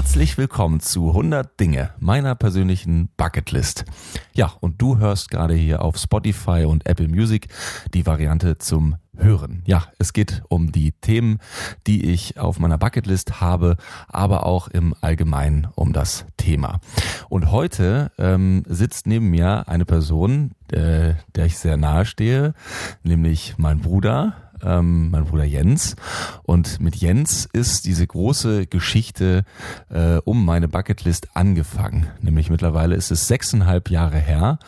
Herzlich 0.00 0.38
willkommen 0.38 0.80
zu 0.80 1.10
100 1.10 1.60
Dinge 1.60 1.90
meiner 1.98 2.34
persönlichen 2.34 3.10
Bucketlist. 3.18 3.84
Ja, 4.32 4.50
und 4.60 4.80
du 4.80 4.96
hörst 4.96 5.30
gerade 5.30 5.52
hier 5.52 5.82
auf 5.82 5.98
Spotify 5.98 6.64
und 6.64 6.86
Apple 6.86 7.06
Music 7.06 7.48
die 7.92 8.06
Variante 8.06 8.56
zum 8.56 8.96
Hören. 9.14 9.62
Ja, 9.66 9.84
es 9.98 10.14
geht 10.14 10.42
um 10.48 10.72
die 10.72 10.92
Themen, 10.92 11.38
die 11.86 12.10
ich 12.10 12.38
auf 12.38 12.58
meiner 12.58 12.78
Bucketlist 12.78 13.42
habe, 13.42 13.76
aber 14.08 14.46
auch 14.46 14.68
im 14.68 14.94
Allgemeinen 15.02 15.68
um 15.74 15.92
das 15.92 16.24
Thema. 16.38 16.80
Und 17.28 17.50
heute 17.50 18.10
ähm, 18.16 18.62
sitzt 18.66 19.06
neben 19.06 19.28
mir 19.28 19.68
eine 19.68 19.84
Person, 19.84 20.52
äh, 20.72 21.12
der 21.34 21.44
ich 21.44 21.58
sehr 21.58 21.76
nahe 21.76 22.06
stehe, 22.06 22.54
nämlich 23.02 23.56
mein 23.58 23.80
Bruder, 23.80 24.49
ähm, 24.62 25.10
mein 25.10 25.24
Bruder 25.24 25.44
Jens. 25.44 25.96
Und 26.42 26.80
mit 26.80 26.96
Jens 26.96 27.48
ist 27.52 27.86
diese 27.86 28.06
große 28.06 28.66
Geschichte 28.66 29.44
äh, 29.88 30.16
um 30.24 30.44
meine 30.44 30.68
Bucketlist 30.68 31.28
angefangen. 31.34 32.08
Nämlich 32.20 32.50
mittlerweile 32.50 32.94
ist 32.94 33.10
es 33.10 33.28
sechseinhalb 33.28 33.90
Jahre 33.90 34.18
her. 34.18 34.58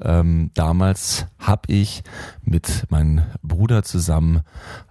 Ähm, 0.00 0.50
damals 0.54 1.26
habe 1.38 1.72
ich 1.72 2.02
mit 2.42 2.86
meinem 2.90 3.22
Bruder 3.42 3.82
zusammen 3.82 4.42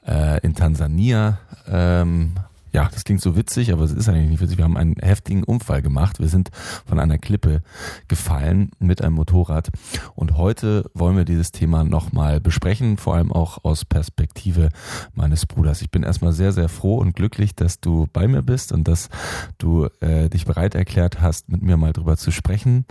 äh, 0.05 0.39
in 0.41 0.55
Tansania 0.55 1.39
ähm, 1.67 2.33
ja, 2.71 2.89
das 2.91 3.03
klingt 3.03 3.21
so 3.21 3.35
witzig, 3.35 3.73
aber 3.73 3.83
es 3.83 3.91
ist 3.91 4.07
eigentlich 4.07 4.29
nicht 4.29 4.41
witzig. 4.41 4.57
Wir 4.57 4.65
haben 4.65 4.77
einen 4.77 4.95
heftigen 4.95 5.43
Unfall 5.43 5.81
gemacht. 5.81 6.19
Wir 6.19 6.27
sind 6.27 6.49
von 6.85 6.99
einer 6.99 7.17
Klippe 7.17 7.61
gefallen 8.07 8.71
mit 8.79 9.01
einem 9.01 9.15
Motorrad. 9.15 9.69
Und 10.15 10.37
heute 10.37 10.89
wollen 10.93 11.17
wir 11.17 11.25
dieses 11.25 11.51
Thema 11.51 11.83
nochmal 11.83 12.39
besprechen, 12.39 12.97
vor 12.97 13.15
allem 13.15 13.31
auch 13.31 13.63
aus 13.63 13.85
Perspektive 13.85 14.69
meines 15.13 15.45
Bruders. 15.45 15.81
Ich 15.81 15.91
bin 15.91 16.03
erstmal 16.03 16.33
sehr, 16.33 16.51
sehr 16.51 16.69
froh 16.69 16.97
und 16.97 17.15
glücklich, 17.15 17.55
dass 17.55 17.79
du 17.79 18.07
bei 18.13 18.27
mir 18.27 18.41
bist 18.41 18.71
und 18.71 18.87
dass 18.87 19.09
du 19.57 19.87
äh, 20.01 20.29
dich 20.29 20.45
bereit 20.45 20.75
erklärt 20.75 21.21
hast, 21.21 21.49
mit 21.49 21.61
mir 21.61 21.77
mal 21.77 21.93
drüber 21.93 22.17
zu 22.17 22.31
sprechen. 22.31 22.85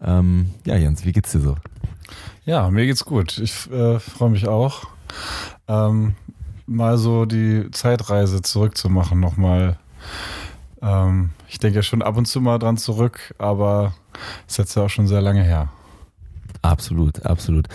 Ähm, 0.00 0.50
ja, 0.66 0.76
Jens, 0.76 1.04
wie 1.04 1.12
geht's 1.12 1.32
dir 1.32 1.40
so? 1.40 1.56
Ja, 2.44 2.70
mir 2.70 2.86
geht's 2.86 3.04
gut. 3.04 3.38
Ich 3.38 3.70
äh, 3.70 4.00
freue 4.00 4.30
mich 4.30 4.48
auch. 4.48 4.88
Ähm, 5.68 6.14
mal 6.70 6.96
so 6.98 7.26
die 7.26 7.70
Zeitreise 7.72 8.42
zurückzumachen 8.42 9.20
nochmal. 9.20 9.78
Ähm, 10.80 11.30
ich 11.48 11.58
denke 11.58 11.76
ja 11.76 11.82
schon 11.82 12.00
ab 12.00 12.16
und 12.16 12.26
zu 12.26 12.40
mal 12.40 12.58
dran 12.58 12.76
zurück, 12.76 13.34
aber 13.38 13.94
es 14.46 14.54
ist 14.54 14.58
jetzt 14.58 14.74
ja 14.76 14.84
auch 14.84 14.90
schon 14.90 15.06
sehr 15.06 15.20
lange 15.20 15.42
her. 15.42 15.68
Absolut, 16.62 17.24
absolut. 17.24 17.68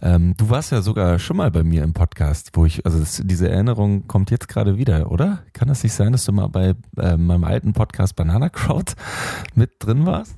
Ähm, 0.00 0.34
du 0.36 0.48
warst 0.48 0.70
ja 0.70 0.80
sogar 0.80 1.18
schon 1.18 1.36
mal 1.36 1.50
bei 1.50 1.64
mir 1.64 1.82
im 1.82 1.92
Podcast, 1.92 2.50
wo 2.54 2.66
ich, 2.66 2.86
also 2.86 3.00
das, 3.00 3.20
diese 3.24 3.48
Erinnerung 3.48 4.06
kommt 4.06 4.30
jetzt 4.30 4.48
gerade 4.48 4.78
wieder, 4.78 5.10
oder? 5.10 5.42
Kann 5.52 5.68
das 5.68 5.82
nicht 5.82 5.92
sein, 5.92 6.12
dass 6.12 6.24
du 6.24 6.32
mal 6.32 6.48
bei 6.48 6.74
äh, 6.98 7.16
meinem 7.16 7.44
alten 7.44 7.72
Podcast 7.72 8.16
Banana 8.16 8.48
Crowd 8.48 8.92
mit 9.54 9.72
drin 9.80 10.06
warst? 10.06 10.36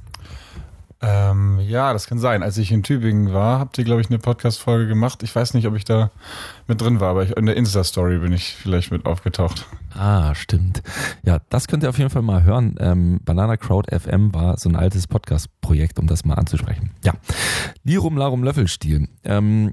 Ähm, 1.02 1.60
ja, 1.60 1.92
das 1.92 2.06
kann 2.06 2.18
sein. 2.18 2.42
Als 2.42 2.58
ich 2.58 2.72
in 2.72 2.82
Tübingen 2.82 3.32
war, 3.32 3.58
habt 3.58 3.78
ihr, 3.78 3.84
glaube 3.84 4.02
ich, 4.02 4.10
eine 4.10 4.18
Podcast-Folge 4.18 4.86
gemacht. 4.86 5.22
Ich 5.22 5.34
weiß 5.34 5.54
nicht, 5.54 5.66
ob 5.66 5.74
ich 5.74 5.84
da 5.84 6.10
mit 6.66 6.80
drin 6.80 7.00
war, 7.00 7.10
aber 7.10 7.22
ich, 7.22 7.36
in 7.36 7.46
der 7.46 7.56
Insta-Story 7.56 8.18
bin 8.18 8.32
ich 8.32 8.54
vielleicht 8.54 8.90
mit 8.90 9.06
aufgetaucht. 9.06 9.66
Ah, 9.94 10.34
stimmt. 10.34 10.82
Ja, 11.24 11.40
das 11.48 11.66
könnt 11.66 11.82
ihr 11.82 11.88
auf 11.88 11.98
jeden 11.98 12.10
Fall 12.10 12.22
mal 12.22 12.42
hören. 12.42 12.76
Ähm, 12.78 13.20
Banana 13.24 13.56
Crowd 13.56 13.94
FM 13.96 14.32
war 14.34 14.56
so 14.58 14.68
ein 14.68 14.76
altes 14.76 15.06
Podcast-Projekt, 15.06 15.98
um 15.98 16.06
das 16.06 16.24
mal 16.24 16.34
anzusprechen. 16.34 16.90
Ja, 17.04 17.14
Lirum 17.84 18.16
Larum 18.16 18.44
Löffelstiel. 18.44 19.08
Ähm, 19.24 19.72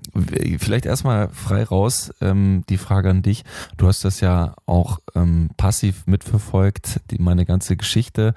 vielleicht 0.60 0.86
erstmal 0.86 1.30
frei 1.30 1.64
raus 1.64 2.12
ähm, 2.22 2.64
die 2.70 2.78
Frage 2.78 3.10
an 3.10 3.22
dich. 3.22 3.44
Du 3.78 3.88
hast 3.88 4.04
das 4.06 4.20
ja 4.20 4.56
auch 4.66 5.00
ähm, 5.16 5.50
passiv 5.58 6.08
mitverfolgt, 6.08 7.02
die, 7.12 7.20
meine 7.20 7.46
ganze 7.46 7.78
Geschichte 7.78 8.34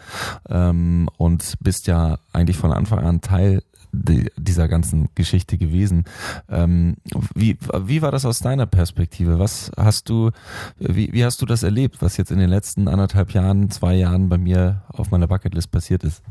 ähm, 0.49 1.09
und 1.17 1.55
bist 1.61 1.87
ja 1.87 2.19
eigentlich 2.33 2.57
von 2.57 2.73
Anfang 2.73 3.01
an 3.01 3.21
Teil 3.21 3.63
dieser 3.93 4.69
ganzen 4.69 5.09
Geschichte 5.15 5.59
gewesen. 5.59 6.05
Ähm, 6.49 6.97
wie, 7.35 7.59
wie 7.85 8.03
war 8.03 8.13
das 8.13 8.25
aus 8.25 8.41
deiner 8.41 8.67
Perspektive? 8.67 9.39
Was 9.39 9.71
hast 9.77 10.09
du, 10.09 10.31
wie, 10.79 11.13
wie 11.13 11.25
hast 11.25 11.43
du 11.43 11.47
das 11.47 11.63
erlebt, 11.63 12.01
was 12.01 12.17
jetzt 12.17 12.31
in 12.31 12.39
den 12.39 12.51
letzten 12.51 12.89
anderthalb 12.89 13.33
Jahren, 13.33 13.71
zwei 13.71 13.95
Jahren 13.95 14.29
bei 14.29 14.39
mir 14.39 14.83
auf 14.89 15.11
meiner 15.11 15.27
Bucketlist 15.27 15.71
passiert 15.71 16.05
ist? 16.05 16.23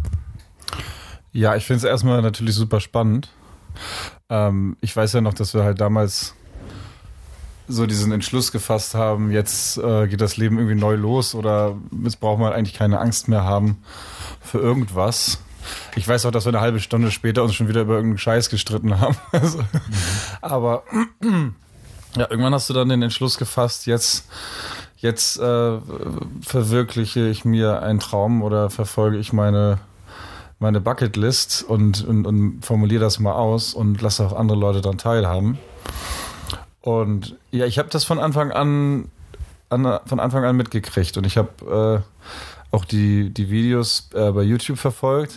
Ja, 1.32 1.56
ich 1.56 1.66
finde 1.66 1.80
es 1.80 1.84
erstmal 1.84 2.22
natürlich 2.22 2.56
super 2.56 2.80
spannend. 2.80 3.30
Ähm, 4.30 4.78
ich 4.82 4.96
weiß 4.96 5.14
ja 5.14 5.22
noch, 5.22 5.34
dass 5.34 5.54
wir 5.54 5.64
halt 5.64 5.80
damals 5.80 6.36
so 7.68 7.86
diesen 7.86 8.12
Entschluss 8.12 8.52
gefasst 8.52 8.96
haben, 8.96 9.32
jetzt 9.32 9.78
äh, 9.78 10.08
geht 10.08 10.22
das 10.22 10.38
Leben 10.38 10.58
irgendwie 10.58 10.76
neu 10.76 10.96
los 10.96 11.36
oder 11.36 11.78
jetzt 12.04 12.20
braucht 12.20 12.40
man 12.40 12.52
eigentlich 12.52 12.76
keine 12.76 13.00
Angst 13.00 13.28
mehr 13.28 13.44
haben 13.44 13.84
für 14.42 14.58
irgendwas. 14.58 15.40
Ich 15.96 16.08
weiß 16.08 16.26
auch, 16.26 16.32
dass 16.32 16.46
wir 16.46 16.50
eine 16.50 16.62
halbe 16.62 16.80
Stunde 16.80 17.12
später 17.12 17.44
uns 17.44 17.56
schon 17.56 17.68
wieder 17.68 17.82
über 17.82 17.96
irgendeinen 17.96 18.20
Scheiß 18.20 18.50
gestritten 18.50 19.00
haben. 19.00 19.18
Also, 19.32 19.60
mhm. 19.60 19.66
Aber 20.42 20.84
ja, 22.16 22.28
irgendwann 22.30 22.54
hast 22.54 22.70
du 22.70 22.74
dann 22.74 22.90
den 22.90 23.02
Entschluss 23.02 23.38
gefasst, 23.38 23.86
jetzt, 23.86 24.28
jetzt 24.98 25.38
äh, 25.40 25.78
verwirkliche 26.42 27.28
ich 27.28 27.46
mir 27.46 27.82
einen 27.82 28.00
Traum 28.00 28.42
oder 28.42 28.70
verfolge 28.70 29.18
ich 29.18 29.34
meine, 29.34 29.80
meine 30.60 30.82
Bucketlist 30.82 31.64
und, 31.64 32.06
und, 32.06 32.26
und 32.26 32.66
formuliere 32.66 33.02
das 33.02 33.20
mal 33.20 33.34
aus 33.34 33.74
und 33.74 34.02
lasse 34.02 34.26
auch 34.26 34.34
andere 34.34 34.58
Leute 34.58 34.82
daran 34.82 34.98
teilhaben. 34.98 35.58
Und 36.82 37.36
ja, 37.52 37.66
ich 37.66 37.78
habe 37.78 37.90
das 37.90 38.04
von 38.04 38.20
Anfang 38.20 38.52
an, 38.52 39.10
an, 39.70 40.00
von 40.06 40.20
Anfang 40.20 40.46
an 40.46 40.56
mitgekriegt 40.56 41.18
und 41.18 41.26
ich 41.26 41.38
habe 41.38 42.04
äh, 42.04 42.59
auch 42.72 42.86
die, 42.86 43.32
die 43.32 43.50
Videos 43.50 44.10
äh, 44.14 44.32
bei 44.32 44.44
YouTube 44.44 44.78
verfolgt. 44.78 45.34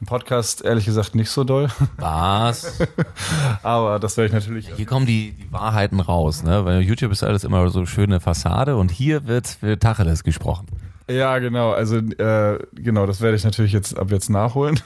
Im 0.00 0.06
Podcast 0.06 0.64
ehrlich 0.64 0.84
gesagt 0.84 1.14
nicht 1.14 1.30
so 1.30 1.44
doll. 1.44 1.68
Was? 1.98 2.78
Aber 3.62 4.00
das 4.00 4.16
werde 4.16 4.28
ich 4.28 4.32
natürlich. 4.32 4.70
Hier 4.74 4.86
kommen 4.86 5.06
die, 5.06 5.32
die 5.32 5.52
Wahrheiten 5.52 6.00
raus, 6.00 6.42
ne? 6.42 6.64
Weil 6.64 6.80
YouTube 6.80 7.12
ist 7.12 7.22
alles 7.22 7.44
immer 7.44 7.68
so 7.70 7.86
schöne 7.86 8.18
Fassade 8.18 8.76
und 8.76 8.90
hier 8.90 9.26
wird, 9.26 9.62
wird 9.62 9.82
Tacheles 9.82 10.24
gesprochen. 10.24 10.66
Ja, 11.08 11.38
genau. 11.38 11.70
Also 11.70 11.98
äh, 11.98 12.58
genau, 12.74 13.06
das 13.06 13.20
werde 13.20 13.36
ich 13.36 13.44
natürlich 13.44 13.72
jetzt 13.72 13.96
ab 13.96 14.10
jetzt 14.10 14.28
nachholen. 14.28 14.80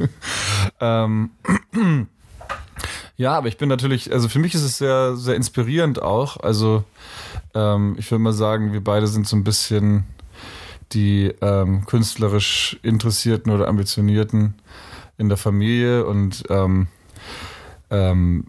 ähm, 0.80 1.30
ja, 3.16 3.36
aber 3.36 3.46
ich 3.46 3.58
bin 3.58 3.68
natürlich, 3.68 4.12
also 4.12 4.28
für 4.28 4.40
mich 4.40 4.56
ist 4.56 4.64
es 4.64 4.78
sehr, 4.78 5.16
sehr 5.16 5.36
inspirierend 5.36 6.02
auch. 6.02 6.38
Also 6.38 6.82
ähm, 7.54 7.94
ich 7.96 8.10
würde 8.10 8.22
mal 8.22 8.32
sagen, 8.32 8.72
wir 8.72 8.82
beide 8.82 9.06
sind 9.06 9.28
so 9.28 9.36
ein 9.36 9.44
bisschen 9.44 10.04
die 10.92 11.32
ähm, 11.40 11.86
künstlerisch 11.86 12.78
Interessierten 12.82 13.52
oder 13.52 13.68
Ambitionierten 13.68 14.54
in 15.18 15.28
der 15.28 15.38
Familie 15.38 16.06
und 16.06 16.44
ähm, 16.50 16.88
ähm, 17.90 18.46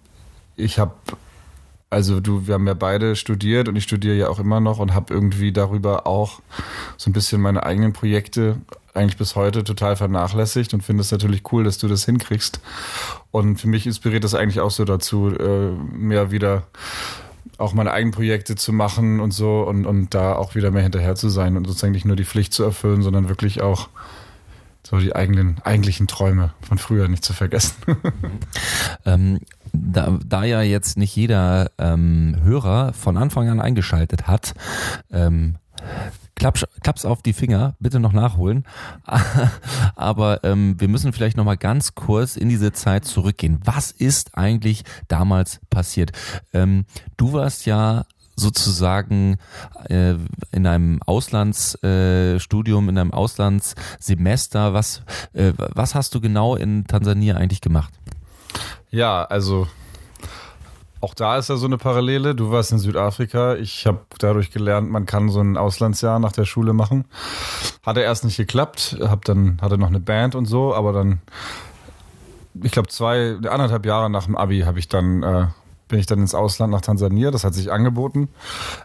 ich 0.55 0.79
habe 0.79 0.93
also 1.89 2.19
du, 2.19 2.47
wir 2.47 2.55
haben 2.55 2.67
ja 2.67 2.73
beide 2.73 3.15
studiert 3.15 3.69
und 3.69 3.77
ich 3.77 3.83
studiere 3.83 4.15
ja 4.15 4.27
auch 4.27 4.39
immer 4.39 4.59
noch 4.59 4.79
und 4.79 4.93
habe 4.93 5.13
irgendwie 5.13 5.53
darüber 5.53 6.05
auch 6.05 6.41
so 6.97 7.09
ein 7.09 7.13
bisschen 7.13 7.41
meine 7.41 7.63
eigenen 7.63 7.93
Projekte 7.93 8.57
eigentlich 8.93 9.17
bis 9.17 9.35
heute 9.35 9.63
total 9.63 9.95
vernachlässigt 9.95 10.73
und 10.73 10.81
finde 10.81 11.01
es 11.01 11.11
natürlich 11.11 11.43
cool, 11.51 11.63
dass 11.63 11.77
du 11.77 11.87
das 11.87 12.03
hinkriegst. 12.03 12.59
Und 13.31 13.61
für 13.61 13.67
mich 13.67 13.85
inspiriert 13.85 14.23
das 14.23 14.35
eigentlich 14.35 14.59
auch 14.59 14.71
so 14.71 14.83
dazu, 14.83 15.29
äh, 15.29 15.71
mehr 15.95 16.31
wieder 16.31 16.63
auch 17.57 17.73
meine 17.73 17.91
eigenen 17.91 18.13
Projekte 18.13 18.55
zu 18.55 18.73
machen 18.73 19.19
und 19.19 19.31
so 19.31 19.61
und, 19.61 19.85
und 19.85 20.13
da 20.13 20.33
auch 20.33 20.55
wieder 20.55 20.71
mehr 20.71 20.83
hinterher 20.83 21.15
zu 21.15 21.29
sein 21.29 21.57
und 21.57 21.65
sozusagen 21.65 21.93
nicht 21.93 22.05
nur 22.05 22.15
die 22.15 22.25
Pflicht 22.25 22.53
zu 22.53 22.63
erfüllen, 22.63 23.01
sondern 23.01 23.29
wirklich 23.29 23.61
auch 23.61 23.89
so 24.83 24.99
die 24.99 25.15
eigenen, 25.15 25.59
eigentlichen 25.63 26.07
Träume 26.07 26.53
von 26.61 26.77
früher 26.77 27.09
nicht 27.09 27.25
zu 27.25 27.33
vergessen. 27.33 27.75
ähm, 29.05 29.39
da, 29.73 30.17
da 30.25 30.43
ja 30.45 30.61
jetzt 30.61 30.97
nicht 30.97 31.15
jeder 31.15 31.71
ähm, 31.77 32.37
Hörer 32.41 32.93
von 32.93 33.17
Anfang 33.17 33.49
an 33.49 33.59
eingeschaltet 33.59 34.27
hat, 34.27 34.53
ähm, 35.11 35.55
Klapp's, 36.35 36.65
klapp's 36.83 37.03
auf 37.03 37.23
die 37.23 37.33
Finger, 37.33 37.75
bitte 37.79 37.99
noch 37.99 38.13
nachholen. 38.13 38.63
Aber 39.95 40.43
ähm, 40.43 40.75
wir 40.79 40.87
müssen 40.87 41.11
vielleicht 41.11 41.35
noch 41.35 41.45
mal 41.45 41.57
ganz 41.57 41.95
kurz 41.95 42.37
in 42.37 42.47
diese 42.47 42.71
Zeit 42.73 43.05
zurückgehen. 43.05 43.59
Was 43.65 43.91
ist 43.91 44.37
eigentlich 44.37 44.83
damals 45.07 45.59
passiert? 45.71 46.11
Ähm, 46.53 46.85
du 47.17 47.33
warst 47.33 47.65
ja 47.65 48.05
sozusagen 48.35 49.37
äh, 49.89 50.13
in 50.51 50.67
einem 50.67 51.01
Auslandsstudium, 51.03 52.85
äh, 52.85 52.91
in 52.91 52.97
einem 52.99 53.13
Auslandssemester. 53.13 54.73
Was, 54.73 55.01
äh, 55.33 55.53
was 55.57 55.95
hast 55.95 56.13
du 56.13 56.21
genau 56.21 56.55
in 56.55 56.85
Tansania 56.85 57.35
eigentlich 57.35 57.61
gemacht? 57.61 57.93
Ja, 58.91 59.23
also 59.25 59.67
auch 60.99 61.13
da 61.13 61.37
ist 61.37 61.49
ja 61.49 61.57
so 61.57 61.65
eine 61.67 61.77
Parallele. 61.77 62.35
Du 62.35 62.51
warst 62.51 62.71
in 62.71 62.79
Südafrika. 62.79 63.55
Ich 63.55 63.85
habe 63.85 63.99
dadurch 64.19 64.51
gelernt, 64.51 64.89
man 64.89 65.05
kann 65.05 65.29
so 65.29 65.41
ein 65.41 65.57
Auslandsjahr 65.57 66.19
nach 66.19 66.31
der 66.31 66.45
Schule 66.45 66.73
machen. 66.73 67.05
Hatte 67.85 68.01
erst 68.01 68.25
nicht 68.25 68.37
geklappt. 68.37 68.97
Hab 69.01 69.25
dann 69.25 69.59
hatte 69.61 69.77
noch 69.77 69.87
eine 69.87 69.99
Band 69.99 70.35
und 70.35 70.45
so, 70.45 70.73
aber 70.73 70.93
dann, 70.93 71.21
ich 72.61 72.71
glaube 72.71 72.89
zwei, 72.89 73.35
anderthalb 73.35 73.85
Jahre 73.85 74.09
nach 74.09 74.25
dem 74.25 74.35
Abi 74.35 74.61
habe 74.61 74.79
ich 74.79 74.87
dann 74.87 75.23
äh, 75.23 75.47
bin 75.87 75.99
ich 75.99 76.05
dann 76.05 76.19
ins 76.19 76.35
Ausland 76.35 76.71
nach 76.71 76.81
Tansania, 76.81 77.31
das 77.31 77.43
hat 77.43 77.53
sich 77.53 77.71
angeboten. 77.71 78.29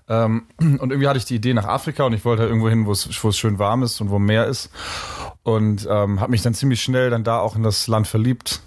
Ähm, 0.09 0.45
und 0.59 0.91
irgendwie 0.91 1.09
hatte 1.09 1.19
ich 1.19 1.25
die 1.25 1.37
Idee 1.37 1.55
nach 1.55 1.67
Afrika 1.67 2.05
und 2.05 2.13
ich 2.13 2.25
wollte 2.25 2.43
halt 2.43 2.51
irgendwo 2.51 2.69
hin, 2.69 2.87
wo 2.87 2.93
es, 2.93 3.09
schön 3.37 3.59
warm 3.59 3.83
ist 3.83 4.01
und 4.01 4.11
wo 4.11 4.19
Meer 4.19 4.47
ist. 4.47 4.71
Und 5.43 5.87
ähm, 5.91 6.21
habe 6.21 6.31
mich 6.31 6.43
dann 6.43 6.55
ziemlich 6.55 6.83
schnell 6.83 7.11
dann 7.11 7.25
da 7.25 7.41
auch 7.41 7.57
in 7.57 7.63
das 7.63 7.89
Land 7.89 8.07
verliebt, 8.07 8.63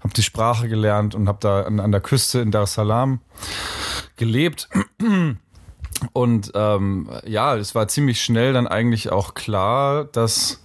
habe 0.00 0.14
die 0.14 0.22
Sprache 0.22 0.68
gelernt 0.68 1.14
und 1.14 1.28
habe 1.28 1.38
da 1.40 1.62
an, 1.62 1.80
an 1.80 1.92
der 1.92 2.00
Küste 2.00 2.40
in 2.40 2.50
Dar 2.50 2.62
es 2.62 2.74
Salaam 2.74 3.20
gelebt. 4.16 4.68
Und 6.12 6.52
ähm, 6.54 7.10
ja, 7.24 7.56
es 7.56 7.74
war 7.74 7.88
ziemlich 7.88 8.22
schnell 8.22 8.52
dann 8.52 8.66
eigentlich 8.66 9.10
auch 9.12 9.34
klar, 9.34 10.04
dass, 10.04 10.62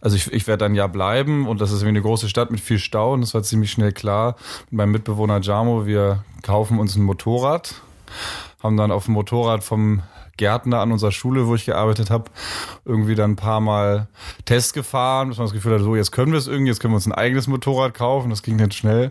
also 0.00 0.16
ich, 0.16 0.32
ich 0.32 0.46
werde 0.46 0.64
dann 0.64 0.74
ja 0.74 0.86
bleiben 0.86 1.46
und 1.46 1.60
das 1.60 1.70
ist 1.70 1.82
irgendwie 1.82 1.98
eine 1.98 2.02
große 2.02 2.28
Stadt 2.28 2.50
mit 2.50 2.60
viel 2.60 2.78
Stau 2.78 3.12
und 3.12 3.22
es 3.22 3.34
war 3.34 3.42
ziemlich 3.42 3.70
schnell 3.70 3.92
klar 3.92 4.36
mit 4.70 4.78
meinem 4.78 4.92
Mitbewohner 4.92 5.40
Jamo, 5.40 5.86
wir 5.86 6.24
kaufen 6.42 6.78
uns 6.78 6.96
ein 6.96 7.02
Motorrad, 7.02 7.74
haben 8.62 8.76
dann 8.76 8.90
auf 8.90 9.06
dem 9.06 9.14
Motorrad 9.14 9.64
vom 9.64 10.02
Gärtner 10.40 10.80
an 10.80 10.90
unserer 10.90 11.12
Schule, 11.12 11.46
wo 11.46 11.54
ich 11.54 11.66
gearbeitet 11.66 12.08
habe, 12.08 12.30
irgendwie 12.86 13.14
dann 13.14 13.32
ein 13.32 13.36
paar 13.36 13.60
Mal 13.60 14.08
Test 14.46 14.72
gefahren, 14.72 15.28
bis 15.28 15.36
man 15.36 15.46
das 15.46 15.52
Gefühl 15.52 15.74
hatte, 15.74 15.84
so 15.84 15.94
jetzt 15.94 16.12
können 16.12 16.32
wir 16.32 16.38
es 16.38 16.46
irgendwie, 16.46 16.70
jetzt 16.70 16.80
können 16.80 16.94
wir 16.94 16.96
uns 16.96 17.06
ein 17.06 17.12
eigenes 17.12 17.46
Motorrad 17.46 17.92
kaufen. 17.92 18.30
Das 18.30 18.42
ging 18.42 18.56
dann 18.56 18.70
schnell. 18.70 19.10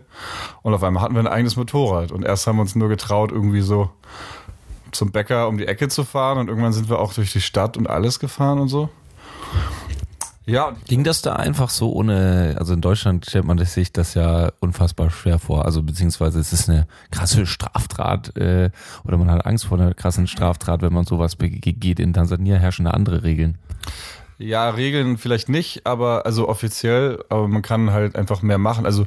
Und 0.62 0.74
auf 0.74 0.82
einmal 0.82 1.04
hatten 1.04 1.14
wir 1.14 1.20
ein 1.20 1.28
eigenes 1.28 1.54
Motorrad. 1.54 2.10
Und 2.10 2.24
erst 2.24 2.48
haben 2.48 2.56
wir 2.56 2.62
uns 2.62 2.74
nur 2.74 2.88
getraut, 2.88 3.30
irgendwie 3.30 3.60
so 3.60 3.90
zum 4.90 5.12
Bäcker 5.12 5.46
um 5.46 5.56
die 5.56 5.68
Ecke 5.68 5.86
zu 5.86 6.02
fahren 6.02 6.38
und 6.38 6.48
irgendwann 6.48 6.72
sind 6.72 6.90
wir 6.90 6.98
auch 6.98 7.14
durch 7.14 7.32
die 7.32 7.40
Stadt 7.40 7.76
und 7.76 7.88
alles 7.88 8.18
gefahren 8.18 8.58
und 8.58 8.66
so. 8.66 8.88
Ja. 10.46 10.74
Ging 10.88 11.04
das 11.04 11.22
da 11.22 11.34
einfach 11.34 11.70
so 11.70 11.92
ohne, 11.92 12.56
also 12.58 12.74
in 12.74 12.80
Deutschland 12.80 13.26
stellt 13.26 13.44
man 13.44 13.58
sich 13.58 13.92
das 13.92 14.14
ja 14.14 14.50
unfassbar 14.60 15.10
schwer 15.10 15.38
vor, 15.38 15.64
also 15.64 15.82
beziehungsweise 15.82 16.40
es 16.40 16.52
ist 16.52 16.68
eine 16.68 16.86
krasse 17.10 17.46
Straftat 17.46 18.36
äh, 18.36 18.70
oder 19.04 19.16
man 19.16 19.30
hat 19.30 19.46
Angst 19.46 19.66
vor 19.66 19.78
einer 19.78 19.94
krassen 19.94 20.26
Straftat, 20.26 20.82
wenn 20.82 20.92
man 20.92 21.04
sowas 21.04 21.36
begeht. 21.36 22.00
In 22.00 22.14
Tansania 22.14 22.56
herrschen 22.56 22.86
da 22.86 22.92
andere 22.92 23.22
Regeln. 23.22 23.58
Ja, 24.42 24.70
Regeln 24.70 25.18
vielleicht 25.18 25.50
nicht, 25.50 25.84
aber 25.84 26.24
also 26.24 26.48
offiziell, 26.48 27.22
aber 27.28 27.46
man 27.46 27.60
kann 27.60 27.92
halt 27.92 28.16
einfach 28.16 28.40
mehr 28.40 28.56
machen. 28.56 28.86
Also 28.86 29.04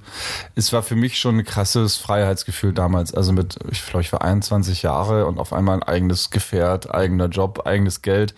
es 0.54 0.72
war 0.72 0.84
für 0.84 0.96
mich 0.96 1.18
schon 1.18 1.40
ein 1.40 1.44
krasses 1.44 1.98
Freiheitsgefühl 1.98 2.72
damals. 2.72 3.16
Also 3.16 3.34
mit, 3.34 3.58
ich 3.72 3.84
glaube, 3.84 4.02
ich 4.02 4.14
war 4.14 4.22
21 4.22 4.84
Jahre 4.84 5.26
und 5.26 5.40
auf 5.40 5.52
einmal 5.52 5.78
ein 5.78 5.82
eigenes 5.82 6.30
Gefährt, 6.30 6.94
eigener 6.94 7.30
Job, 7.30 7.66
eigenes 7.66 8.04
Geld. 8.04 8.36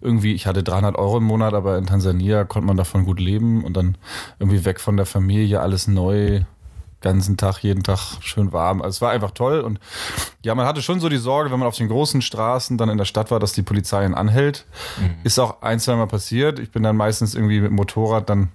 Irgendwie, 0.00 0.32
ich 0.32 0.46
hatte 0.46 0.62
300 0.62 0.96
Euro 0.96 1.18
im 1.18 1.24
Monat, 1.24 1.52
aber 1.52 1.76
in 1.76 1.84
Tansania 1.84 2.44
konnte 2.44 2.66
man 2.66 2.78
davon 2.78 3.04
gut 3.04 3.20
leben 3.20 3.62
und 3.62 3.76
dann 3.76 3.98
irgendwie 4.38 4.64
weg 4.64 4.80
von 4.80 4.96
der 4.96 5.04
Familie, 5.04 5.60
alles 5.60 5.86
neu 5.86 6.44
ganzen 7.00 7.36
Tag, 7.36 7.58
jeden 7.62 7.82
Tag 7.82 8.18
schön 8.20 8.52
warm. 8.52 8.82
Also 8.82 8.96
es 8.96 9.00
war 9.00 9.10
einfach 9.10 9.30
toll 9.30 9.60
und 9.60 9.78
ja, 10.42 10.54
man 10.54 10.66
hatte 10.66 10.82
schon 10.82 11.00
so 11.00 11.08
die 11.08 11.16
Sorge, 11.16 11.50
wenn 11.50 11.58
man 11.58 11.68
auf 11.68 11.76
den 11.76 11.88
großen 11.88 12.22
Straßen 12.22 12.76
dann 12.76 12.88
in 12.88 12.98
der 12.98 13.04
Stadt 13.04 13.30
war, 13.30 13.38
dass 13.40 13.52
die 13.52 13.62
Polizei 13.62 14.04
ihn 14.04 14.14
anhält. 14.14 14.66
Mhm. 15.00 15.16
Ist 15.24 15.38
auch 15.38 15.62
ein, 15.62 15.80
zwei 15.80 15.96
Mal 15.96 16.06
passiert. 16.06 16.58
Ich 16.58 16.70
bin 16.70 16.82
dann 16.82 16.96
meistens 16.96 17.34
irgendwie 17.34 17.60
mit 17.60 17.70
dem 17.70 17.76
Motorrad 17.76 18.28
dann 18.28 18.48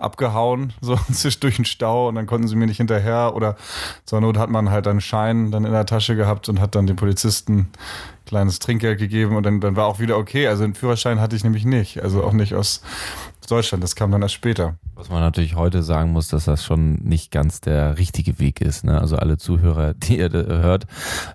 abgehauen, 0.00 0.72
so 0.80 0.98
durch 1.40 1.56
den 1.56 1.64
Stau 1.64 2.08
und 2.08 2.14
dann 2.16 2.26
konnten 2.26 2.48
sie 2.48 2.56
mir 2.56 2.66
nicht 2.66 2.78
hinterher 2.78 3.34
oder 3.34 3.56
zur 4.04 4.20
Not 4.20 4.38
hat 4.38 4.50
man 4.50 4.70
halt 4.70 4.86
einen 4.86 5.00
Schein 5.00 5.50
dann 5.50 5.64
in 5.64 5.72
der 5.72 5.86
Tasche 5.86 6.16
gehabt 6.16 6.48
und 6.48 6.60
hat 6.60 6.74
dann 6.74 6.86
dem 6.86 6.96
Polizisten 6.96 7.68
kleines 8.26 8.60
Trinkgeld 8.60 8.98
gegeben 8.98 9.36
und 9.36 9.44
dann, 9.44 9.60
dann 9.60 9.76
war 9.76 9.86
auch 9.86 9.98
wieder 9.98 10.16
okay. 10.16 10.46
Also 10.46 10.64
einen 10.64 10.74
Führerschein 10.74 11.20
hatte 11.20 11.34
ich 11.34 11.44
nämlich 11.44 11.64
nicht, 11.64 12.02
also 12.02 12.22
auch 12.22 12.32
nicht 12.32 12.54
aus 12.54 12.82
Deutschland, 13.50 13.82
das 13.82 13.96
kam 13.96 14.12
dann 14.12 14.22
erst 14.22 14.34
später. 14.34 14.76
Was 14.94 15.10
man 15.10 15.20
natürlich 15.20 15.56
heute 15.56 15.82
sagen 15.82 16.12
muss, 16.12 16.28
dass 16.28 16.44
das 16.44 16.64
schon 16.64 16.94
nicht 17.02 17.32
ganz 17.32 17.60
der 17.60 17.98
richtige 17.98 18.38
Weg 18.38 18.60
ist. 18.60 18.84
Ne? 18.84 19.00
Also 19.00 19.16
alle 19.16 19.38
Zuhörer, 19.38 19.94
die 19.94 20.18
ihr 20.18 20.30
hört, 20.30 20.86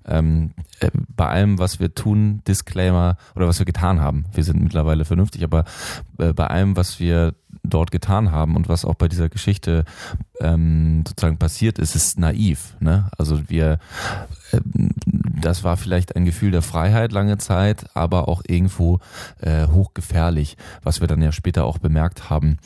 ähm, 0.06 0.53
äh, 0.79 0.89
bei 0.94 1.27
allem, 1.27 1.59
was 1.59 1.79
wir 1.79 1.94
tun, 1.94 2.41
Disclaimer 2.47 3.17
oder 3.35 3.47
was 3.47 3.59
wir 3.59 3.65
getan 3.65 4.01
haben, 4.01 4.25
wir 4.33 4.44
sind 4.44 4.62
mittlerweile 4.62 5.06
vernünftig, 5.06 5.44
aber 5.44 5.65
äh, 6.17 6.33
bei 6.33 6.47
allem, 6.47 6.77
was 6.77 7.00
wir 7.00 7.33
dort 7.69 7.91
getan 7.91 8.31
haben 8.31 8.56
und 8.56 8.69
was 8.69 8.85
auch 8.85 8.95
bei 8.95 9.07
dieser 9.07 9.29
Geschichte 9.29 9.85
ähm, 10.39 11.03
sozusagen 11.07 11.38
passiert 11.38 11.79
ist, 11.79 11.95
ist 11.95 12.19
naiv. 12.19 12.75
Ne? 12.79 13.09
Also 13.17 13.50
wir, 13.50 13.79
das 15.42 15.63
war 15.63 15.77
vielleicht 15.77 16.15
ein 16.15 16.25
Gefühl 16.25 16.51
der 16.51 16.62
Freiheit 16.62 17.12
lange 17.12 17.38
Zeit, 17.38 17.86
aber 17.94 18.27
auch 18.27 18.42
irgendwo 18.47 19.00
äh, 19.42 19.68
hochgefährlich, 19.68 20.57
was 20.83 21.01
wir 21.01 21.07
dann 21.07 21.21
ja 21.21 21.31
später 21.31 21.65
auch 21.65 21.77
bemerkt 21.77 22.30
haben. 22.30 22.57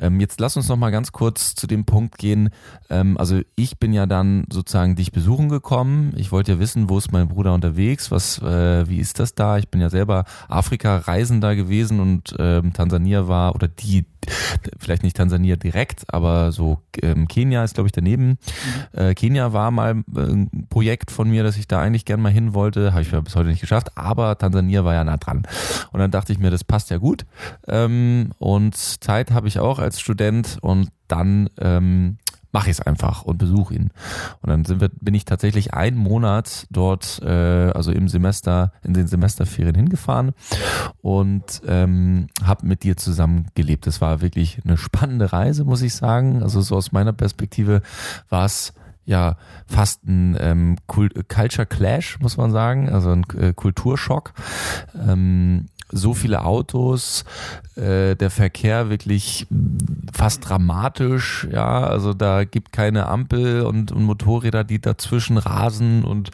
Ähm, 0.00 0.20
jetzt 0.20 0.40
lass 0.40 0.56
uns 0.56 0.68
noch 0.68 0.76
mal 0.76 0.90
ganz 0.90 1.12
kurz 1.12 1.54
zu 1.54 1.66
dem 1.66 1.84
Punkt 1.84 2.18
gehen. 2.18 2.50
Ähm, 2.90 3.16
also 3.18 3.40
ich 3.56 3.78
bin 3.78 3.92
ja 3.92 4.06
dann 4.06 4.46
sozusagen 4.50 4.96
dich 4.96 5.12
besuchen 5.12 5.48
gekommen. 5.48 6.12
Ich 6.16 6.32
wollte 6.32 6.52
ja 6.52 6.58
wissen, 6.58 6.88
wo 6.88 6.98
ist 6.98 7.12
mein 7.12 7.28
Bruder 7.28 7.54
unterwegs? 7.54 8.10
Was, 8.10 8.38
äh, 8.42 8.88
wie 8.88 8.98
ist 8.98 9.18
das 9.18 9.34
da? 9.34 9.58
Ich 9.58 9.68
bin 9.68 9.80
ja 9.80 9.90
selber 9.90 10.24
Afrika-Reisender 10.48 11.54
gewesen 11.56 12.00
und 12.00 12.34
ähm, 12.38 12.72
Tansania 12.72 13.28
war 13.28 13.54
oder 13.54 13.68
die 13.68 14.06
vielleicht 14.78 15.02
nicht 15.02 15.16
Tansania 15.16 15.56
direkt, 15.56 16.04
aber 16.12 16.52
so 16.52 16.78
ähm, 17.02 17.28
Kenia 17.28 17.64
ist, 17.64 17.74
glaube 17.74 17.88
ich, 17.88 17.92
daneben. 17.92 18.38
Mhm. 18.92 18.98
Äh, 18.98 19.14
Kenia 19.14 19.52
war 19.52 19.70
mal 19.70 20.02
äh, 20.14 20.20
ein 20.20 20.66
Projekt 20.68 21.10
von 21.10 21.23
mir, 21.28 21.42
dass 21.42 21.56
ich 21.56 21.68
da 21.68 21.80
eigentlich 21.80 22.04
gern 22.04 22.20
mal 22.20 22.32
hin 22.32 22.54
wollte, 22.54 22.92
habe 22.92 23.02
ich 23.02 23.10
bis 23.10 23.36
heute 23.36 23.48
nicht 23.48 23.60
geschafft, 23.60 23.96
aber 23.96 24.36
Tansania 24.38 24.84
war 24.84 24.94
ja 24.94 25.04
nah 25.04 25.16
dran. 25.16 25.42
Und 25.92 26.00
dann 26.00 26.10
dachte 26.10 26.32
ich 26.32 26.38
mir, 26.38 26.50
das 26.50 26.64
passt 26.64 26.90
ja 26.90 26.98
gut. 26.98 27.26
Ähm, 27.66 28.30
und 28.38 28.76
Zeit 28.76 29.30
habe 29.30 29.48
ich 29.48 29.58
auch 29.58 29.78
als 29.78 30.00
Student 30.00 30.58
und 30.60 30.88
dann 31.08 31.50
ähm, 31.58 32.18
mache 32.54 32.70
ich 32.70 32.78
es 32.78 32.80
einfach 32.80 33.22
und 33.22 33.36
besuche 33.36 33.74
ihn. 33.74 33.90
Und 34.40 34.48
dann 34.48 34.64
sind 34.64 34.80
wir, 34.80 34.88
bin 34.88 35.12
ich 35.12 35.24
tatsächlich 35.24 35.74
einen 35.74 35.96
Monat 35.96 36.66
dort, 36.70 37.20
äh, 37.22 37.28
also 37.28 37.90
im 37.90 38.08
Semester, 38.08 38.72
in 38.84 38.94
den 38.94 39.08
Semesterferien 39.08 39.74
hingefahren 39.74 40.32
und 41.02 41.60
ähm, 41.66 42.28
habe 42.44 42.66
mit 42.66 42.84
dir 42.84 42.96
zusammen 42.96 43.48
gelebt. 43.56 43.88
Das 43.88 44.00
war 44.00 44.20
wirklich 44.20 44.60
eine 44.64 44.76
spannende 44.78 45.32
Reise, 45.32 45.64
muss 45.64 45.82
ich 45.82 45.94
sagen. 45.94 46.42
Also 46.42 46.60
so 46.60 46.76
aus 46.76 46.92
meiner 46.92 47.12
Perspektive 47.12 47.82
war 48.28 48.44
es 48.44 48.72
ja 49.06 49.36
fast 49.66 50.04
ein 50.06 50.36
ähm, 50.40 50.76
Culture 50.86 51.66
Clash, 51.66 52.18
muss 52.20 52.36
man 52.36 52.50
sagen, 52.50 52.88
also 52.88 53.10
ein 53.10 53.24
äh, 53.38 53.52
Kulturschock. 53.52 54.32
Ähm, 54.94 55.66
so 55.90 56.14
viele 56.14 56.44
Autos, 56.44 57.24
äh, 57.76 58.16
der 58.16 58.30
Verkehr 58.30 58.90
wirklich 58.90 59.46
fast 60.12 60.48
dramatisch, 60.48 61.46
ja, 61.50 61.84
also 61.84 62.14
da 62.14 62.44
gibt 62.44 62.72
keine 62.72 63.06
Ampel 63.06 63.62
und, 63.62 63.92
und 63.92 64.02
Motorräder, 64.04 64.64
die 64.64 64.80
dazwischen 64.80 65.36
rasen 65.36 66.04
und 66.04 66.30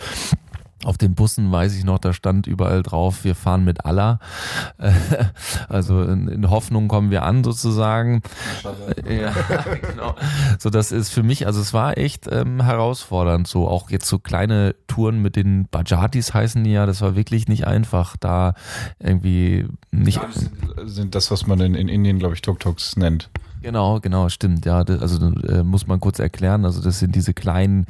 auf 0.85 0.97
den 0.97 1.15
Bussen 1.15 1.53
weiß 1.53 1.77
ich 1.77 1.85
noch, 1.85 1.99
da 1.99 2.13
stand 2.13 2.47
überall 2.47 2.83
drauf, 2.83 3.25
wir 3.25 3.35
fahren 3.35 3.65
mit 3.65 3.85
Allah. 3.85 4.19
Also 5.69 6.03
in, 6.03 6.51
Hoffnung 6.51 6.89
kommen 6.89 7.11
wir 7.11 7.23
an 7.23 7.45
sozusagen. 7.45 8.23
Ja, 9.09 9.33
genau. 9.91 10.15
So, 10.59 10.71
das 10.71 10.91
ist 10.91 11.11
für 11.11 11.23
mich, 11.23 11.47
also 11.47 11.61
es 11.61 11.73
war 11.73 11.99
echt 11.99 12.29
ähm, 12.31 12.63
herausfordernd. 12.63 13.47
So 13.47 13.69
auch 13.69 13.91
jetzt 13.91 14.07
so 14.07 14.19
kleine 14.19 14.75
Touren 14.87 15.23
mit 15.23 15.37
den 15.37 15.67
Bajatis 15.71 16.35
heißen 16.35 16.65
die 16.65 16.73
ja, 16.73 16.87
das 16.87 17.03
war 17.03 17.15
wirklich 17.15 17.49
nicht 17.49 17.67
einfach, 17.67 18.17
da 18.17 18.55
irgendwie 18.99 19.67
nicht. 19.91 20.21
Sind, 20.33 20.53
sind 20.85 21.15
das, 21.15 21.31
was 21.31 21.47
man 21.47 21.61
in, 21.61 21.75
in 21.75 21.89
Indien, 21.89 22.19
glaube 22.19 22.35
ich, 22.35 22.43
Tuk-Tuks 22.43 22.97
nennt. 22.97 23.31
Genau, 23.63 24.01
genau, 24.01 24.29
stimmt. 24.29 24.65
Ja, 24.65 24.85
das, 24.85 25.03
also 25.03 25.27
äh, 25.43 25.63
muss 25.63 25.87
man 25.87 26.01
kurz 26.01 26.19
erklären. 26.19 26.65
Also 26.65 26.81
das 26.81 26.99
sind 26.99 27.15
diese 27.15 27.35
kleinen 27.35 27.87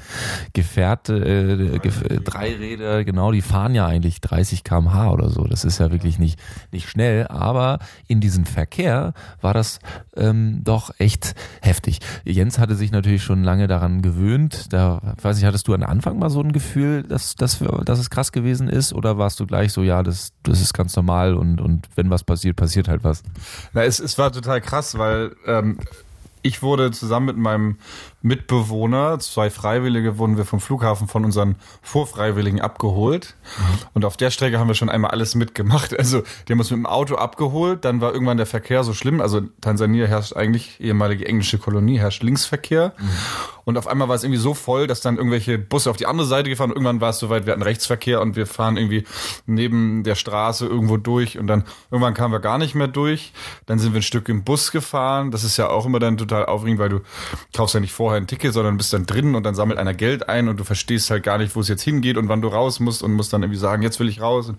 Gefährte, 0.52 1.14
äh, 1.16 1.78
Gef 1.78 2.02
Dreiräder, 2.24 3.04
genau, 3.04 3.32
die 3.32 3.42
fahren 3.42 3.74
ja 3.74 3.86
eigentlich 3.86 4.20
30 4.20 4.64
km/h 4.64 5.10
oder 5.12 5.30
so. 5.30 5.44
Das 5.44 5.64
ist 5.64 5.78
ja 5.78 5.90
wirklich 5.90 6.18
nicht 6.18 6.38
nicht 6.72 6.88
schnell, 6.88 7.26
aber 7.28 7.78
in 8.08 8.20
diesem 8.20 8.44
Verkehr 8.44 9.12
war 9.40 9.54
das 9.54 9.78
ähm, 10.16 10.60
doch 10.64 10.90
echt 10.98 11.34
heftig. 11.62 12.00
Jens 12.24 12.58
hatte 12.58 12.74
sich 12.74 12.90
natürlich 12.90 13.22
schon 13.22 13.44
lange 13.44 13.66
daran 13.66 14.02
gewöhnt. 14.02 14.72
Da, 14.72 15.14
weiß 15.22 15.38
ich, 15.38 15.44
hattest 15.44 15.68
du 15.68 15.74
am 15.74 15.82
Anfang 15.82 16.18
mal 16.18 16.30
so 16.30 16.40
ein 16.40 16.52
Gefühl, 16.52 17.04
dass, 17.04 17.36
dass, 17.36 17.62
dass 17.84 17.98
es 17.98 18.10
krass 18.10 18.32
gewesen 18.32 18.68
ist, 18.68 18.92
oder 18.92 19.18
warst 19.18 19.40
du 19.40 19.46
gleich 19.46 19.72
so, 19.72 19.82
ja, 19.82 20.02
das, 20.02 20.32
das 20.42 20.60
ist 20.60 20.74
ganz 20.74 20.96
normal 20.96 21.34
und 21.34 21.60
und 21.60 21.88
wenn 21.94 22.10
was 22.10 22.24
passiert, 22.24 22.56
passiert 22.56 22.88
halt 22.88 23.04
was? 23.04 23.22
Na, 23.72 23.84
es, 23.84 24.00
es 24.00 24.18
war 24.18 24.32
total 24.32 24.60
krass, 24.60 24.98
weil 24.98 25.34
äh, 25.46 25.59
ähm, 25.60 25.78
ich 26.42 26.62
wurde 26.62 26.90
zusammen 26.90 27.26
mit 27.26 27.36
meinem 27.36 27.76
Mitbewohner, 28.22 29.18
zwei 29.18 29.50
Freiwillige, 29.50 30.18
wurden 30.18 30.36
wir 30.36 30.44
vom 30.44 30.60
Flughafen 30.60 31.06
von 31.06 31.24
unseren 31.24 31.56
Vorfreiwilligen 31.82 32.60
abgeholt. 32.60 33.34
Mhm. 33.58 33.78
Und 33.94 34.04
auf 34.04 34.16
der 34.16 34.30
Strecke 34.30 34.58
haben 34.58 34.68
wir 34.68 34.74
schon 34.74 34.88
einmal 34.88 35.10
alles 35.10 35.34
mitgemacht. 35.34 35.98
Also, 35.98 36.22
die 36.48 36.52
haben 36.52 36.60
uns 36.60 36.70
mit 36.70 36.78
dem 36.78 36.86
Auto 36.86 37.16
abgeholt. 37.16 37.84
Dann 37.84 38.00
war 38.00 38.12
irgendwann 38.12 38.38
der 38.38 38.46
Verkehr 38.46 38.84
so 38.84 38.94
schlimm. 38.94 39.20
Also, 39.20 39.42
Tansania 39.60 40.06
herrscht 40.06 40.34
eigentlich, 40.34 40.80
ehemalige 40.80 41.26
englische 41.26 41.58
Kolonie, 41.58 41.98
herrscht 41.98 42.22
Linksverkehr. 42.22 42.94
Mhm. 42.98 43.08
Und 43.70 43.78
auf 43.78 43.86
einmal 43.86 44.08
war 44.08 44.16
es 44.16 44.24
irgendwie 44.24 44.40
so 44.40 44.52
voll, 44.52 44.88
dass 44.88 45.00
dann 45.00 45.16
irgendwelche 45.16 45.56
Busse 45.58 45.90
auf 45.90 45.96
die 45.96 46.06
andere 46.06 46.26
Seite 46.26 46.50
gefahren. 46.50 46.70
Und 46.70 46.76
irgendwann 46.76 47.00
war 47.00 47.10
es 47.10 47.20
soweit, 47.20 47.46
wir 47.46 47.52
hatten 47.52 47.62
Rechtsverkehr 47.62 48.20
und 48.20 48.34
wir 48.34 48.46
fahren 48.46 48.76
irgendwie 48.76 49.04
neben 49.46 50.02
der 50.02 50.16
Straße 50.16 50.66
irgendwo 50.66 50.96
durch. 50.96 51.38
Und 51.38 51.46
dann 51.46 51.64
irgendwann 51.92 52.14
kamen 52.14 52.34
wir 52.34 52.40
gar 52.40 52.58
nicht 52.58 52.74
mehr 52.74 52.88
durch. 52.88 53.32
Dann 53.66 53.78
sind 53.78 53.92
wir 53.92 54.00
ein 54.00 54.02
Stück 54.02 54.28
im 54.28 54.42
Bus 54.42 54.72
gefahren. 54.72 55.30
Das 55.30 55.44
ist 55.44 55.56
ja 55.56 55.68
auch 55.68 55.86
immer 55.86 56.00
dann 56.00 56.16
total 56.16 56.46
aufregend, 56.46 56.80
weil 56.80 56.88
du 56.88 57.00
kaufst 57.54 57.74
ja 57.74 57.80
nicht 57.80 57.92
vorher 57.92 58.20
ein 58.20 58.26
Ticket, 58.26 58.52
sondern 58.52 58.76
bist 58.76 58.92
dann 58.92 59.06
drin 59.06 59.36
und 59.36 59.44
dann 59.44 59.54
sammelt 59.54 59.78
einer 59.78 59.94
Geld 59.94 60.28
ein 60.28 60.48
und 60.48 60.58
du 60.58 60.64
verstehst 60.64 61.08
halt 61.10 61.22
gar 61.22 61.38
nicht, 61.38 61.54
wo 61.54 61.60
es 61.60 61.68
jetzt 61.68 61.82
hingeht 61.82 62.16
und 62.16 62.28
wann 62.28 62.42
du 62.42 62.48
raus 62.48 62.80
musst 62.80 63.04
und 63.04 63.12
musst 63.12 63.32
dann 63.32 63.44
irgendwie 63.44 63.60
sagen, 63.60 63.84
jetzt 63.84 64.00
will 64.00 64.08
ich 64.08 64.20
raus. 64.20 64.48
Und, 64.48 64.58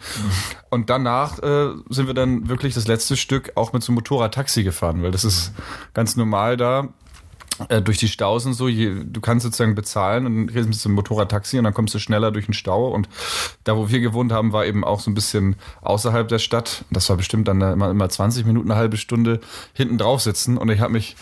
und 0.69 0.89
danach 0.89 1.37
äh, 1.39 1.71
sind 1.89 2.07
wir 2.07 2.13
dann 2.13 2.47
wirklich 2.47 2.73
das 2.73 2.87
letzte 2.87 3.17
Stück 3.17 3.51
auch 3.55 3.73
mit 3.73 3.83
so 3.83 3.91
einem 3.91 3.95
Motorrad-Taxi 3.95 4.63
gefahren, 4.63 5.03
weil 5.03 5.11
das 5.11 5.25
ist 5.25 5.51
ganz 5.93 6.15
normal 6.15 6.55
da 6.55 6.87
äh, 7.69 7.81
durch 7.81 7.97
die 7.97 8.07
Staus 8.07 8.45
und 8.45 8.53
so, 8.53 8.67
je, 8.67 9.03
du 9.03 9.21
kannst 9.21 9.43
sozusagen 9.43 9.75
bezahlen 9.75 10.25
und 10.25 10.47
kriegst 10.47 10.69
mit 10.69 10.83
dem 10.83 10.93
Motorradtaxi 10.93 11.57
und 11.57 11.63
dann 11.63 11.73
kommst 11.73 11.93
du 11.93 11.99
schneller 11.99 12.31
durch 12.31 12.45
den 12.45 12.53
Stau. 12.53 12.87
Und 12.87 13.09
da, 13.63 13.77
wo 13.77 13.89
wir 13.89 13.99
gewohnt 13.99 14.31
haben, 14.31 14.53
war 14.53 14.65
eben 14.65 14.83
auch 14.83 14.99
so 14.99 15.11
ein 15.11 15.13
bisschen 15.13 15.55
außerhalb 15.81 16.27
der 16.27 16.39
Stadt. 16.39 16.85
Das 16.91 17.09
war 17.09 17.17
bestimmt 17.17 17.47
dann 17.47 17.61
immer, 17.61 17.89
immer 17.89 18.09
20 18.09 18.45
Minuten, 18.45 18.71
eine 18.71 18.79
halbe 18.79 18.97
Stunde 18.97 19.39
hinten 19.73 19.97
drauf 19.97 20.21
sitzen. 20.21 20.57
Und 20.57 20.69
ich 20.69 20.79
habe 20.79 20.93
mich 20.93 21.15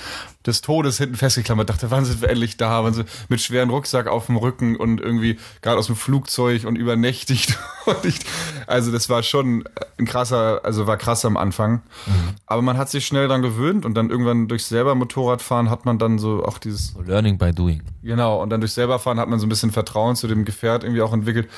des 0.49 0.61
Todes 0.61 0.97
hinten 0.97 1.15
festgeklammert, 1.15 1.69
dachte, 1.69 1.91
wann 1.91 2.05
sind 2.05 2.21
wir 2.21 2.29
endlich 2.29 2.57
da? 2.57 2.83
Wann 2.83 2.93
sind, 2.93 3.09
mit 3.29 3.39
schweren 3.41 3.69
Rucksack 3.69 4.07
auf 4.07 4.25
dem 4.25 4.35
Rücken 4.35 4.75
und 4.75 4.99
irgendwie 4.99 5.39
gerade 5.61 5.77
aus 5.77 5.87
dem 5.87 5.95
Flugzeug 5.95 6.65
und 6.65 6.75
übernächtigt. 6.75 7.57
und 7.85 8.03
ich, 8.03 8.19
also 8.67 8.91
das 8.91 9.09
war 9.09 9.23
schon 9.23 9.63
ein 9.97 10.05
krasser, 10.05 10.61
also 10.63 10.87
war 10.87 10.97
krass 10.97 11.23
am 11.23 11.37
Anfang. 11.37 11.81
Mhm. 12.05 12.35
Aber 12.45 12.61
man 12.61 12.77
hat 12.77 12.89
sich 12.89 13.05
schnell 13.05 13.27
dann 13.27 13.41
gewöhnt 13.41 13.85
und 13.85 13.93
dann 13.93 14.09
irgendwann 14.09 14.47
durch 14.47 14.65
selber 14.65 14.95
Motorradfahren 14.95 15.69
hat 15.69 15.85
man 15.85 15.97
dann 15.99 16.19
so 16.19 16.43
auch 16.43 16.57
dieses 16.57 16.93
Learning 17.05 17.37
by 17.37 17.53
doing. 17.53 17.81
Genau, 18.03 18.41
und 18.41 18.49
dann 18.49 18.61
durch 18.61 18.73
selber 18.73 18.99
fahren 18.99 19.19
hat 19.19 19.29
man 19.29 19.39
so 19.39 19.45
ein 19.45 19.49
bisschen 19.49 19.71
Vertrauen 19.71 20.15
zu 20.15 20.27
dem 20.27 20.45
Gefährt 20.45 20.83
irgendwie 20.83 21.01
auch 21.01 21.13
entwickelt. 21.13 21.49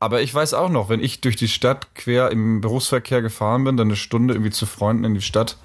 Aber 0.00 0.22
ich 0.22 0.34
weiß 0.34 0.54
auch 0.54 0.68
noch, 0.68 0.88
wenn 0.88 1.00
ich 1.00 1.20
durch 1.20 1.36
die 1.36 1.48
Stadt 1.48 1.94
quer 1.94 2.30
im 2.30 2.60
Berufsverkehr 2.60 3.22
gefahren 3.22 3.64
bin, 3.64 3.76
dann 3.76 3.88
eine 3.88 3.96
Stunde 3.96 4.34
irgendwie 4.34 4.50
zu 4.50 4.66
Freunden 4.66 5.04
in 5.04 5.14
die 5.14 5.22
Stadt, 5.22 5.56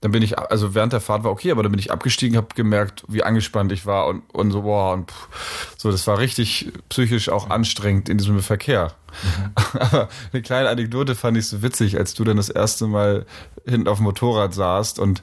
dann 0.00 0.12
bin 0.12 0.22
ich, 0.22 0.38
also 0.38 0.74
während 0.74 0.92
der 0.92 1.00
Fahrt 1.00 1.24
war 1.24 1.30
okay, 1.30 1.50
aber 1.50 1.62
dann 1.62 1.72
bin 1.72 1.78
ich 1.78 1.92
abgestiegen, 1.92 2.36
habe 2.36 2.54
gemerkt, 2.54 3.04
wie 3.08 3.22
angespannt 3.22 3.70
ich 3.72 3.84
war 3.84 4.06
und, 4.06 4.22
und 4.32 4.50
so, 4.50 4.62
boah, 4.62 4.94
und 4.94 5.10
pff, 5.10 5.74
so, 5.76 5.90
das 5.90 6.06
war 6.06 6.18
richtig 6.18 6.72
psychisch 6.88 7.28
auch 7.28 7.50
anstrengend 7.50 8.08
in 8.08 8.16
diesem 8.16 8.40
Verkehr. 8.40 8.94
Mhm. 9.22 9.52
Aber 9.74 10.08
eine 10.32 10.42
kleine 10.42 10.68
Anekdote 10.68 11.14
fand 11.14 11.36
ich 11.36 11.48
so 11.48 11.62
witzig, 11.62 11.98
als 11.98 12.14
du 12.14 12.24
dann 12.24 12.36
das 12.36 12.48
erste 12.48 12.86
Mal 12.86 13.26
hinten 13.66 13.88
auf 13.88 13.98
dem 13.98 14.04
Motorrad 14.04 14.54
saßt 14.54 14.98
und 14.98 15.22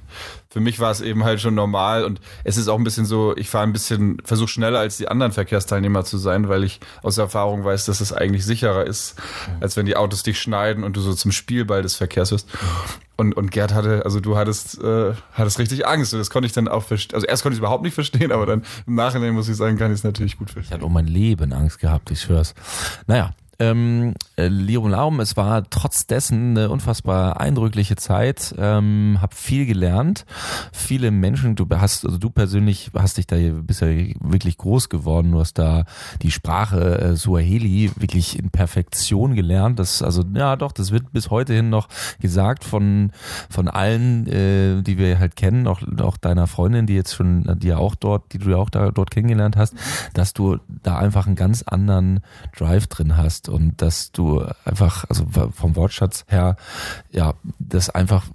für 0.50 0.62
mich 0.62 0.80
war 0.80 0.92
es 0.92 1.02
eben 1.02 1.24
halt 1.24 1.42
schon 1.42 1.56
normal 1.56 2.06
und 2.06 2.22
es 2.44 2.58
ist 2.58 2.68
auch 2.68 2.78
ein 2.78 2.84
bisschen 2.84 3.06
so, 3.06 3.36
ich 3.36 3.50
fahre 3.50 3.66
ein 3.66 3.74
bisschen, 3.74 4.18
versuche 4.24 4.48
schneller 4.48 4.80
als 4.80 4.98
die 4.98 5.08
anderen 5.08 5.32
Verkehrsteilnehmer 5.32 6.06
zu 6.06 6.18
sein, 6.18 6.50
weil 6.50 6.64
ich 6.64 6.80
aus 7.04 7.18
Erfahrung 7.18 7.64
weiß, 7.64 7.86
dass 7.86 8.02
es 8.02 8.14
eigentlich 8.14 8.46
sicherer 8.46 8.86
ist, 8.86 9.16
als 9.60 9.78
wenn 9.78 9.86
die 9.86 9.98
Autos 9.98 10.24
dich 10.24 10.40
schneiden 10.40 10.84
und 10.84 10.96
du 10.96 11.02
so 11.02 11.14
zum 11.14 11.32
Spielball 11.32 11.82
des 11.82 11.96
Verkehrs 11.96 12.32
wirst. 12.32 12.50
Und, 13.18 13.36
und 13.36 13.52
Gerd 13.52 13.74
hatte, 13.74 14.04
also 14.06 14.20
du 14.20 14.38
hattest, 14.38 14.82
äh, 14.82 15.14
hattest 15.34 15.60
richtig 15.60 15.88
Angst. 15.88 16.14
Und 16.14 16.20
das 16.20 16.30
konnte 16.30 16.46
ich 16.46 16.54
dann 16.54 16.68
auch 16.68 16.84
verstehen. 16.84 17.16
Also 17.16 17.26
erst 17.26 17.42
konnte 17.42 17.54
ich 17.54 17.58
es 17.58 17.62
überhaupt 17.62 17.84
nicht 17.84 17.96
verstehen, 17.96 18.32
aber 18.32 18.46
dann 18.46 18.64
im 18.86 18.96
Nachhinein 18.96 19.34
muss 19.34 19.50
ich 19.50 19.56
sagen, 19.56 19.78
kann 19.78 19.92
ich 19.92 20.00
es 20.00 20.04
natürlich 20.04 20.38
gut 20.38 20.52
verstehen. 20.52 20.70
Ich 20.70 20.74
hatte 20.74 20.86
um 20.86 20.94
mein 20.94 21.08
Leben 21.08 21.52
Angst 21.52 21.80
gehabt, 21.80 22.12
ich 22.12 22.22
schwör's. 22.22 22.54
Naja, 23.08 23.34
ähm, 23.60 24.14
äh, 24.36 24.48
Lirum 24.48 24.92
Laum, 24.92 25.20
es 25.20 25.36
war 25.36 25.68
trotz 25.70 26.06
dessen 26.06 26.58
eine 26.58 26.70
unfassbar 26.70 27.40
eindrückliche 27.40 27.96
Zeit. 27.96 28.54
Ähm, 28.58 29.18
hab 29.20 29.34
viel 29.34 29.66
gelernt, 29.66 30.26
viele 30.72 31.10
Menschen. 31.12 31.56
Du 31.56 31.68
hast, 31.70 32.06
also 32.06 32.18
du 32.18 32.30
persönlich 32.30 32.92
hast 32.96 33.18
dich 33.18 33.26
da 33.26 33.36
bist 33.38 33.82
ja 33.82 33.88
wirklich 34.22 34.58
groß 34.58 34.90
geworden. 34.90 35.32
Du 35.32 35.40
hast 35.40 35.56
da 35.56 35.86
die 36.22 36.32
Sprache 36.32 37.00
äh, 37.00 37.16
Suaheli 37.16 37.92
wirklich 37.96 38.38
in 38.38 38.52
Perfektion 38.52 39.36
gelernt. 39.36 39.80
Das, 39.80 40.02
also 40.02 40.24
ja, 40.36 40.56
doch, 40.56 40.72
das 40.72 40.92
wird 40.92 41.12
bis 41.12 41.32
heute 41.32 41.54
hin 41.54 41.70
noch 41.70 41.88
gesagt 42.20 42.64
von 42.64 43.12
von 43.50 43.68
allen, 43.68 44.28
äh, 44.28 44.84
die 44.84 44.98
wir 44.98 45.18
halt 45.18 45.36
kennen, 45.36 45.68
auch 45.68 45.82
auch 46.00 46.18
deiner 46.18 46.46
Freundin, 46.46 46.86
die 46.86 46.96
jetzt 46.96 47.16
schon, 47.16 47.60
die 47.60 47.68
ja 47.68 47.78
auch 47.78 47.96
dort, 47.96 48.34
die 48.34 48.38
du 48.38 48.52
ja 48.52 48.58
auch 48.58 48.70
da 48.70 48.92
dort 48.92 49.10
kennengelernt 49.10 49.58
hast, 49.58 49.74
dass 50.14 50.34
du 50.34 50.58
da 50.84 50.98
einfach 50.98 51.26
einen 51.26 51.36
ganz 51.36 51.64
anderen 51.64 52.20
Drive 52.56 52.88
drin 52.88 53.18
hast 53.18 53.47
und 53.50 53.82
dass 53.82 54.12
du 54.12 54.44
einfach, 54.66 55.06
also 55.10 55.26
vom 55.52 55.76
Wortschatz 55.76 56.26
her, 56.28 56.56
ja, 57.12 57.34
das 57.60 57.90
einfach 57.90 58.26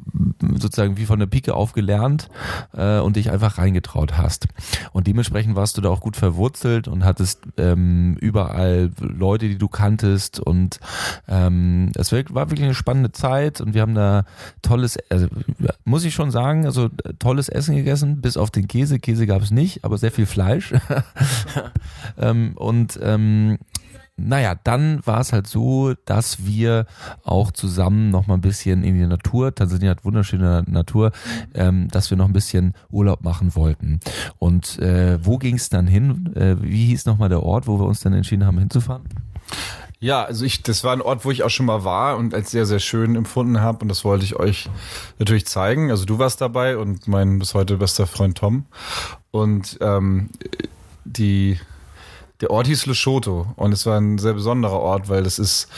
sozusagen 0.58 0.96
wie 0.96 1.06
von 1.06 1.18
der 1.18 1.26
Pike 1.26 1.54
aufgelernt 1.54 2.28
äh, 2.74 2.98
und 2.98 3.16
dich 3.16 3.30
einfach 3.30 3.58
reingetraut 3.58 4.16
hast. 4.18 4.48
Und 4.92 5.06
dementsprechend 5.06 5.56
warst 5.56 5.76
du 5.76 5.80
da 5.80 5.88
auch 5.88 6.00
gut 6.00 6.16
verwurzelt 6.16 6.88
und 6.88 7.04
hattest 7.04 7.40
ähm, 7.56 8.16
überall 8.20 8.90
Leute, 8.98 9.48
die 9.48 9.58
du 9.58 9.68
kanntest 9.68 10.40
und 10.40 10.80
ähm, 11.28 11.92
es 11.94 12.12
war 12.12 12.50
wirklich 12.50 12.62
eine 12.62 12.74
spannende 12.74 13.12
Zeit 13.12 13.60
und 13.60 13.74
wir 13.74 13.82
haben 13.82 13.94
da 13.94 14.24
tolles, 14.62 14.98
also 15.08 15.26
muss 15.84 16.04
ich 16.04 16.14
schon 16.14 16.30
sagen, 16.30 16.66
also 16.66 16.88
tolles 17.18 17.48
Essen 17.48 17.76
gegessen, 17.76 18.20
bis 18.20 18.36
auf 18.36 18.50
den 18.50 18.68
Käse. 18.68 18.98
Käse 18.98 19.26
gab 19.26 19.42
es 19.42 19.50
nicht, 19.50 19.84
aber 19.84 19.98
sehr 19.98 20.12
viel 20.12 20.26
Fleisch. 20.26 20.74
ähm, 22.18 22.52
und 22.56 22.98
ähm, 23.02 23.58
naja, 24.16 24.54
dann 24.54 25.00
war 25.04 25.20
es 25.20 25.32
halt 25.32 25.46
so, 25.46 25.94
dass 26.04 26.44
wir 26.44 26.86
auch 27.24 27.50
zusammen 27.50 28.10
noch 28.10 28.26
mal 28.26 28.34
ein 28.34 28.40
bisschen 28.40 28.84
in 28.84 28.98
die 28.98 29.06
Natur, 29.06 29.54
Tansania 29.54 29.90
hat 29.90 30.04
wunderschöne 30.04 30.64
Natur, 30.66 31.12
ähm, 31.54 31.88
dass 31.88 32.10
wir 32.10 32.16
noch 32.16 32.26
ein 32.26 32.32
bisschen 32.32 32.74
Urlaub 32.90 33.22
machen 33.22 33.54
wollten. 33.54 34.00
Und 34.38 34.78
äh, 34.78 35.18
wo 35.24 35.38
ging 35.38 35.56
es 35.56 35.70
dann 35.70 35.86
hin? 35.86 36.32
Äh, 36.34 36.56
wie 36.60 36.86
hieß 36.86 37.06
nochmal 37.06 37.30
der 37.30 37.42
Ort, 37.42 37.66
wo 37.66 37.78
wir 37.78 37.86
uns 37.86 38.00
dann 38.00 38.12
entschieden 38.12 38.46
haben 38.46 38.58
hinzufahren? 38.58 39.02
Ja, 39.98 40.24
also 40.24 40.44
ich, 40.44 40.62
das 40.64 40.82
war 40.82 40.92
ein 40.92 41.00
Ort, 41.00 41.24
wo 41.24 41.30
ich 41.30 41.44
auch 41.44 41.50
schon 41.50 41.66
mal 41.66 41.84
war 41.84 42.16
und 42.16 42.34
als 42.34 42.50
sehr, 42.50 42.66
sehr 42.66 42.80
schön 42.80 43.14
empfunden 43.14 43.60
habe 43.60 43.78
und 43.82 43.88
das 43.88 44.04
wollte 44.04 44.24
ich 44.24 44.36
euch 44.36 44.68
natürlich 45.20 45.46
zeigen. 45.46 45.90
Also 45.90 46.04
du 46.04 46.18
warst 46.18 46.40
dabei 46.40 46.76
und 46.76 47.06
mein 47.06 47.38
bis 47.38 47.54
heute 47.54 47.76
bester 47.76 48.08
Freund 48.08 48.36
Tom. 48.36 48.66
Und 49.30 49.78
ähm, 49.80 50.30
die 51.04 51.58
der 52.42 52.50
Ort 52.50 52.66
hieß 52.66 52.86
Lesotho 52.86 53.46
und 53.56 53.72
es 53.72 53.86
war 53.86 53.98
ein 53.98 54.18
sehr 54.18 54.34
besonderer 54.34 54.80
Ort, 54.80 55.08
weil 55.08 55.24
es 55.24 55.38
ist 55.38 55.68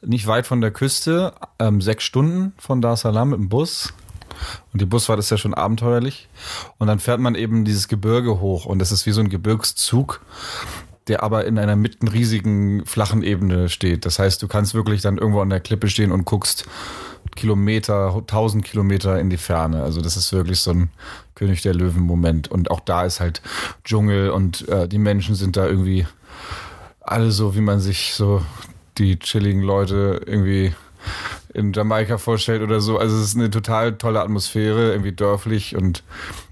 nicht 0.00 0.26
weit 0.26 0.46
von 0.46 0.62
der 0.62 0.70
Küste, 0.70 1.34
ähm, 1.58 1.82
sechs 1.82 2.04
Stunden 2.04 2.54
von 2.56 2.80
Dar 2.80 2.94
es 2.94 3.00
Salaam 3.00 3.30
mit 3.30 3.38
dem 3.38 3.48
Bus. 3.50 3.92
Und 4.72 4.80
die 4.80 4.86
Busfahrt 4.86 5.18
ist 5.18 5.30
ja 5.30 5.36
schon 5.36 5.54
abenteuerlich. 5.54 6.28
Und 6.78 6.88
dann 6.88 7.00
fährt 7.00 7.20
man 7.20 7.34
eben 7.34 7.64
dieses 7.64 7.88
Gebirge 7.88 8.40
hoch 8.40 8.66
und 8.66 8.82
es 8.82 8.92
ist 8.92 9.06
wie 9.06 9.12
so 9.12 9.20
ein 9.20 9.28
Gebirgszug, 9.28 10.20
der 11.08 11.22
aber 11.22 11.44
in 11.44 11.58
einer 11.58 11.76
mitten 11.76 12.08
riesigen 12.08 12.84
flachen 12.84 13.22
Ebene 13.22 13.68
steht. 13.68 14.04
Das 14.04 14.18
heißt, 14.18 14.42
du 14.42 14.48
kannst 14.48 14.74
wirklich 14.74 15.02
dann 15.02 15.18
irgendwo 15.18 15.40
an 15.40 15.50
der 15.50 15.60
Klippe 15.60 15.88
stehen 15.88 16.12
und 16.12 16.24
guckst 16.24 16.66
Kilometer, 17.34 18.22
tausend 18.26 18.64
Kilometer 18.64 19.18
in 19.20 19.30
die 19.30 19.36
Ferne. 19.36 19.82
Also 19.82 20.00
das 20.00 20.16
ist 20.16 20.32
wirklich 20.32 20.60
so 20.60 20.72
ein 20.72 20.90
König 21.34 21.62
der 21.62 21.74
Löwen 21.74 22.02
Moment. 22.02 22.48
Und 22.50 22.70
auch 22.70 22.80
da 22.80 23.04
ist 23.04 23.20
halt 23.20 23.42
Dschungel 23.84 24.30
und 24.30 24.68
äh, 24.68 24.88
die 24.88 24.98
Menschen 24.98 25.34
sind 25.34 25.56
da 25.56 25.66
irgendwie 25.66 26.06
alle 27.00 27.30
so, 27.30 27.54
wie 27.54 27.60
man 27.60 27.80
sich 27.80 28.14
so 28.14 28.42
die 28.98 29.18
chilligen 29.18 29.62
Leute 29.62 30.22
irgendwie 30.26 30.74
in 31.52 31.72
Jamaika 31.72 32.18
vorstellt 32.18 32.62
oder 32.62 32.80
so. 32.80 32.98
Also 32.98 33.16
es 33.16 33.28
ist 33.28 33.36
eine 33.36 33.50
total 33.50 33.96
tolle 33.96 34.20
Atmosphäre, 34.20 34.90
irgendwie 34.90 35.12
dörflich 35.12 35.76
und 35.76 36.02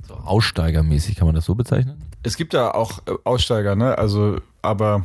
so 0.06 0.14
Aussteigermäßig 0.14 1.16
kann 1.16 1.26
man 1.26 1.34
das 1.34 1.44
so 1.44 1.54
bezeichnen? 1.54 2.13
Es 2.25 2.37
gibt 2.37 2.54
da 2.54 2.73
auch 2.73 2.99
äh, 3.07 3.12
Aussteiger, 3.23 3.76
ne? 3.76 3.97
Also, 3.97 4.38
aber 4.62 5.04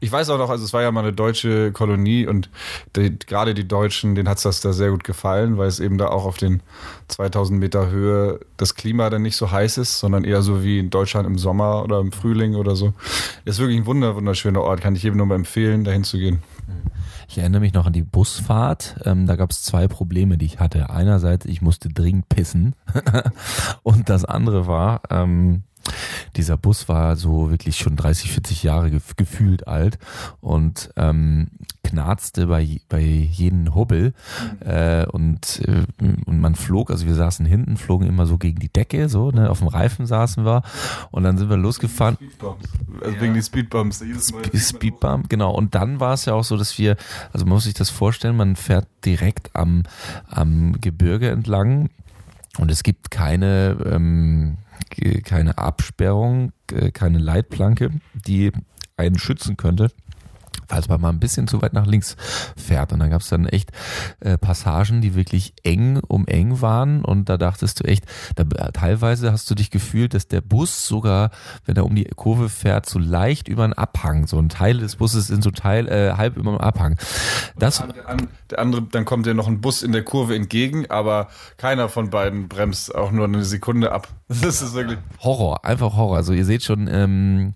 ich 0.00 0.10
weiß 0.10 0.30
auch 0.30 0.38
noch, 0.38 0.50
also 0.50 0.64
es 0.64 0.72
war 0.72 0.82
ja 0.82 0.90
mal 0.90 1.00
eine 1.00 1.12
deutsche 1.12 1.70
Kolonie 1.72 2.26
und 2.26 2.50
die, 2.96 3.18
gerade 3.18 3.54
die 3.54 3.68
Deutschen, 3.68 4.14
denen 4.14 4.28
hat 4.28 4.44
das 4.44 4.60
da 4.60 4.72
sehr 4.72 4.90
gut 4.90 5.04
gefallen, 5.04 5.58
weil 5.58 5.68
es 5.68 5.80
eben 5.80 5.98
da 5.98 6.08
auch 6.08 6.24
auf 6.24 6.38
den 6.38 6.62
2000 7.08 7.58
Meter 7.60 7.90
Höhe 7.90 8.40
das 8.56 8.74
Klima 8.74 9.10
dann 9.10 9.22
nicht 9.22 9.36
so 9.36 9.50
heiß 9.50 9.78
ist, 9.78 9.98
sondern 9.98 10.24
eher 10.24 10.42
so 10.42 10.64
wie 10.64 10.78
in 10.78 10.90
Deutschland 10.90 11.26
im 11.26 11.38
Sommer 11.38 11.84
oder 11.84 12.00
im 12.00 12.12
Frühling 12.12 12.54
oder 12.54 12.74
so. 12.74 12.94
Ist 13.44 13.58
wirklich 13.58 13.78
ein 13.78 13.86
wunder, 13.86 14.16
wunderschöner 14.16 14.62
Ort, 14.62 14.80
kann 14.80 14.96
ich 14.96 15.02
jedem 15.02 15.18
nur 15.18 15.26
mal 15.26 15.34
empfehlen, 15.36 15.84
dahin 15.84 16.04
zu 16.04 16.18
gehen. 16.18 16.42
Ich 17.28 17.38
erinnere 17.38 17.60
mich 17.60 17.74
noch 17.74 17.86
an 17.86 17.92
die 17.92 18.02
Busfahrt. 18.02 18.96
Ähm, 19.04 19.26
da 19.26 19.36
gab 19.36 19.52
es 19.52 19.62
zwei 19.62 19.86
Probleme, 19.86 20.36
die 20.36 20.46
ich 20.46 20.58
hatte. 20.58 20.90
Einerseits, 20.90 21.46
ich 21.46 21.62
musste 21.62 21.88
dringend 21.88 22.28
pissen. 22.28 22.74
und 23.84 24.08
das 24.08 24.24
andere 24.24 24.66
war, 24.66 25.02
ähm, 25.10 25.62
dieser 26.36 26.56
Bus 26.56 26.88
war 26.88 27.16
so 27.16 27.50
wirklich 27.50 27.76
schon 27.76 27.96
30, 27.96 28.32
40 28.32 28.62
Jahre 28.62 28.90
gefühlt 29.16 29.66
alt 29.66 29.98
und 30.40 30.90
ähm, 30.96 31.48
knarzte 31.82 32.46
bei, 32.46 32.80
bei 32.88 33.00
jedem 33.00 33.74
Hubbel 33.74 34.12
äh, 34.60 35.06
und, 35.06 35.62
äh, 35.66 35.84
und 36.26 36.40
man 36.40 36.54
flog, 36.54 36.90
also 36.90 37.06
wir 37.06 37.14
saßen 37.14 37.46
hinten, 37.46 37.76
flogen 37.76 38.06
immer 38.06 38.26
so 38.26 38.38
gegen 38.38 38.60
die 38.60 38.68
Decke, 38.68 39.08
so, 39.08 39.30
ne, 39.30 39.50
auf 39.50 39.58
dem 39.58 39.68
Reifen 39.68 40.06
saßen 40.06 40.44
wir 40.44 40.62
und 41.10 41.24
dann 41.24 41.38
sind 41.38 41.50
wir 41.50 41.56
losgefahren. 41.56 42.16
Also 43.00 43.14
ja. 43.14 43.20
wegen 43.20 43.34
die 43.34 43.42
Speedbumps. 43.42 44.04
Speedbump, 44.54 45.28
genau. 45.28 45.52
Und 45.52 45.74
dann 45.74 46.00
war 46.00 46.14
es 46.14 46.24
ja 46.26 46.34
auch 46.34 46.44
so, 46.44 46.56
dass 46.56 46.78
wir, 46.78 46.96
also 47.32 47.46
man 47.46 47.54
muss 47.54 47.64
sich 47.64 47.74
das 47.74 47.90
vorstellen, 47.90 48.36
man 48.36 48.56
fährt 48.56 48.86
direkt 49.04 49.54
am, 49.54 49.84
am 50.28 50.80
Gebirge 50.80 51.30
entlang 51.30 51.90
und 52.58 52.70
es 52.70 52.82
gibt 52.82 53.10
keine, 53.10 53.76
ähm, 53.84 54.58
keine 55.24 55.58
Absperrung, 55.58 56.52
keine 56.92 57.18
Leitplanke, 57.18 57.90
die 58.14 58.52
einen 58.96 59.18
schützen 59.18 59.56
könnte 59.56 59.90
falls 60.70 60.88
man 60.88 61.00
mal 61.00 61.08
ein 61.08 61.18
bisschen 61.18 61.48
zu 61.48 61.60
weit 61.62 61.72
nach 61.72 61.86
links 61.86 62.16
fährt. 62.56 62.92
Und 62.92 63.00
dann 63.00 63.10
gab 63.10 63.22
es 63.22 63.28
dann 63.28 63.46
echt 63.46 63.72
äh, 64.20 64.38
Passagen, 64.38 65.00
die 65.00 65.16
wirklich 65.16 65.52
eng 65.64 66.00
um 66.06 66.26
eng 66.28 66.60
waren. 66.60 67.04
Und 67.04 67.28
da 67.28 67.36
dachtest 67.36 67.80
du 67.80 67.84
echt, 67.84 68.04
da, 68.36 68.44
teilweise 68.70 69.32
hast 69.32 69.50
du 69.50 69.56
dich 69.56 69.70
gefühlt, 69.70 70.14
dass 70.14 70.28
der 70.28 70.40
Bus 70.40 70.86
sogar, 70.86 71.30
wenn 71.66 71.76
er 71.76 71.84
um 71.84 71.94
die 71.96 72.04
Kurve 72.04 72.48
fährt, 72.48 72.86
so 72.86 73.00
leicht 73.00 73.48
über 73.48 73.64
einen 73.64 73.72
Abhang. 73.72 74.28
So 74.28 74.38
ein 74.38 74.48
Teil 74.48 74.78
des 74.78 74.96
Busses 74.96 75.26
sind 75.26 75.42
so 75.42 75.50
Teil, 75.50 75.88
äh, 75.88 76.14
halb 76.16 76.36
über 76.36 76.52
dem 76.52 76.60
Abhang. 76.60 76.96
Das, 77.58 77.78
der, 77.78 78.16
der 78.50 78.58
andere, 78.60 78.82
dann 78.82 79.04
kommt 79.04 79.26
dir 79.26 79.34
noch 79.34 79.48
ein 79.48 79.60
Bus 79.60 79.82
in 79.82 79.90
der 79.90 80.04
Kurve 80.04 80.36
entgegen, 80.36 80.88
aber 80.88 81.28
keiner 81.56 81.88
von 81.88 82.10
beiden 82.10 82.48
bremst 82.48 82.94
auch 82.94 83.10
nur 83.10 83.24
eine 83.24 83.44
Sekunde 83.44 83.90
ab. 83.90 84.08
Das 84.42 84.62
ist 84.62 84.74
wirklich 84.74 84.98
Horror, 85.18 85.64
einfach 85.64 85.96
Horror. 85.96 86.16
Also 86.16 86.32
ihr 86.32 86.44
seht 86.44 86.62
schon, 86.62 86.88
ähm, 86.88 87.54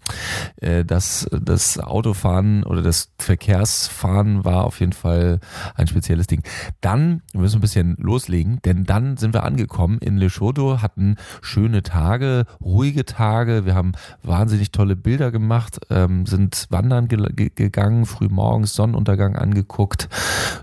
äh, 0.60 0.84
dass 0.84 1.28
das 1.30 1.78
Autofahren 1.78 2.64
oder 2.64 2.82
das 2.82 3.03
Verkehrsfahren 3.18 4.44
war 4.44 4.64
auf 4.64 4.80
jeden 4.80 4.92
Fall 4.92 5.40
ein 5.74 5.86
spezielles 5.86 6.26
Ding. 6.26 6.42
Dann 6.80 7.22
wir 7.32 7.40
müssen 7.40 7.58
ein 7.58 7.60
bisschen 7.60 7.96
loslegen, 7.98 8.60
denn 8.64 8.84
dann 8.84 9.16
sind 9.16 9.34
wir 9.34 9.44
angekommen 9.44 9.98
in 9.98 10.16
Lesotho, 10.16 10.82
hatten 10.82 11.16
schöne 11.42 11.82
Tage, 11.82 12.46
ruhige 12.60 13.04
Tage. 13.04 13.64
Wir 13.64 13.74
haben 13.74 13.92
wahnsinnig 14.22 14.72
tolle 14.72 14.96
Bilder 14.96 15.30
gemacht, 15.30 15.80
ähm, 15.90 16.26
sind 16.26 16.66
wandern 16.70 17.08
ge 17.08 17.50
gegangen, 17.54 18.06
früh 18.06 18.28
morgens 18.28 18.74
Sonnenuntergang 18.74 19.36
angeguckt, 19.36 20.08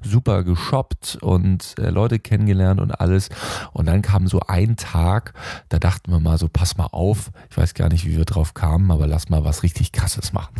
super 0.02 0.44
geshoppt 0.44 1.18
und 1.22 1.76
äh, 1.80 1.90
Leute 1.90 2.20
kennengelernt 2.20 2.80
und 2.80 2.92
alles. 2.92 3.30
Und 3.74 3.88
dann 3.88 4.02
kam 4.02 4.28
so 4.28 4.40
ein 4.48 4.76
Tag, 4.76 5.34
da 5.70 5.80
dachten 5.80 6.12
wir 6.12 6.20
mal 6.20 6.38
so, 6.38 6.48
pass 6.48 6.78
mal 6.78 6.90
auf. 6.92 7.32
Ich 7.50 7.58
weiß 7.58 7.74
gar 7.74 7.90
nicht, 7.90 8.06
wie 8.06 8.18
wir 8.18 8.26
drauf 8.26 8.54
kamen, 8.54 8.92
aber 8.92 9.08
lass 9.08 9.30
mal 9.30 9.44
was 9.44 9.64
richtig 9.64 9.92
krasses 9.92 10.34
machen. 10.34 10.54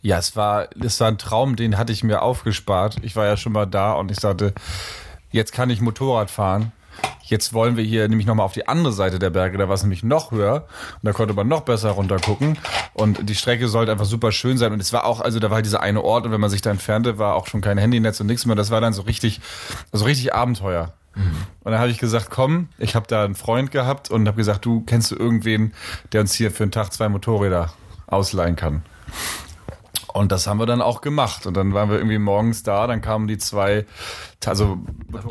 Ja, 0.00 0.18
es 0.18 0.36
war, 0.36 0.68
es 0.80 1.00
war 1.00 1.08
ein 1.08 1.18
Traum, 1.18 1.56
den 1.56 1.76
hatte 1.76 1.92
ich 1.92 2.04
mir 2.04 2.22
aufgespart. 2.22 2.98
Ich 3.02 3.16
war 3.16 3.26
ja 3.26 3.36
schon 3.36 3.52
mal 3.52 3.66
da 3.66 3.92
und 3.92 4.10
ich 4.10 4.20
sagte, 4.20 4.54
jetzt 5.30 5.52
kann 5.52 5.70
ich 5.70 5.80
Motorrad 5.80 6.30
fahren. 6.30 6.72
Jetzt 7.22 7.52
wollen 7.52 7.76
wir 7.76 7.84
hier 7.84 8.08
nämlich 8.08 8.26
nochmal 8.26 8.46
auf 8.46 8.54
die 8.54 8.66
andere 8.68 8.92
Seite 8.92 9.18
der 9.18 9.30
Berge, 9.30 9.58
da 9.58 9.68
war 9.68 9.74
es 9.74 9.82
nämlich 9.82 10.02
noch 10.02 10.30
höher 10.30 10.66
und 10.94 11.04
da 11.04 11.12
konnte 11.12 11.34
man 11.34 11.46
noch 11.46 11.60
besser 11.60 11.90
runtergucken 11.90 12.56
und 12.94 13.28
die 13.28 13.34
Strecke 13.34 13.68
sollte 13.68 13.92
einfach 13.92 14.06
super 14.06 14.32
schön 14.32 14.56
sein 14.56 14.72
und 14.72 14.80
es 14.80 14.94
war 14.94 15.04
auch, 15.04 15.20
also 15.20 15.38
da 15.38 15.50
war 15.50 15.56
halt 15.56 15.66
dieser 15.66 15.82
eine 15.82 16.02
Ort 16.02 16.24
und 16.24 16.32
wenn 16.32 16.40
man 16.40 16.48
sich 16.48 16.62
da 16.62 16.70
entfernte, 16.70 17.18
war 17.18 17.34
auch 17.34 17.46
schon 17.46 17.60
kein 17.60 17.76
Handynetz 17.76 18.18
und 18.20 18.26
nichts 18.26 18.46
mehr, 18.46 18.56
das 18.56 18.70
war 18.70 18.80
dann 18.80 18.94
so 18.94 19.02
richtig, 19.02 19.40
so 19.92 20.06
richtig 20.06 20.34
Abenteuer. 20.34 20.94
Mhm. 21.14 21.36
Und 21.64 21.72
dann 21.72 21.80
habe 21.80 21.90
ich 21.90 21.98
gesagt, 21.98 22.30
komm, 22.30 22.68
ich 22.78 22.94
habe 22.94 23.06
da 23.06 23.24
einen 23.24 23.34
Freund 23.34 23.70
gehabt 23.72 24.10
und 24.10 24.26
habe 24.26 24.38
gesagt, 24.38 24.64
du 24.64 24.82
kennst 24.86 25.10
du 25.10 25.16
irgendwen, 25.16 25.74
der 26.12 26.22
uns 26.22 26.32
hier 26.32 26.50
für 26.50 26.62
einen 26.62 26.72
Tag 26.72 26.92
zwei 26.92 27.10
Motorräder 27.10 27.72
ausleihen 28.06 28.56
kann. 28.56 28.82
Und 30.12 30.32
das 30.32 30.46
haben 30.46 30.58
wir 30.58 30.66
dann 30.66 30.82
auch 30.82 31.00
gemacht. 31.00 31.46
Und 31.46 31.56
dann 31.56 31.74
waren 31.74 31.90
wir 31.90 31.96
irgendwie 31.98 32.18
morgens 32.18 32.62
da, 32.62 32.86
dann 32.86 33.00
kamen 33.00 33.28
die 33.28 33.38
zwei, 33.38 33.84
also. 34.46 34.78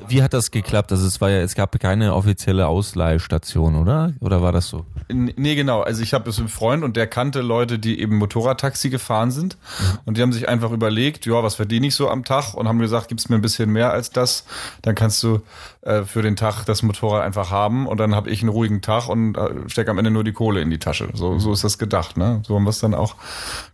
Wie 0.08 0.22
hat 0.22 0.34
das 0.34 0.52
geklappt? 0.52 0.92
Also 0.92 1.08
es 1.08 1.22
war 1.22 1.30
ja, 1.30 1.38
es 1.38 1.56
gab 1.56 1.80
keine 1.80 2.14
offizielle 2.14 2.68
Ausleihstation, 2.68 3.76
oder? 3.76 4.14
Oder 4.20 4.42
war 4.42 4.52
das 4.52 4.68
so? 4.68 4.86
Nee, 5.10 5.56
genau. 5.56 5.82
Also 5.82 6.04
ich 6.04 6.14
habe 6.14 6.30
es 6.30 6.40
einen 6.40 6.50
Freund 6.50 6.84
und 6.84 6.98
der 6.98 7.08
kannte 7.08 7.42
Leute, 7.42 7.80
die 7.80 8.02
eben 8.02 8.18
Motorradtaxi 8.18 8.90
gefahren 8.90 9.32
sind. 9.32 9.58
Mhm. 9.58 10.00
Und 10.06 10.18
die 10.18 10.22
haben 10.22 10.34
sich 10.34 10.50
einfach 10.50 10.72
überlegt, 10.72 11.26
ja, 11.26 11.42
was 11.42 11.56
verdiene 11.56 11.88
ich 11.88 11.96
so 11.96 12.10
am 12.10 12.26
Tag? 12.26 12.54
Und 12.54 12.68
haben 12.68 12.80
gesagt, 12.80 13.08
gib's 13.08 13.30
mir 13.30 13.36
ein 13.36 13.42
bisschen 13.42 13.72
mehr 13.72 13.92
als 13.92 14.10
das. 14.10 14.46
Dann 14.82 14.96
kannst 14.96 15.24
du 15.24 15.42
äh, 15.82 16.04
für 16.04 16.22
den 16.22 16.36
Tag 16.36 16.66
das 16.66 16.84
Motorrad 16.84 17.24
einfach 17.24 17.50
haben. 17.50 17.88
Und 17.88 18.00
dann 18.00 18.14
habe 18.14 18.30
ich 18.30 18.42
einen 18.42 18.50
ruhigen 18.50 18.82
Tag 18.82 19.08
und 19.08 19.38
äh, 19.38 19.70
stecke 19.70 19.90
am 19.90 19.98
Ende 19.98 20.12
nur 20.12 20.26
die 20.26 20.34
Kohle 20.34 20.60
in 20.62 20.70
die 20.70 20.80
Tasche. 20.80 21.08
So, 21.14 21.40
so 21.40 21.54
ist 21.54 21.64
das 21.64 21.78
gedacht. 21.78 22.18
Ne? 22.18 22.42
So 22.46 22.56
haben 22.56 22.64
wir 22.64 22.72
es 22.72 22.80
dann 22.80 22.94
auch 22.94 23.16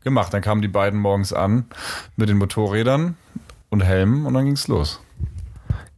gemacht. 0.04 0.32
Dann 0.34 0.44
kamen 0.44 0.62
die 0.62 0.68
beiden 0.68 1.00
morgens 1.00 1.34
an 1.34 1.66
mit 2.16 2.30
den 2.30 2.38
Motorrädern 2.38 3.18
und 3.72 3.82
Helmen 3.82 4.28
und 4.28 4.36
dann 4.36 4.46
ging's 4.46 4.68
los. 4.68 5.00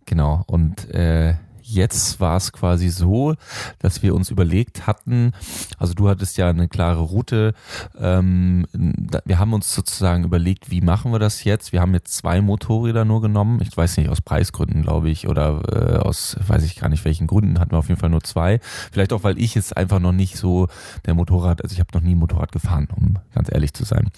Genau. 0.05 0.43
Und 0.47 0.89
äh, 0.93 1.35
Jetzt 1.75 2.21
war 2.21 2.37
es 2.37 2.53
quasi 2.53 2.87
so, 2.87 3.35
dass 3.79 4.01
wir 4.01 4.15
uns 4.15 4.31
überlegt 4.31 4.87
hatten, 4.87 5.33
also 5.77 5.93
du 5.93 6.07
hattest 6.07 6.37
ja 6.37 6.49
eine 6.49 6.69
klare 6.69 7.01
Route, 7.01 7.53
ähm, 7.99 8.65
wir 9.25 9.39
haben 9.39 9.51
uns 9.51 9.75
sozusagen 9.75 10.23
überlegt, 10.23 10.71
wie 10.71 10.79
machen 10.79 11.11
wir 11.11 11.19
das 11.19 11.43
jetzt? 11.43 11.73
Wir 11.73 11.81
haben 11.81 11.93
jetzt 11.93 12.15
zwei 12.15 12.39
Motorräder 12.39 13.03
nur 13.03 13.21
genommen, 13.21 13.59
ich 13.61 13.75
weiß 13.75 13.97
nicht, 13.97 14.09
aus 14.09 14.21
Preisgründen 14.21 14.83
glaube 14.83 15.09
ich 15.09 15.27
oder 15.27 15.63
äh, 15.69 15.97
aus, 15.97 16.37
weiß 16.47 16.63
ich 16.63 16.77
gar 16.77 16.87
nicht 16.87 17.03
welchen 17.03 17.27
Gründen, 17.27 17.59
hatten 17.59 17.71
wir 17.71 17.79
auf 17.79 17.89
jeden 17.89 17.99
Fall 17.99 18.09
nur 18.09 18.23
zwei. 18.23 18.61
Vielleicht 18.93 19.11
auch, 19.11 19.23
weil 19.23 19.37
ich 19.37 19.57
es 19.57 19.73
einfach 19.73 19.99
noch 19.99 20.13
nicht 20.13 20.37
so 20.37 20.69
der 21.05 21.13
Motorrad, 21.13 21.61
also 21.61 21.73
ich 21.73 21.81
habe 21.81 21.89
noch 21.93 22.01
nie 22.01 22.15
Motorrad 22.15 22.53
gefahren, 22.53 22.87
um 22.95 23.15
ganz 23.33 23.49
ehrlich 23.51 23.73
zu 23.73 23.83
sein. 23.83 24.11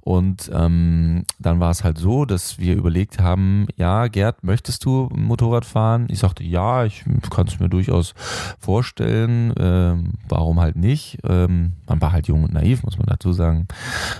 Und 0.00 0.50
ähm, 0.54 1.24
dann 1.38 1.60
war 1.60 1.70
es 1.70 1.84
halt 1.84 1.98
so, 1.98 2.24
dass 2.24 2.58
wir 2.58 2.76
überlegt 2.76 3.18
haben, 3.18 3.66
ja, 3.76 4.06
Gerd, 4.06 4.42
möchtest 4.42 4.86
du 4.86 5.10
Motorrad 5.14 5.66
fahren? 5.66 6.06
Ich 6.08 6.20
sagte, 6.20 6.44
ja, 6.44 6.84
ich 6.84 6.93
kann 7.30 7.46
es 7.46 7.58
mir 7.58 7.68
durchaus 7.68 8.14
vorstellen. 8.58 9.52
Ähm, 9.58 10.12
warum 10.28 10.60
halt 10.60 10.76
nicht? 10.76 11.18
Ähm, 11.24 11.72
man 11.88 12.00
war 12.00 12.12
halt 12.12 12.28
jung 12.28 12.44
und 12.44 12.52
naiv, 12.52 12.82
muss 12.82 12.98
man 12.98 13.06
dazu 13.06 13.32
sagen. 13.32 13.66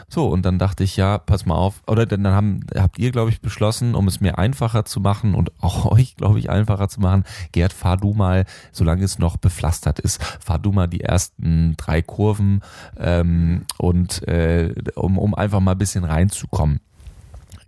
So, 0.08 0.28
und 0.28 0.44
dann 0.44 0.58
dachte 0.58 0.84
ich, 0.84 0.96
ja, 0.96 1.18
pass 1.18 1.46
mal 1.46 1.54
auf. 1.54 1.82
Oder 1.86 2.06
dann 2.06 2.26
haben, 2.26 2.60
habt 2.74 2.98
ihr, 2.98 3.12
glaube 3.12 3.30
ich, 3.30 3.40
beschlossen, 3.40 3.94
um 3.94 4.08
es 4.08 4.20
mir 4.20 4.38
einfacher 4.38 4.84
zu 4.84 5.00
machen 5.00 5.34
und 5.34 5.52
auch 5.60 5.86
euch, 5.92 6.16
glaube 6.16 6.38
ich, 6.38 6.50
einfacher 6.50 6.88
zu 6.88 7.00
machen. 7.00 7.24
Gerd, 7.52 7.72
fahr 7.72 7.96
du 7.96 8.14
mal, 8.14 8.44
solange 8.72 9.04
es 9.04 9.18
noch 9.18 9.36
bepflastert 9.36 10.00
ist, 10.00 10.22
fahr 10.22 10.58
du 10.58 10.72
mal 10.72 10.88
die 10.88 11.00
ersten 11.00 11.76
drei 11.76 12.02
Kurven 12.02 12.60
ähm, 12.98 13.62
und 13.78 14.26
äh, 14.26 14.74
um, 14.94 15.18
um 15.18 15.34
einfach 15.34 15.60
mal 15.60 15.72
ein 15.72 15.78
bisschen 15.78 16.04
reinzukommen 16.04 16.80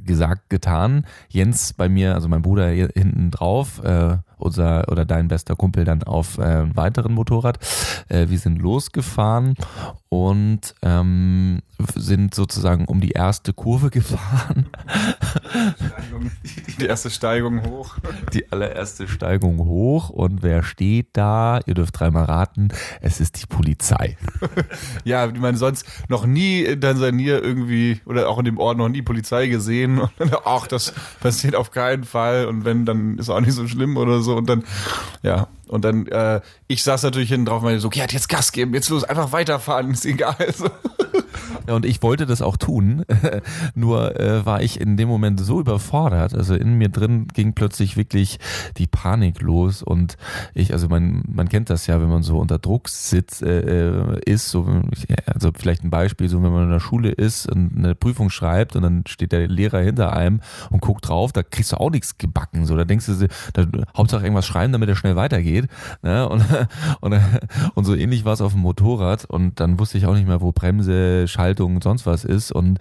gesagt, 0.07 0.49
getan. 0.49 1.05
Jens 1.29 1.73
bei 1.73 1.89
mir, 1.89 2.15
also 2.15 2.29
mein 2.29 2.43
Bruder 2.43 2.69
hinten 2.69 3.31
drauf, 3.31 3.83
äh, 3.85 4.19
unser 4.37 4.89
oder 4.91 5.05
dein 5.05 5.29
bester 5.29 5.57
Kumpel 5.57 5.85
dann 5.85 6.03
auf 6.03 6.39
äh, 6.39 6.43
einem 6.43 6.77
weiteren 6.77 7.13
Motorrad. 7.13 7.59
Äh, 8.09 8.29
wir 8.29 8.39
sind 8.39 8.61
losgefahren 8.61 9.55
und 10.09 10.75
ähm, 10.83 11.61
sind 11.95 12.35
sozusagen 12.35 12.87
um 12.87 13.01
die 13.01 13.11
erste 13.11 13.53
Kurve 13.53 13.91
gefahren. 13.97 14.69
die 16.79 16.87
erste 16.87 17.11
Steigung 17.11 17.65
hoch. 17.67 17.97
Die 18.33 18.51
allererste 18.51 19.09
Steigung 19.09 19.59
hoch 19.59 20.11
und 20.11 20.43
wer 20.43 20.63
steht 20.63 21.09
da? 21.13 21.61
Ihr 21.67 21.75
dürft 21.75 21.99
dreimal 21.99 22.25
raten. 22.25 22.69
Es 23.01 23.21
ist 23.21 23.43
die 23.43 23.47
Polizei. 23.47 24.17
ja, 25.05 25.27
ich 25.27 25.41
meine, 25.41 25.57
sonst 25.57 25.87
noch 26.09 26.27
nie 26.27 26.63
in 26.63 26.81
Tansania 26.81 27.39
irgendwie 27.39 28.01
oder 28.07 28.29
auch 28.29 28.39
in 28.39 28.45
dem 28.45 28.59
Ort 28.59 28.79
noch 28.79 28.89
nie 28.89 29.03
Polizei 29.03 29.47
gesehen. 29.49 29.99
Und 29.99 30.11
dann, 30.19 30.31
ach, 30.45 30.67
das 30.67 30.93
passiert 31.21 31.55
auf 31.55 31.71
keinen 31.71 32.05
Fall 32.05 32.47
und 32.47 32.65
wenn, 32.65 32.85
dann 32.85 33.19
ist 33.19 33.31
auch 33.31 33.41
nicht 33.41 33.53
so 33.53 33.67
schlimm 33.67 33.97
oder 33.97 34.21
so. 34.21 34.26
Und 34.35 34.49
dann, 34.49 34.65
ja, 35.23 35.49
und 35.69 35.85
dann, 35.85 36.07
äh, 36.07 36.41
ich 36.69 36.83
saß 36.83 37.03
natürlich 37.05 37.29
hinten 37.29 37.47
drauf 37.47 37.59
und 37.59 37.67
meinte 37.67 37.81
so, 37.81 37.89
Gerd, 37.89 38.13
jetzt 38.13 38.29
Gas 38.29 38.53
geben, 38.53 38.75
jetzt 38.75 38.89
los, 38.89 39.05
einfach 39.05 39.33
weiterfahren, 39.33 39.91
ist 39.91 40.05
egal. 40.05 40.37
Ja, 41.67 41.75
und 41.75 41.85
ich 41.85 42.03
wollte 42.03 42.27
das 42.27 42.43
auch 42.43 42.57
tun, 42.57 43.05
nur 43.75 44.19
äh, 44.21 44.47
war 44.47 44.63
ich 44.63 44.81
in 44.81 44.97
dem 44.97 45.09
Moment 45.09 45.41
so 45.41 45.61
überfordert. 45.61 46.35
Also 46.35 46.55
in 46.55 46.75
mir 46.75 46.89
drin 46.89 47.27
ging 47.35 47.55
plötzlich 47.55 47.97
wirklich 47.97 48.39
die 48.77 48.87
Panik 48.87 49.41
los 49.43 49.83
und 49.83 50.17
ich, 50.55 50.73
also 50.73 50.89
man, 50.89 51.25
man 51.27 51.49
kennt 51.49 51.69
das 51.69 51.87
ja, 51.87 52.01
wenn 52.01 52.09
man 52.09 52.23
so 52.23 52.39
unter 52.39 52.59
Druck 52.59 52.89
sitzt, 52.89 53.43
äh, 53.43 53.61
äh 53.61 54.21
ist, 54.25 54.49
so, 54.49 54.67
also 55.27 55.51
vielleicht 55.57 55.83
ein 55.83 55.91
Beispiel, 55.91 56.29
so 56.29 56.43
wenn 56.43 56.53
man 56.53 56.65
in 56.65 56.71
der 56.71 56.81
Schule 56.81 57.11
ist 57.11 57.51
und 57.51 57.73
eine 57.77 57.95
Prüfung 57.95 58.31
schreibt 58.31 58.77
und 58.77 58.83
dann 58.83 59.05
steht 59.07 59.33
der 59.33 59.49
Lehrer 59.49 59.81
hinter 59.81 60.13
einem 60.13 60.41
und 60.71 60.81
guckt 60.81 61.09
drauf, 61.09 61.33
da 61.33 61.43
kriegst 61.43 61.73
du 61.73 61.81
auch 61.81 61.91
nichts 61.91 62.19
gebacken. 62.19 62.67
So, 62.67 62.77
da 62.77 62.85
denkst 62.85 63.07
du, 63.07 63.29
da, 63.55 63.67
Hauptsache 63.97 64.23
irgendwas 64.25 64.47
schreiben, 64.47 64.73
damit 64.73 64.89
er 64.89 64.97
schnell 64.97 65.17
weitergeht. 65.17 65.67
Ne? 66.03 66.29
Und, 66.29 66.45
und, 67.01 67.15
und 67.75 67.85
so 67.85 67.95
ähnlich 67.95 68.25
war 68.25 68.33
es 68.33 68.41
auf 68.41 68.53
dem 68.53 68.63
Motorrad 68.63 69.25
und 69.25 69.61
dann 69.61 69.79
wusste 69.79 69.99
ich 69.99 70.07
auch 70.07 70.15
nicht 70.15 70.27
mehr, 70.27 70.41
wo 70.41 70.53
Bremse, 70.53 71.29
Schaltung, 71.29 71.81
sonst 71.83 72.07
was 72.07 72.25
ist. 72.25 72.53
Und 72.53 72.79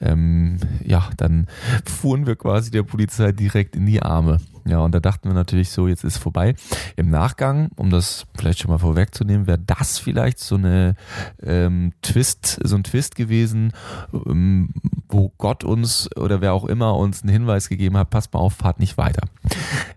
ähm, 0.00 0.58
ja, 0.84 1.08
dann 1.16 1.46
fuhren 1.84 2.26
wir 2.26 2.36
quasi 2.36 2.70
der 2.70 2.82
Polizei 2.82 3.32
direkt 3.32 3.76
in 3.76 3.86
die 3.86 4.02
Arme. 4.02 4.38
Ja, 4.66 4.78
und 4.80 4.94
da 4.94 5.00
dachten 5.00 5.28
wir 5.28 5.34
natürlich 5.34 5.70
so, 5.70 5.88
jetzt 5.88 6.04
ist 6.04 6.18
vorbei. 6.18 6.54
Im 6.96 7.10
Nachgang, 7.10 7.70
um 7.76 7.90
das 7.90 8.26
vielleicht 8.36 8.60
schon 8.60 8.70
mal 8.70 8.78
vorwegzunehmen, 8.78 9.46
wäre 9.46 9.58
das 9.58 9.98
vielleicht 9.98 10.38
so 10.38 10.56
eine 10.56 10.94
ähm, 11.42 11.92
Twist, 12.02 12.60
so 12.62 12.76
ein 12.76 12.84
Twist 12.84 13.14
gewesen, 13.14 13.72
ähm, 14.12 14.70
wo 15.08 15.32
Gott 15.38 15.64
uns 15.64 16.08
oder 16.16 16.40
wer 16.40 16.52
auch 16.52 16.64
immer 16.64 16.96
uns 16.96 17.22
einen 17.22 17.32
Hinweis 17.32 17.68
gegeben 17.68 17.96
hat, 17.96 18.10
passt 18.10 18.32
mal 18.34 18.40
auf, 18.40 18.54
fahrt 18.54 18.78
nicht 18.78 18.98
weiter. 18.98 19.26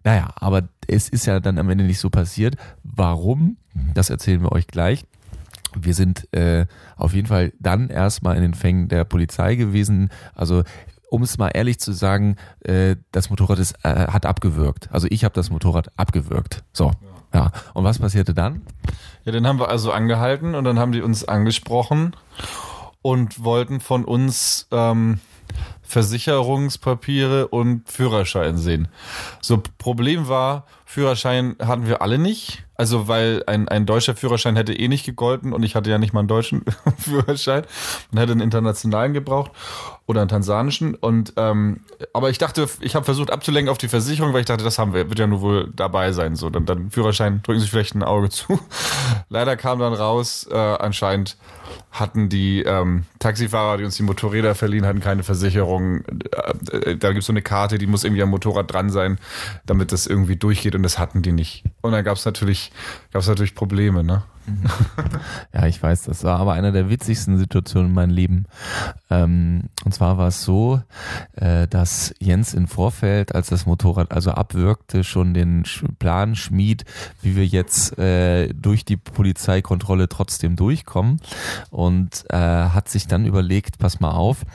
Naja, 0.04 0.30
aber 0.36 0.70
es 0.88 1.10
ist 1.10 1.26
ja 1.26 1.40
dann 1.40 1.58
am 1.58 1.70
Ende 1.70 1.84
nicht 1.84 2.00
so 2.00 2.10
passiert. 2.10 2.56
Warum? 2.84 3.58
Das 3.94 4.10
erzählen 4.10 4.42
wir 4.42 4.52
euch 4.52 4.68
gleich. 4.68 5.06
Wir 5.74 5.94
sind 5.94 6.28
äh, 6.34 6.66
auf 6.98 7.14
jeden 7.14 7.28
Fall 7.28 7.54
dann 7.60 7.90
erstmal 7.90 8.36
in 8.36 8.42
den 8.42 8.54
Fängen 8.54 8.90
der 8.90 9.06
Polizei 9.06 9.56
gewesen. 9.56 10.10
Also 10.36 10.64
um 11.12 11.24
es 11.24 11.38
mal 11.38 11.50
ehrlich 11.50 11.78
zu 11.78 11.92
sagen, 11.92 12.38
äh, 12.62 12.96
das 13.12 13.30
Motorrad 13.30 13.60
ist, 13.60 13.76
äh, 13.84 14.08
hat 14.08 14.26
abgewürgt. 14.26 14.88
Also 14.92 15.08
ich 15.10 15.26
habe 15.26 15.36
das 15.36 15.50
Motorrad 15.50 15.92
abgewürgt. 15.98 16.64
So. 16.72 16.92
Ja, 17.34 17.52
und 17.74 17.84
was 17.84 18.00
passierte 18.00 18.34
dann? 18.34 18.62
Ja, 19.26 19.32
den 19.32 19.46
haben 19.46 19.60
wir 19.60 19.70
also 19.70 19.92
angehalten 19.92 20.56
und 20.56 20.64
dann 20.64 20.80
haben 20.80 20.92
die 20.92 21.02
uns 21.02 21.26
angesprochen 21.26 22.16
und 23.02 23.44
wollten 23.44 23.82
von 23.82 24.06
uns 24.06 24.68
ähm, 24.72 25.20
Versicherungspapiere 25.82 27.50
und 27.50 27.90
Führerschein 27.90 28.58
sehen. 28.58 28.88
So, 29.42 29.62
Problem 29.78 30.30
war, 30.30 30.66
Führerschein 30.86 31.56
hatten 31.60 31.88
wir 31.88 32.02
alle 32.02 32.18
nicht. 32.20 32.66
Also, 32.82 33.08
weil 33.08 33.44
ein, 33.46 33.68
ein 33.68 33.86
deutscher 33.86 34.16
Führerschein 34.16 34.56
hätte 34.56 34.74
eh 34.74 34.88
nicht 34.88 35.06
gegolten 35.06 35.54
und 35.54 35.62
ich 35.62 35.76
hatte 35.76 35.92
ja 35.92 36.00
nicht 36.00 36.14
mal 36.14 36.22
einen 36.22 36.28
deutschen 36.28 36.66
Führerschein 36.98 37.64
und 38.12 38.18
hätte 38.18 38.32
einen 38.32 38.42
internationalen 38.42 39.14
gebraucht 39.14 39.52
oder 40.08 40.22
einen 40.22 40.30
tansanischen. 40.30 40.96
Und 40.96 41.34
ähm, 41.38 41.82
aber 42.12 42.32
ich 42.32 42.40
dachte, 42.40 42.68
ich 42.80 42.96
habe 42.96 43.06
versucht 43.06 43.32
abzulenken 43.32 43.70
auf 43.70 43.78
die 43.78 43.88
Versicherung, 43.88 44.34
weil 44.34 44.40
ich 44.40 44.48
dachte, 44.48 44.64
das 44.64 44.80
haben 44.80 44.96
wir, 44.96 45.10
wird 45.10 45.20
ja 45.20 45.28
nur 45.28 45.42
wohl 45.42 45.72
dabei 45.76 46.12
sein. 46.12 46.36
So, 46.36 46.50
dann, 46.50 46.66
dann 46.66 46.90
Führerschein, 46.90 47.44
drücken 47.44 47.60
Sie 47.60 47.68
vielleicht 47.68 47.94
ein 47.94 48.02
Auge 48.02 48.30
zu. 48.30 48.60
Leider 49.30 49.56
kam 49.58 49.78
dann 49.78 49.94
raus, 49.94 50.50
äh, 50.52 50.56
anscheinend 50.56 51.38
hatten 51.92 52.30
die 52.30 52.64
ähm, 52.64 53.06
Taxifahrer, 53.20 53.78
die 53.78 53.84
uns 53.84 53.98
die 53.98 54.04
Motorräder 54.04 54.56
verliehen, 54.56 54.86
hatten 54.86 55.02
keine 55.02 55.24
Versicherung. 55.24 56.04
Äh, 56.06 56.92
äh, 56.92 56.98
da 56.98 57.12
gibt's 57.12 57.28
so 57.28 57.34
eine 57.34 57.42
Karte, 57.42 57.78
die 57.78 57.88
muss 57.88 58.04
irgendwie 58.04 58.24
am 58.24 58.30
Motorrad 58.30 58.72
dran 58.72 58.90
sein, 58.90 59.20
damit 59.66 59.92
das 59.92 60.08
irgendwie 60.08 60.36
durchgeht 60.36 60.76
und 60.76 60.84
das 60.84 61.00
hatten 61.00 61.22
die 61.22 61.32
nicht. 61.32 61.64
Und 61.82 61.92
dann 61.92 62.04
gab's 62.04 62.26
natürlich, 62.26 62.71
gab's 63.12 63.28
natürlich 63.28 63.56
Probleme, 63.56 64.04
ne? 64.04 64.24
Ja, 65.54 65.66
ich 65.68 65.82
weiß, 65.82 66.04
das 66.04 66.24
war 66.24 66.40
aber 66.40 66.54
einer 66.54 66.72
der 66.72 66.90
witzigsten 66.90 67.38
Situationen 67.38 67.90
in 67.90 67.96
meinem 67.96 68.12
Leben. 68.12 68.46
Ähm, 69.10 69.64
und 69.84 69.94
zwar 69.94 70.18
war 70.18 70.28
es 70.28 70.44
so, 70.44 70.82
äh, 71.36 71.68
dass 71.68 72.14
Jens 72.20 72.54
in 72.54 72.68
Vorfeld, 72.68 73.36
als 73.36 73.48
das 73.48 73.66
Motorrad 73.66 74.12
also 74.12 74.32
abwirkte, 74.32 75.04
schon 75.04 75.34
den 75.34 75.64
Plan 76.00 76.36
schmied, 76.36 76.86
wie 77.22 77.36
wir 77.36 77.46
jetzt 77.46 77.98
äh, 77.98 78.54
durch 78.54 78.86
die 78.86 78.98
Polizeikontrolle 78.98 80.08
trotzdem 80.08 80.56
durchkommen 80.56 81.20
und 81.70 82.26
äh, 82.30 82.38
hat 82.38 82.90
sich 82.90 83.08
dann 83.08 83.26
überlegt, 83.26 83.78
pass 83.78 84.00
mal 84.00 84.12
auf, 84.12 84.46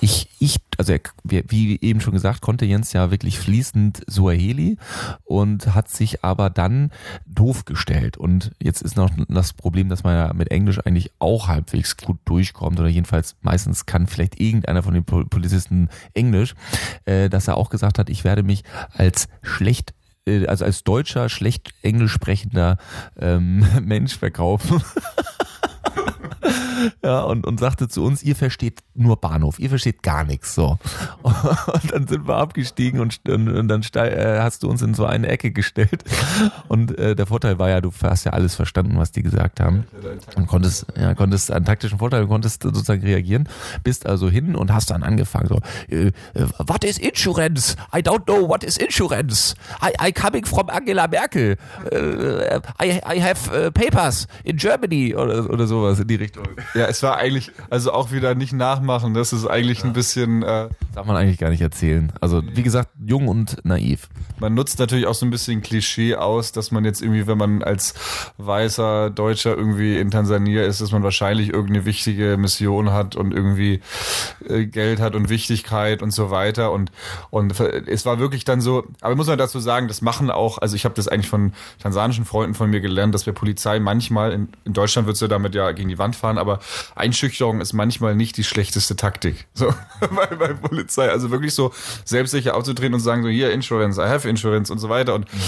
ich, 0.00 0.28
ich, 0.38 0.56
also 0.78 0.92
er, 0.92 1.00
wie 1.22 1.78
eben 1.80 2.00
schon 2.00 2.14
gesagt, 2.14 2.40
konnte 2.40 2.64
Jens 2.64 2.92
ja 2.92 3.10
wirklich 3.10 3.38
fließend 3.38 4.02
Suaheli 4.06 4.78
und 5.24 5.74
hat 5.74 5.88
sich 5.88 6.24
aber 6.24 6.50
dann 6.50 6.90
doof 7.26 7.64
gestellt. 7.64 8.16
Und 8.16 8.52
jetzt 8.60 8.82
ist 8.82 8.96
noch 8.96 9.10
das 9.40 9.54
Problem, 9.54 9.88
dass 9.88 10.04
man 10.04 10.14
ja 10.14 10.32
mit 10.34 10.50
Englisch 10.50 10.78
eigentlich 10.84 11.10
auch 11.18 11.48
halbwegs 11.48 11.96
gut 11.96 12.18
durchkommt 12.26 12.78
oder 12.78 12.88
jedenfalls 12.88 13.36
meistens 13.40 13.86
kann 13.86 14.06
vielleicht 14.06 14.38
irgendeiner 14.40 14.82
von 14.82 14.94
den 14.94 15.04
Polizisten 15.04 15.88
Englisch, 16.12 16.54
äh, 17.06 17.28
dass 17.30 17.48
er 17.48 17.56
auch 17.56 17.70
gesagt 17.70 17.98
hat, 17.98 18.10
ich 18.10 18.22
werde 18.22 18.42
mich 18.42 18.64
als 18.92 19.28
schlecht 19.42 19.94
äh, 20.26 20.46
also 20.46 20.64
als 20.66 20.84
deutscher, 20.84 21.28
schlecht 21.28 21.72
englisch 21.82 22.12
sprechender 22.12 22.76
ähm, 23.18 23.66
Mensch 23.82 24.16
verkaufen. 24.16 24.82
ja, 27.04 27.20
und, 27.22 27.46
und 27.46 27.60
sagte 27.60 27.88
zu 27.88 28.04
uns, 28.04 28.22
ihr 28.22 28.36
versteht 28.36 28.80
nur 28.94 29.16
Bahnhof, 29.16 29.58
ihr 29.58 29.68
versteht 29.68 30.02
gar 30.02 30.24
nichts. 30.24 30.54
So. 30.54 30.78
Und 31.22 31.92
dann 31.92 32.06
sind 32.06 32.26
wir 32.26 32.36
abgestiegen 32.36 33.00
und, 33.00 33.20
und, 33.28 33.48
und 33.48 33.68
dann 33.68 33.82
äh, 33.94 34.38
hast 34.40 34.62
du 34.62 34.68
uns 34.68 34.82
in 34.82 34.94
so 34.94 35.04
eine 35.04 35.28
Ecke 35.28 35.50
gestellt. 35.50 36.04
Und 36.68 36.98
äh, 36.98 37.14
der 37.14 37.26
Vorteil 37.26 37.58
war 37.58 37.68
ja, 37.68 37.80
du 37.80 37.92
hast 38.02 38.24
ja 38.24 38.32
alles 38.32 38.54
verstanden, 38.54 38.98
was 38.98 39.12
die 39.12 39.22
gesagt 39.22 39.60
haben. 39.60 39.86
Und 40.36 40.46
konntest, 40.46 40.86
ja, 40.96 41.14
konntest 41.14 41.50
einen 41.50 41.64
taktischen 41.64 41.98
Vorteil, 41.98 42.26
konntest 42.26 42.62
sozusagen 42.62 43.02
reagieren. 43.02 43.48
Bist 43.84 44.06
also 44.06 44.28
hin 44.28 44.56
und 44.56 44.72
hast 44.72 44.90
dann 44.90 45.02
angefangen 45.02 45.48
so, 45.48 45.60
äh, 45.88 46.08
äh, 46.08 46.12
what 46.58 46.84
is 46.84 46.98
insurance? 46.98 47.76
I 47.94 47.98
don't 47.98 48.24
know 48.24 48.48
what 48.48 48.64
is 48.64 48.76
insurance. 48.76 49.54
I, 49.82 50.08
I 50.08 50.12
coming 50.12 50.44
from 50.44 50.68
Angela 50.68 51.08
Merkel. 51.08 51.56
Uh, 51.92 52.60
I, 52.80 53.00
I 53.06 53.20
have 53.20 53.72
papers 53.72 54.26
in 54.44 54.56
Germany 54.56 55.14
oder, 55.14 55.48
oder 55.48 55.66
sowas 55.66 56.00
in 56.00 56.08
die 56.08 56.16
Richtung. 56.20 56.44
Ja, 56.74 56.86
es 56.86 57.02
war 57.02 57.16
eigentlich, 57.16 57.50
also 57.70 57.92
auch 57.92 58.12
wieder 58.12 58.34
nicht 58.34 58.52
nachmachen, 58.52 59.14
das 59.14 59.32
ist 59.32 59.46
eigentlich 59.46 59.80
ja. 59.80 59.86
ein 59.86 59.92
bisschen. 59.92 60.42
Äh, 60.42 60.68
Darf 60.94 61.06
man 61.06 61.16
eigentlich 61.16 61.38
gar 61.38 61.50
nicht 61.50 61.60
erzählen. 61.60 62.12
Also, 62.20 62.42
wie 62.54 62.62
gesagt, 62.62 62.90
jung 63.04 63.28
und 63.28 63.64
naiv. 63.64 64.08
Man 64.38 64.54
nutzt 64.54 64.78
natürlich 64.78 65.06
auch 65.06 65.14
so 65.14 65.26
ein 65.26 65.30
bisschen 65.30 65.62
Klischee 65.62 66.14
aus, 66.14 66.52
dass 66.52 66.70
man 66.70 66.84
jetzt 66.84 67.02
irgendwie, 67.02 67.26
wenn 67.26 67.38
man 67.38 67.62
als 67.62 67.94
weißer 68.38 69.10
Deutscher 69.10 69.56
irgendwie 69.56 69.98
in 69.98 70.10
Tansania 70.10 70.64
ist, 70.64 70.80
dass 70.80 70.92
man 70.92 71.02
wahrscheinlich 71.02 71.48
irgendeine 71.48 71.84
wichtige 71.84 72.36
Mission 72.36 72.92
hat 72.92 73.16
und 73.16 73.32
irgendwie 73.32 73.80
äh, 74.48 74.66
Geld 74.66 75.00
hat 75.00 75.14
und 75.14 75.28
Wichtigkeit 75.28 76.02
und 76.02 76.12
so 76.12 76.30
weiter. 76.30 76.72
Und, 76.72 76.92
und 77.30 77.58
es 77.60 78.06
war 78.06 78.18
wirklich 78.18 78.44
dann 78.44 78.60
so, 78.60 78.84
aber 79.00 79.16
muss 79.16 79.26
man 79.26 79.38
dazu 79.38 79.60
sagen, 79.60 79.88
das 79.88 80.02
machen 80.02 80.30
auch, 80.30 80.58
also 80.58 80.76
ich 80.76 80.84
habe 80.84 80.94
das 80.94 81.08
eigentlich 81.08 81.28
von 81.28 81.52
tansanischen 81.82 82.24
Freunden 82.24 82.54
von 82.54 82.70
mir 82.70 82.80
gelernt, 82.80 83.14
dass 83.14 83.26
wir 83.26 83.32
Polizei 83.32 83.80
manchmal, 83.80 84.32
in, 84.32 84.48
in 84.64 84.72
Deutschland 84.72 85.06
würdest 85.06 85.22
du 85.22 85.28
damit 85.28 85.54
ja 85.54 85.72
gegen 85.72 85.88
die 85.88 85.98
Wand 85.98 86.09
fahren, 86.16 86.38
aber 86.38 86.60
Einschüchterung 86.94 87.60
ist 87.60 87.72
manchmal 87.72 88.14
nicht 88.14 88.36
die 88.36 88.44
schlechteste 88.44 88.96
Taktik. 88.96 89.46
So, 89.54 89.72
bei, 90.00 90.26
bei 90.26 90.54
Polizei. 90.54 91.10
Also 91.10 91.30
wirklich 91.30 91.54
so 91.54 91.72
selbstsicher 92.04 92.54
aufzutreten 92.54 92.94
und 92.94 93.00
sagen 93.00 93.22
so, 93.22 93.28
hier, 93.28 93.52
Insurance, 93.52 94.00
I 94.00 94.08
have 94.08 94.28
Insurance 94.28 94.72
und 94.72 94.78
so 94.78 94.88
weiter. 94.88 95.14
Und 95.14 95.32
mhm. 95.32 95.40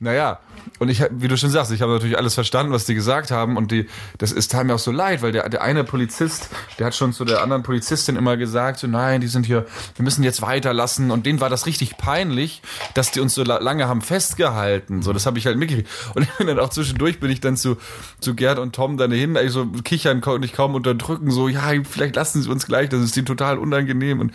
naja, 0.00 0.40
und 0.78 0.88
ich, 0.88 1.02
wie 1.10 1.28
du 1.28 1.36
schon 1.36 1.50
sagst, 1.50 1.72
ich 1.72 1.82
habe 1.82 1.92
natürlich 1.92 2.16
alles 2.16 2.34
verstanden, 2.34 2.72
was 2.72 2.86
die 2.86 2.94
gesagt 2.94 3.30
haben. 3.30 3.56
Und 3.56 3.70
die, 3.70 3.86
das 4.18 4.32
ist 4.32 4.50
tat 4.50 4.66
mir 4.66 4.74
auch 4.74 4.78
so 4.78 4.90
leid, 4.90 5.20
weil 5.22 5.32
der, 5.32 5.48
der 5.48 5.62
eine 5.62 5.84
Polizist, 5.84 6.48
der 6.78 6.86
hat 6.86 6.94
schon 6.94 7.12
zu 7.12 7.24
der 7.24 7.42
anderen 7.42 7.62
Polizistin 7.62 8.16
immer 8.16 8.36
gesagt, 8.36 8.78
so 8.78 8.86
nein, 8.86 9.20
die 9.20 9.26
sind 9.26 9.44
hier, 9.44 9.66
wir 9.96 10.02
müssen 10.02 10.22
jetzt 10.22 10.42
weiterlassen. 10.42 11.10
Und 11.10 11.26
denen 11.26 11.40
war 11.40 11.50
das 11.50 11.66
richtig 11.66 11.98
peinlich, 11.98 12.62
dass 12.94 13.10
die 13.10 13.20
uns 13.20 13.34
so 13.34 13.44
lange 13.44 13.88
haben 13.88 14.00
festgehalten. 14.00 15.02
So, 15.02 15.12
das 15.12 15.26
habe 15.26 15.38
ich 15.38 15.46
halt 15.46 15.58
mitgekriegt. 15.58 15.88
Und 16.14 16.22
ich 16.22 16.30
bin 16.38 16.46
dann 16.46 16.58
auch 16.58 16.70
zwischendurch, 16.70 17.20
bin 17.20 17.30
ich 17.30 17.40
dann 17.40 17.56
zu, 17.56 17.76
zu 18.20 18.34
Gerd 18.34 18.58
und 18.58 18.74
Tom 18.74 18.96
dann 18.96 19.12
hin, 19.12 19.36
ich 19.36 19.52
so 19.52 19.66
kichern 19.66 19.99
konnte 20.20 20.46
ich 20.46 20.52
kaum 20.52 20.74
unterdrücken, 20.74 21.30
so, 21.30 21.48
ja, 21.48 21.72
vielleicht 21.88 22.16
lassen 22.16 22.42
sie 22.42 22.50
uns 22.50 22.66
gleich, 22.66 22.88
das 22.88 23.02
ist 23.02 23.16
ihnen 23.16 23.26
total 23.26 23.58
unangenehm 23.58 24.20
und, 24.20 24.32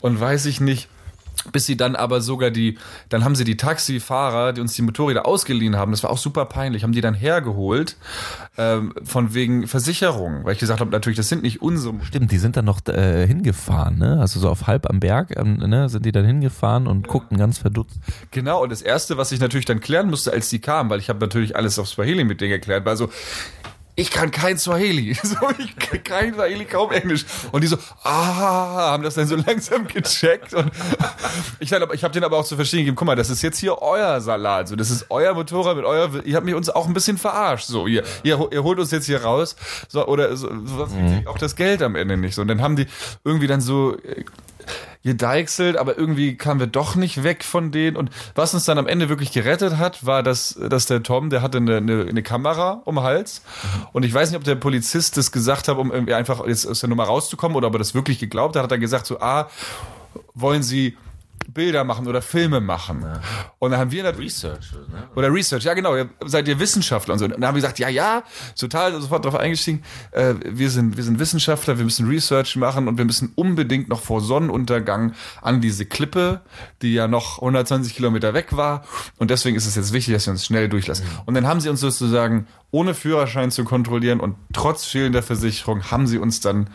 und 0.00 0.20
weiß 0.20 0.46
ich 0.46 0.60
nicht 0.60 0.88
bis 1.52 1.66
sie 1.66 1.76
dann 1.76 1.96
aber 1.96 2.20
sogar 2.20 2.50
die, 2.50 2.78
dann 3.08 3.24
haben 3.24 3.34
sie 3.34 3.44
die 3.44 3.56
Taxifahrer, 3.56 4.52
die 4.52 4.60
uns 4.60 4.74
die 4.74 4.82
Motorräder 4.82 5.26
ausgeliehen 5.26 5.76
haben, 5.76 5.92
das 5.92 6.02
war 6.02 6.10
auch 6.10 6.18
super 6.18 6.44
peinlich, 6.44 6.82
haben 6.82 6.92
die 6.92 7.00
dann 7.00 7.14
hergeholt, 7.14 7.96
ähm, 8.58 8.92
von 9.04 9.34
wegen 9.34 9.66
Versicherung, 9.66 10.44
weil 10.44 10.54
ich 10.54 10.58
gesagt 10.58 10.80
habe, 10.80 10.90
natürlich, 10.90 11.16
das 11.16 11.28
sind 11.28 11.42
nicht 11.42 11.62
unsere. 11.62 11.94
Stimmt, 12.04 12.30
die 12.30 12.38
sind 12.38 12.56
dann 12.56 12.66
noch 12.66 12.86
äh, 12.86 13.26
hingefahren, 13.26 13.98
ne? 13.98 14.18
Also 14.20 14.40
so 14.40 14.48
auf 14.48 14.66
halb 14.66 14.88
am 14.88 15.00
Berg, 15.00 15.36
ähm, 15.36 15.56
ne, 15.56 15.88
sind 15.88 16.04
die 16.04 16.12
dann 16.12 16.24
hingefahren 16.24 16.86
und 16.86 17.06
ja. 17.06 17.12
guckten 17.12 17.38
ganz 17.38 17.58
verdutzt. 17.58 17.98
Genau, 18.30 18.62
und 18.62 18.70
das 18.70 18.82
erste, 18.82 19.16
was 19.16 19.32
ich 19.32 19.40
natürlich 19.40 19.66
dann 19.66 19.80
klären 19.80 20.10
musste, 20.10 20.32
als 20.32 20.48
die 20.50 20.58
kamen, 20.58 20.90
weil 20.90 20.98
ich 20.98 21.08
habe 21.08 21.20
natürlich 21.20 21.56
alles 21.56 21.78
auf 21.78 21.88
Swahili 21.88 22.24
mit 22.24 22.40
denen 22.40 22.50
geklärt, 22.50 22.84
war 22.84 22.96
so, 22.96 23.08
ich 24.00 24.10
kann 24.10 24.30
kein 24.30 24.58
Swahili. 24.58 25.16
So, 25.22 25.36
ich 25.58 25.76
kann 25.76 26.02
kein 26.02 26.34
Swahili, 26.34 26.64
kaum 26.64 26.90
Englisch. 26.90 27.24
Und 27.52 27.62
die 27.62 27.66
so, 27.66 27.76
ah, 28.02 28.92
haben 28.92 29.02
das 29.02 29.14
dann 29.14 29.26
so 29.26 29.36
langsam 29.46 29.86
gecheckt. 29.86 30.54
Und 30.54 30.70
ich, 31.60 31.70
ich 31.70 32.04
habe 32.04 32.12
denen 32.12 32.24
aber 32.24 32.38
auch 32.38 32.44
zu 32.44 32.56
verstehen 32.56 32.80
gegeben, 32.80 32.96
guck 32.96 33.06
mal, 33.06 33.14
das 33.14 33.30
ist 33.30 33.42
jetzt 33.42 33.58
hier 33.58 33.80
euer 33.82 34.20
Salat. 34.20 34.68
So, 34.68 34.76
das 34.76 34.90
ist 34.90 35.06
euer 35.10 35.34
Motorrad 35.34 35.76
mit 35.76 35.84
euer, 35.84 36.24
ihr 36.24 36.36
habt 36.36 36.46
mich 36.46 36.54
uns 36.54 36.70
auch 36.70 36.86
ein 36.86 36.94
bisschen 36.94 37.18
verarscht. 37.18 37.66
So, 37.66 37.86
ihr, 37.86 38.02
ihr, 38.22 38.48
ihr 38.50 38.62
holt 38.62 38.78
uns 38.78 38.90
jetzt 38.90 39.06
hier 39.06 39.22
raus. 39.22 39.56
So, 39.88 40.06
oder 40.06 40.34
so, 40.36 40.48
so 40.48 40.86
mhm. 40.86 41.26
auch 41.26 41.38
das 41.38 41.54
Geld 41.54 41.82
am 41.82 41.94
Ende 41.94 42.16
nicht. 42.16 42.34
So, 42.34 42.42
und 42.42 42.48
dann 42.48 42.62
haben 42.62 42.76
die 42.76 42.86
irgendwie 43.24 43.46
dann 43.46 43.60
so 43.60 43.96
äh, 43.98 44.24
gedeichselt, 45.02 45.76
aber 45.76 45.96
irgendwie 45.96 46.36
kamen 46.36 46.60
wir 46.60 46.66
doch 46.66 46.94
nicht 46.94 47.22
weg 47.22 47.44
von 47.44 47.70
denen. 47.70 47.96
Und 47.96 48.10
was 48.34 48.52
uns 48.52 48.64
dann 48.66 48.78
am 48.78 48.86
Ende 48.86 49.08
wirklich 49.08 49.32
gerettet 49.32 49.78
hat, 49.78 50.04
war, 50.04 50.22
dass, 50.22 50.58
dass 50.68 50.86
der 50.86 51.02
Tom, 51.02 51.30
der 51.30 51.42
hatte 51.42 51.58
eine, 51.58 51.78
eine, 51.78 52.06
eine 52.06 52.22
Kamera 52.22 52.82
um 52.84 52.96
den 52.96 53.04
Hals. 53.04 53.42
Und 53.92 54.04
ich 54.04 54.12
weiß 54.12 54.30
nicht, 54.30 54.38
ob 54.38 54.44
der 54.44 54.56
Polizist 54.56 55.16
das 55.16 55.32
gesagt 55.32 55.68
hat, 55.68 55.78
um 55.78 55.90
irgendwie 55.90 56.14
einfach 56.14 56.46
jetzt 56.46 56.66
aus 56.66 56.80
der 56.80 56.88
Nummer 56.88 57.04
rauszukommen 57.04 57.56
oder 57.56 57.68
ob 57.68 57.74
er 57.74 57.78
das 57.78 57.94
wirklich 57.94 58.18
geglaubt 58.18 58.56
hat. 58.56 58.62
Hat 58.62 58.72
er 58.72 58.78
gesagt 58.78 59.06
so, 59.06 59.20
ah, 59.20 59.48
wollen 60.34 60.62
Sie 60.62 60.96
Bilder 61.52 61.84
machen 61.84 62.06
oder 62.06 62.22
Filme 62.22 62.60
machen. 62.60 63.02
Ja. 63.02 63.20
Und 63.58 63.70
dann 63.70 63.80
haben 63.80 63.92
wir 63.92 64.04
Research 64.18 64.72
ne? 64.72 65.08
oder 65.14 65.32
Research, 65.32 65.64
ja 65.64 65.74
genau, 65.74 65.94
seid 66.24 66.48
ihr 66.48 66.58
Wissenschaftler 66.58 67.14
und 67.14 67.18
so. 67.18 67.24
Und 67.26 67.32
dann 67.32 67.44
haben 67.44 67.54
wir 67.54 67.60
gesagt, 67.60 67.78
ja, 67.78 67.88
ja, 67.88 68.22
total 68.58 69.00
sofort 69.00 69.24
darauf 69.24 69.38
eingestiegen. 69.38 69.82
Äh, 70.12 70.34
wir 70.44 70.70
sind 70.70 70.96
wir 70.96 71.04
sind 71.04 71.18
Wissenschaftler, 71.18 71.78
wir 71.78 71.84
müssen 71.84 72.08
Research 72.08 72.56
machen 72.56 72.88
und 72.88 72.98
wir 72.98 73.04
müssen 73.04 73.32
unbedingt 73.34 73.88
noch 73.88 74.02
vor 74.02 74.20
Sonnenuntergang 74.20 75.14
an 75.42 75.60
diese 75.60 75.86
Klippe, 75.86 76.40
die 76.82 76.94
ja 76.94 77.08
noch 77.08 77.36
120 77.36 77.94
Kilometer 77.94 78.34
weg 78.34 78.56
war. 78.56 78.84
Und 79.18 79.30
deswegen 79.30 79.56
ist 79.56 79.66
es 79.66 79.74
jetzt 79.74 79.92
wichtig, 79.92 80.14
dass 80.14 80.26
wir 80.26 80.32
uns 80.32 80.44
schnell 80.44 80.68
durchlassen. 80.68 81.06
Mhm. 81.06 81.20
Und 81.26 81.34
dann 81.34 81.46
haben 81.46 81.60
sie 81.60 81.68
uns 81.68 81.80
sozusagen 81.80 82.46
ohne 82.70 82.94
Führerschein 82.94 83.50
zu 83.50 83.64
kontrollieren 83.64 84.20
und 84.20 84.36
trotz 84.52 84.84
fehlender 84.84 85.22
Versicherung 85.22 85.90
haben 85.90 86.06
sie 86.06 86.18
uns 86.18 86.40
dann 86.40 86.70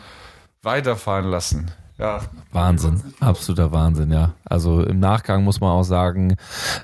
weiterfahren 0.62 1.26
lassen. 1.26 1.70
Ja. 1.98 2.20
Wahnsinn, 2.52 3.02
absoluter 3.20 3.72
Wahnsinn, 3.72 4.12
ja. 4.12 4.34
Also 4.44 4.82
im 4.82 4.98
Nachgang 4.98 5.44
muss 5.44 5.60
man 5.60 5.70
auch 5.70 5.82
sagen, 5.82 6.36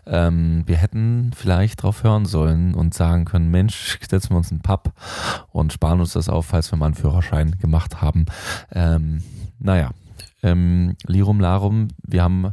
ähm, 0.06 0.62
wir 0.66 0.76
hätten 0.76 1.32
vielleicht 1.36 1.82
drauf 1.82 2.02
hören 2.02 2.24
sollen 2.24 2.74
und 2.74 2.94
sagen 2.94 3.26
können, 3.26 3.50
Mensch, 3.50 3.98
setzen 4.08 4.30
wir 4.30 4.38
uns 4.38 4.50
einen 4.50 4.62
Pub 4.62 4.92
und 5.50 5.72
sparen 5.72 6.00
uns 6.00 6.14
das 6.14 6.30
auf, 6.30 6.46
falls 6.46 6.72
wir 6.72 6.78
mal 6.78 6.86
einen 6.86 6.94
Führerschein 6.94 7.56
gemacht 7.60 8.00
haben. 8.00 8.24
Ähm, 8.72 9.22
naja, 9.58 9.90
ähm, 10.42 10.96
Lirum 11.06 11.40
Larum, 11.40 11.88
wir 12.02 12.22
haben 12.22 12.52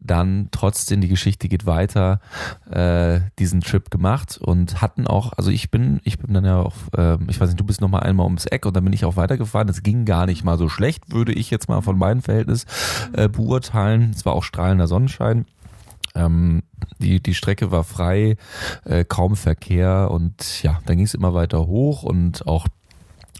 dann 0.00 0.48
trotzdem, 0.50 1.00
die 1.00 1.08
Geschichte 1.08 1.48
geht 1.48 1.66
weiter, 1.66 2.20
äh, 2.70 3.20
diesen 3.38 3.60
Trip 3.60 3.90
gemacht 3.90 4.38
und 4.40 4.82
hatten 4.82 5.06
auch, 5.06 5.32
also 5.36 5.50
ich 5.50 5.70
bin, 5.70 6.00
ich 6.04 6.18
bin 6.18 6.34
dann 6.34 6.44
ja 6.44 6.60
auch, 6.60 6.74
äh, 6.96 7.18
ich 7.28 7.40
weiß 7.40 7.48
nicht, 7.48 7.60
du 7.60 7.64
bist 7.64 7.80
noch 7.80 7.88
mal 7.88 8.00
einmal 8.00 8.24
ums 8.24 8.46
Eck 8.46 8.66
und 8.66 8.76
dann 8.76 8.84
bin 8.84 8.92
ich 8.92 9.04
auch 9.04 9.16
weitergefahren. 9.16 9.68
Es 9.68 9.82
ging 9.82 10.04
gar 10.04 10.26
nicht 10.26 10.44
mal 10.44 10.58
so 10.58 10.68
schlecht, 10.68 11.12
würde 11.12 11.32
ich 11.32 11.50
jetzt 11.50 11.68
mal 11.68 11.80
von 11.80 11.98
meinem 11.98 12.22
Verhältnis 12.22 12.66
äh, 13.12 13.28
beurteilen. 13.28 14.12
Es 14.14 14.24
war 14.24 14.34
auch 14.34 14.44
strahlender 14.44 14.86
Sonnenschein. 14.86 15.46
Ähm, 16.14 16.62
die, 16.98 17.22
die 17.22 17.34
Strecke 17.34 17.70
war 17.70 17.84
frei, 17.84 18.36
äh, 18.84 19.04
kaum 19.04 19.36
Verkehr 19.36 20.10
und 20.10 20.62
ja, 20.62 20.80
dann 20.84 20.96
ging 20.96 21.06
es 21.06 21.14
immer 21.14 21.32
weiter 21.32 21.66
hoch 21.66 22.02
und 22.02 22.46
auch 22.46 22.66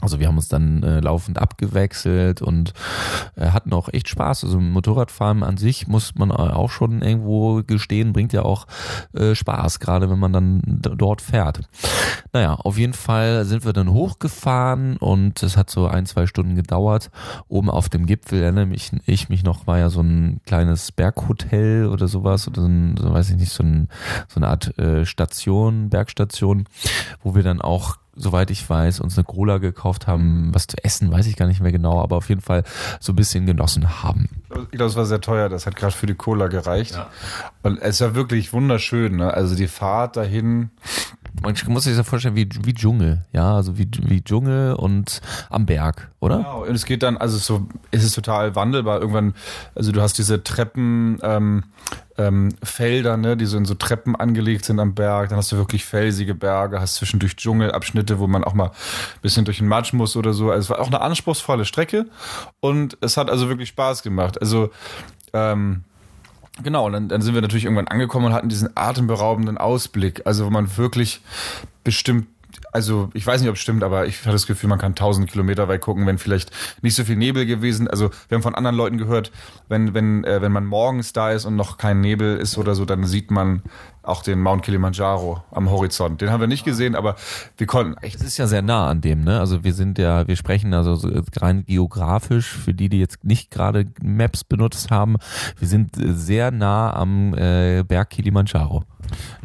also 0.03 0.19
wir 0.19 0.27
haben 0.27 0.37
uns 0.37 0.49
dann 0.49 0.83
äh, 0.83 1.01
laufend 1.01 1.39
abgewechselt 1.39 2.43
und 2.43 2.73
äh, 3.37 3.51
hatten 3.51 3.73
auch 3.73 3.89
echt 3.89 4.09
Spaß. 4.09 4.45
Also 4.45 4.59
Motorradfahren 4.59 5.45
an 5.45 5.57
sich 5.57 5.87
muss 5.87 6.17
man 6.17 6.33
auch 6.33 6.71
schon 6.71 7.03
irgendwo 7.03 7.63
gestehen, 7.63 8.13
bringt 8.13 8.33
ja 8.33 8.43
auch 8.43 8.67
äh, 9.13 9.37
Spaß, 9.37 9.79
gerade 9.79 10.11
wenn 10.11 10.19
man 10.19 10.33
dann 10.33 10.61
dort 10.65 11.23
fährt. 11.23 11.61
Naja, 12.33 12.55
auf 12.55 12.79
jeden 12.79 12.95
Fall 12.95 13.45
sind 13.45 13.65
wir 13.65 13.73
dann 13.73 13.93
hochgefahren 13.93 14.97
und 14.97 15.41
es 15.43 15.57
hat 15.57 15.71
so 15.71 15.87
ein, 15.87 16.07
zwei 16.07 16.27
Stunden 16.27 16.57
gedauert. 16.57 17.11
Oben 17.49 17.71
auf 17.71 17.89
dem 17.89 18.07
Gipfel 18.07 18.43
erinnere 18.43 18.67
mich, 18.67 18.91
ich 19.07 19.29
mich 19.29 19.45
noch, 19.45 19.69
war 19.69 19.79
ja 19.79 19.89
so 19.89 20.01
ein 20.01 20.41
kleines 20.47 20.91
Berghotel 20.91 21.87
oder 21.87 22.09
sowas 22.09 22.49
oder 22.49 22.63
so, 22.63 22.67
ein, 22.67 22.97
so 22.97 23.13
weiß 23.13 23.31
ich 23.31 23.37
nicht, 23.37 23.53
so, 23.53 23.63
ein, 23.63 23.89
so 24.27 24.41
eine 24.41 24.49
Art 24.49 24.77
äh, 24.79 25.07
Station, 25.07 25.91
Bergstation, 25.91 26.65
wo 27.23 27.37
wir 27.37 27.45
dann 27.45 27.61
auch 27.61 28.02
soweit 28.15 28.51
ich 28.51 28.69
weiß, 28.69 29.01
uns 29.01 29.17
eine 29.17 29.25
Cola 29.25 29.59
gekauft 29.59 30.07
haben, 30.07 30.51
was 30.53 30.67
zu 30.67 30.77
essen, 30.83 31.11
weiß 31.11 31.27
ich 31.27 31.37
gar 31.37 31.47
nicht 31.47 31.61
mehr 31.61 31.73
genau, 31.73 32.01
aber 32.03 32.17
auf 32.17 32.29
jeden 32.29 32.41
Fall 32.41 32.65
so 33.01 33.13
ein 33.13 33.17
bisschen 33.17 33.47
genossen 33.47 34.03
haben. 34.03 34.29
Ich 34.71 34.79
glaube, 34.79 34.91
es 34.91 34.97
war 34.97 35.07
sehr 35.07 35.21
teuer, 35.21 35.49
das 35.49 35.67
hat 35.67 35.77
gerade 35.77 35.95
für 35.95 36.07
die 36.07 36.15
Cola 36.15 36.49
gereicht. 36.49 36.95
Ja. 36.95 37.09
Und 37.63 37.81
es 37.81 38.01
war 38.01 38.15
wirklich 38.15 38.53
wunderschön, 38.53 39.17
ne? 39.17 39.33
Also 39.33 39.55
die 39.55 39.69
Fahrt 39.69 40.17
dahin. 40.17 40.71
Man 41.43 41.55
muss 41.69 41.85
sich 41.85 41.97
das 41.97 42.07
vorstellen 42.07 42.37
wie, 42.37 42.49
wie 42.63 42.75
Dschungel, 42.75 43.25
ja, 43.33 43.55
also 43.57 43.79
wie, 43.79 43.89
wie 44.03 44.23
Dschungel 44.23 44.75
und 44.75 45.23
am 45.49 45.65
Berg, 45.65 46.11
oder? 46.21 46.37
Genau, 46.37 46.65
und 46.65 46.75
es 46.75 46.85
geht 46.85 47.03
dann, 47.03 47.17
also 47.17 47.39
so, 47.39 47.67
es 47.91 48.05
ist 48.05 48.15
total 48.15 48.55
wandelbar. 48.55 49.01
Irgendwann, 49.01 49.35
also 49.75 49.91
du 49.93 50.03
hast 50.03 50.19
diese 50.19 50.45
Treppen, 50.45 51.19
ähm, 51.23 51.65
ähm, 52.27 52.51
Felder, 52.63 53.17
ne, 53.17 53.37
die 53.37 53.47
so 53.47 53.57
in 53.57 53.65
so 53.65 53.75
Treppen 53.75 54.17
angelegt 54.17 54.65
sind 54.65 54.81
am 54.81 54.95
Berg. 54.95 55.31
Dann 55.31 55.39
hast 55.39 55.53
du 55.53 55.57
wirklich 55.57 55.85
felsige 55.85 56.35
Berge, 56.35 56.81
hast 56.81 56.97
zwischendurch 56.97 57.37
Dschungelabschnitte, 57.37 58.19
wo 58.19 58.27
man 58.27 58.45
auch 58.45 58.55
mal 58.55 58.69
ein 58.69 59.21
bisschen 59.23 59.45
durch 59.45 59.59
den 59.59 59.69
Matsch 59.69 59.93
muss 59.93 60.17
oder 60.17 60.33
so. 60.33 60.51
Also 60.51 60.61
es 60.61 60.71
war 60.71 60.81
auch 60.81 60.89
eine 60.89 61.01
anspruchsvolle 61.01 61.65
Strecke 61.65 62.07
und 62.61 62.97
es 63.01 63.17
hat 63.17 63.31
also 63.31 63.49
wirklich 63.49 63.71
Spaß 63.71 64.03
gemacht. 64.03 64.41
Also 64.41 64.71
ähm, 65.33 65.85
Genau, 66.63 66.85
und 66.85 66.93
dann, 66.93 67.09
dann 67.09 67.23
sind 67.23 67.35
wir 67.35 67.41
natürlich 67.41 67.65
irgendwann 67.65 67.89
angekommen 67.89 68.27
und 68.27 68.33
hatten 68.35 68.51
diesen 68.51 68.77
atemberaubenden 68.77 69.57
Ausblick, 69.57 70.27
also 70.27 70.45
wo 70.45 70.51
man 70.51 70.77
wirklich 70.77 71.23
bestimmt 71.83 72.27
also 72.73 73.11
ich 73.15 73.27
weiß 73.27 73.41
nicht, 73.41 73.51
ob 73.51 73.57
es 73.57 73.63
stimmt, 73.63 73.83
aber 73.83 74.07
ich 74.07 74.21
hatte 74.21 74.33
das 74.33 74.47
Gefühl, 74.47 74.69
man 74.69 74.79
kann 74.79 74.95
tausend 74.95 75.31
Kilometer 75.31 75.69
weit 75.69 75.81
gucken, 75.81 76.07
wenn 76.07 76.19
vielleicht 76.19 76.51
nicht 76.83 76.95
so 76.95 77.05
viel 77.05 77.17
Nebel 77.17 77.47
gewesen. 77.47 77.89
Also 77.89 78.11
wir 78.29 78.37
haben 78.37 78.43
von 78.43 78.55
anderen 78.55 78.77
Leuten 78.77 78.99
gehört, 78.99 79.33
wenn 79.69 79.95
wenn 79.95 80.25
äh, 80.25 80.43
wenn 80.43 80.53
man 80.53 80.67
morgens 80.67 81.13
da 81.13 81.31
ist 81.31 81.45
und 81.45 81.57
noch 81.57 81.79
kein 81.79 82.01
Nebel 82.01 82.37
ist 82.37 82.59
oder 82.59 82.75
so, 82.75 82.85
dann 82.85 83.05
sieht 83.05 83.31
man 83.31 83.63
auch 84.03 84.23
den 84.23 84.41
Mount 84.41 84.65
Kilimanjaro 84.65 85.43
am 85.51 85.71
Horizont. 85.71 86.21
Den 86.21 86.31
haben 86.31 86.41
wir 86.41 86.49
nicht 86.49 86.65
gesehen, 86.65 86.97
aber 86.97 87.17
wir 87.57 87.67
konnten 87.67 87.97
echt. 88.03 88.17
Es 88.17 88.23
ist 88.23 88.37
ja 88.37 88.47
sehr 88.47 88.63
nah 88.63 88.89
an 88.89 89.01
dem, 89.01 89.23
ne? 89.23 89.39
Also 89.39 89.65
wir 89.65 89.75
sind 89.75 89.99
ja, 89.99 90.27
wir 90.27 90.37
sprechen 90.37 90.75
also 90.75 90.95
so 90.97 91.09
rein 91.37 91.65
geografisch 91.65 92.49
für 92.49 92.75
die, 92.75 92.89
die 92.89 92.99
jetzt 92.99 93.25
nicht 93.25 93.51
gerade 93.51 93.87
Maps 94.03 94.45
benutzt 94.45 94.91
haben. 94.91 95.17
Wir 95.59 95.69
sind 95.69 95.91
sehr 95.97 96.51
nah 96.51 96.93
am 96.95 97.35
äh, 97.35 97.85
Berg 97.85 98.11
Kilimanjaro. 98.11 98.85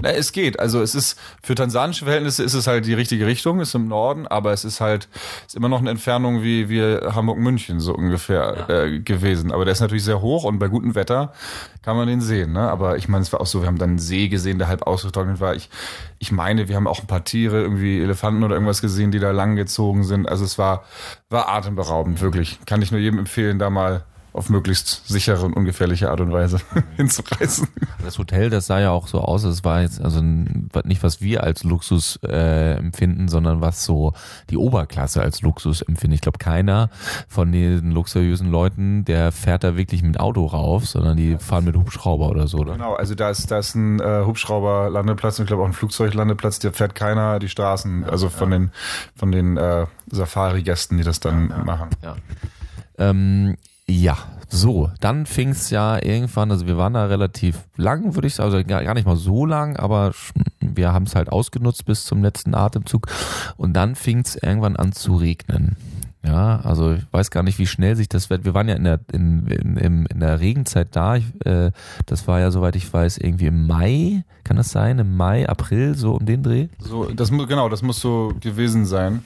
Na, 0.01 0.09
es 0.11 0.31
geht. 0.31 0.59
Also 0.59 0.81
es 0.81 0.95
ist 0.95 1.19
für 1.41 1.55
tansanische 1.55 2.05
Verhältnisse 2.05 2.43
ist 2.43 2.53
es 2.53 2.67
halt 2.67 2.85
die 2.85 2.93
richtige 2.93 3.25
Richtung, 3.25 3.59
ist 3.59 3.73
im 3.75 3.87
Norden, 3.87 4.27
aber 4.27 4.53
es 4.53 4.63
ist 4.63 4.79
halt 4.79 5.07
ist 5.45 5.55
immer 5.55 5.69
noch 5.69 5.79
eine 5.79 5.89
Entfernung 5.89 6.43
wie 6.43 6.69
wie 6.69 6.81
Hamburg 6.81 7.37
München 7.37 7.79
so 7.79 7.93
ungefähr 7.93 8.65
ja. 8.69 8.83
äh, 8.83 8.99
gewesen. 8.99 9.51
Aber 9.51 9.65
der 9.65 9.71
ist 9.71 9.81
natürlich 9.81 10.03
sehr 10.03 10.21
hoch 10.21 10.43
und 10.43 10.59
bei 10.59 10.67
gutem 10.67 10.95
Wetter 10.95 11.33
kann 11.81 11.97
man 11.97 12.07
den 12.07 12.21
sehen. 12.21 12.53
Ne? 12.53 12.69
Aber 12.69 12.97
ich 12.97 13.07
meine, 13.07 13.23
es 13.23 13.33
war 13.33 13.41
auch 13.41 13.47
so, 13.47 13.61
wir 13.61 13.67
haben 13.67 13.77
dann 13.77 13.91
einen 13.91 13.99
See 13.99 14.27
gesehen, 14.27 14.59
der 14.59 14.67
halb 14.67 14.85
ausgetrocknet 14.85 15.39
war. 15.39 15.55
Ich 15.55 15.69
ich 16.19 16.31
meine, 16.31 16.67
wir 16.67 16.75
haben 16.75 16.87
auch 16.87 16.99
ein 16.99 17.07
paar 17.07 17.23
Tiere, 17.23 17.61
irgendwie 17.61 18.01
Elefanten 18.01 18.43
oder 18.43 18.55
irgendwas 18.55 18.81
gesehen, 18.81 19.11
die 19.11 19.19
da 19.19 19.31
lang 19.31 19.55
gezogen 19.55 20.03
sind. 20.03 20.27
Also 20.27 20.45
es 20.45 20.57
war 20.57 20.83
war 21.29 21.49
atemberaubend, 21.49 22.21
wirklich. 22.21 22.59
Kann 22.65 22.81
ich 22.81 22.91
nur 22.91 22.99
jedem 22.99 23.19
empfehlen, 23.19 23.59
da 23.59 23.69
mal 23.69 24.05
auf 24.37 24.49
möglichst 24.49 25.07
sichere 25.07 25.45
und 25.45 25.53
ungefährliche 25.53 26.09
Art 26.09 26.21
und 26.21 26.31
Weise 26.31 26.59
hinzureißen. 26.95 27.67
Das 28.03 28.17
Hotel, 28.17 28.49
das 28.49 28.67
sah 28.67 28.79
ja 28.79 28.91
auch 28.91 29.07
so 29.07 29.21
aus, 29.21 29.43
es 29.43 29.63
war 29.63 29.81
jetzt 29.81 30.01
also 30.01 30.21
nicht, 30.21 31.03
was 31.03 31.21
wir 31.21 31.43
als 31.43 31.63
Luxus 31.63 32.19
äh, 32.23 32.73
empfinden, 32.77 33.27
sondern 33.27 33.61
was 33.61 33.83
so 33.83 34.13
die 34.49 34.57
Oberklasse 34.57 35.21
als 35.21 35.41
Luxus 35.41 35.81
empfindet. 35.81 36.15
Ich 36.15 36.21
glaube, 36.21 36.37
keiner 36.37 36.89
von 37.27 37.51
den 37.51 37.91
luxuriösen 37.91 38.51
Leuten, 38.51 39.05
der 39.05 39.31
fährt 39.31 39.63
da 39.63 39.75
wirklich 39.75 40.03
mit 40.03 40.19
Auto 40.19 40.45
rauf, 40.45 40.85
sondern 40.85 41.17
die 41.17 41.37
fahren 41.37 41.65
mit 41.65 41.75
Hubschrauber 41.75 42.29
oder 42.29 42.47
so, 42.47 42.59
oder? 42.59 42.73
Genau, 42.73 42.93
also 42.93 43.15
da 43.15 43.29
ist, 43.29 43.49
da 43.49 43.59
ist 43.59 43.75
ein 43.75 43.99
äh, 43.99 44.23
Hubschrauberlandeplatz 44.25 45.39
und 45.39 45.43
ich 45.43 45.47
glaube 45.47 45.63
auch 45.63 45.67
ein 45.67 45.73
Flugzeuglandeplatz, 45.73 46.59
der 46.59 46.73
fährt 46.73 46.95
keiner 46.95 47.39
die 47.39 47.49
Straßen, 47.49 48.03
also 48.05 48.29
von 48.29 48.51
ja. 48.51 48.57
den, 48.59 48.71
von 49.15 49.31
den 49.31 49.57
äh, 49.57 49.85
Safari-Gästen, 50.11 50.97
die 50.97 51.03
das 51.03 51.19
dann 51.19 51.49
ja, 51.49 51.63
machen. 51.63 51.89
Ja. 52.03 52.15
Ähm, 52.97 53.57
ja, 53.89 54.17
so, 54.49 54.89
dann 55.01 55.25
fing 55.25 55.49
es 55.49 55.69
ja 55.69 56.01
irgendwann, 56.01 56.51
also 56.51 56.67
wir 56.67 56.77
waren 56.77 56.93
da 56.93 57.05
relativ 57.05 57.65
lang, 57.75 58.15
würde 58.15 58.27
ich 58.27 58.35
sagen, 58.35 58.53
also 58.53 58.65
gar 58.65 58.93
nicht 58.93 59.05
mal 59.05 59.17
so 59.17 59.45
lang, 59.45 59.75
aber 59.75 60.13
wir 60.59 60.93
haben 60.93 61.05
es 61.05 61.15
halt 61.15 61.29
ausgenutzt 61.29 61.85
bis 61.85 62.05
zum 62.05 62.23
letzten 62.23 62.55
Atemzug 62.55 63.07
und 63.57 63.73
dann 63.73 63.95
fing 63.95 64.19
es 64.19 64.35
irgendwann 64.35 64.77
an 64.77 64.93
zu 64.93 65.15
regnen. 65.15 65.75
Ja, 66.23 66.59
also 66.61 66.93
ich 66.93 67.03
weiß 67.11 67.31
gar 67.31 67.43
nicht, 67.43 67.57
wie 67.57 67.67
schnell 67.67 67.95
sich 67.95 68.09
das 68.09 68.29
wird. 68.29 68.43
Wir 68.43 68.53
waren 68.53 68.67
ja 68.67 68.75
in 68.75 68.83
der 68.83 68.99
in, 69.13 69.47
in, 69.47 70.05
in 70.05 70.19
der 70.19 70.41
Regenzeit 70.41 70.89
da. 70.91 71.15
Ich, 71.15 71.25
äh, 71.45 71.71
das 72.05 72.27
war 72.27 72.41
ja, 72.41 72.51
soweit 72.51 72.75
ich 72.75 72.91
weiß, 72.91 73.19
irgendwie 73.19 73.45
im 73.45 73.65
Mai. 73.65 74.25
Kann 74.43 74.57
das 74.57 74.71
sein? 74.71 74.99
Im 74.99 75.15
Mai, 75.15 75.47
April, 75.47 75.95
so 75.95 76.15
um 76.15 76.25
den 76.25 76.43
Dreh? 76.43 76.67
So, 76.79 77.05
das 77.05 77.31
genau, 77.31 77.69
das 77.69 77.81
muss 77.81 78.01
so 78.01 78.33
gewesen 78.41 78.85
sein. 78.85 79.23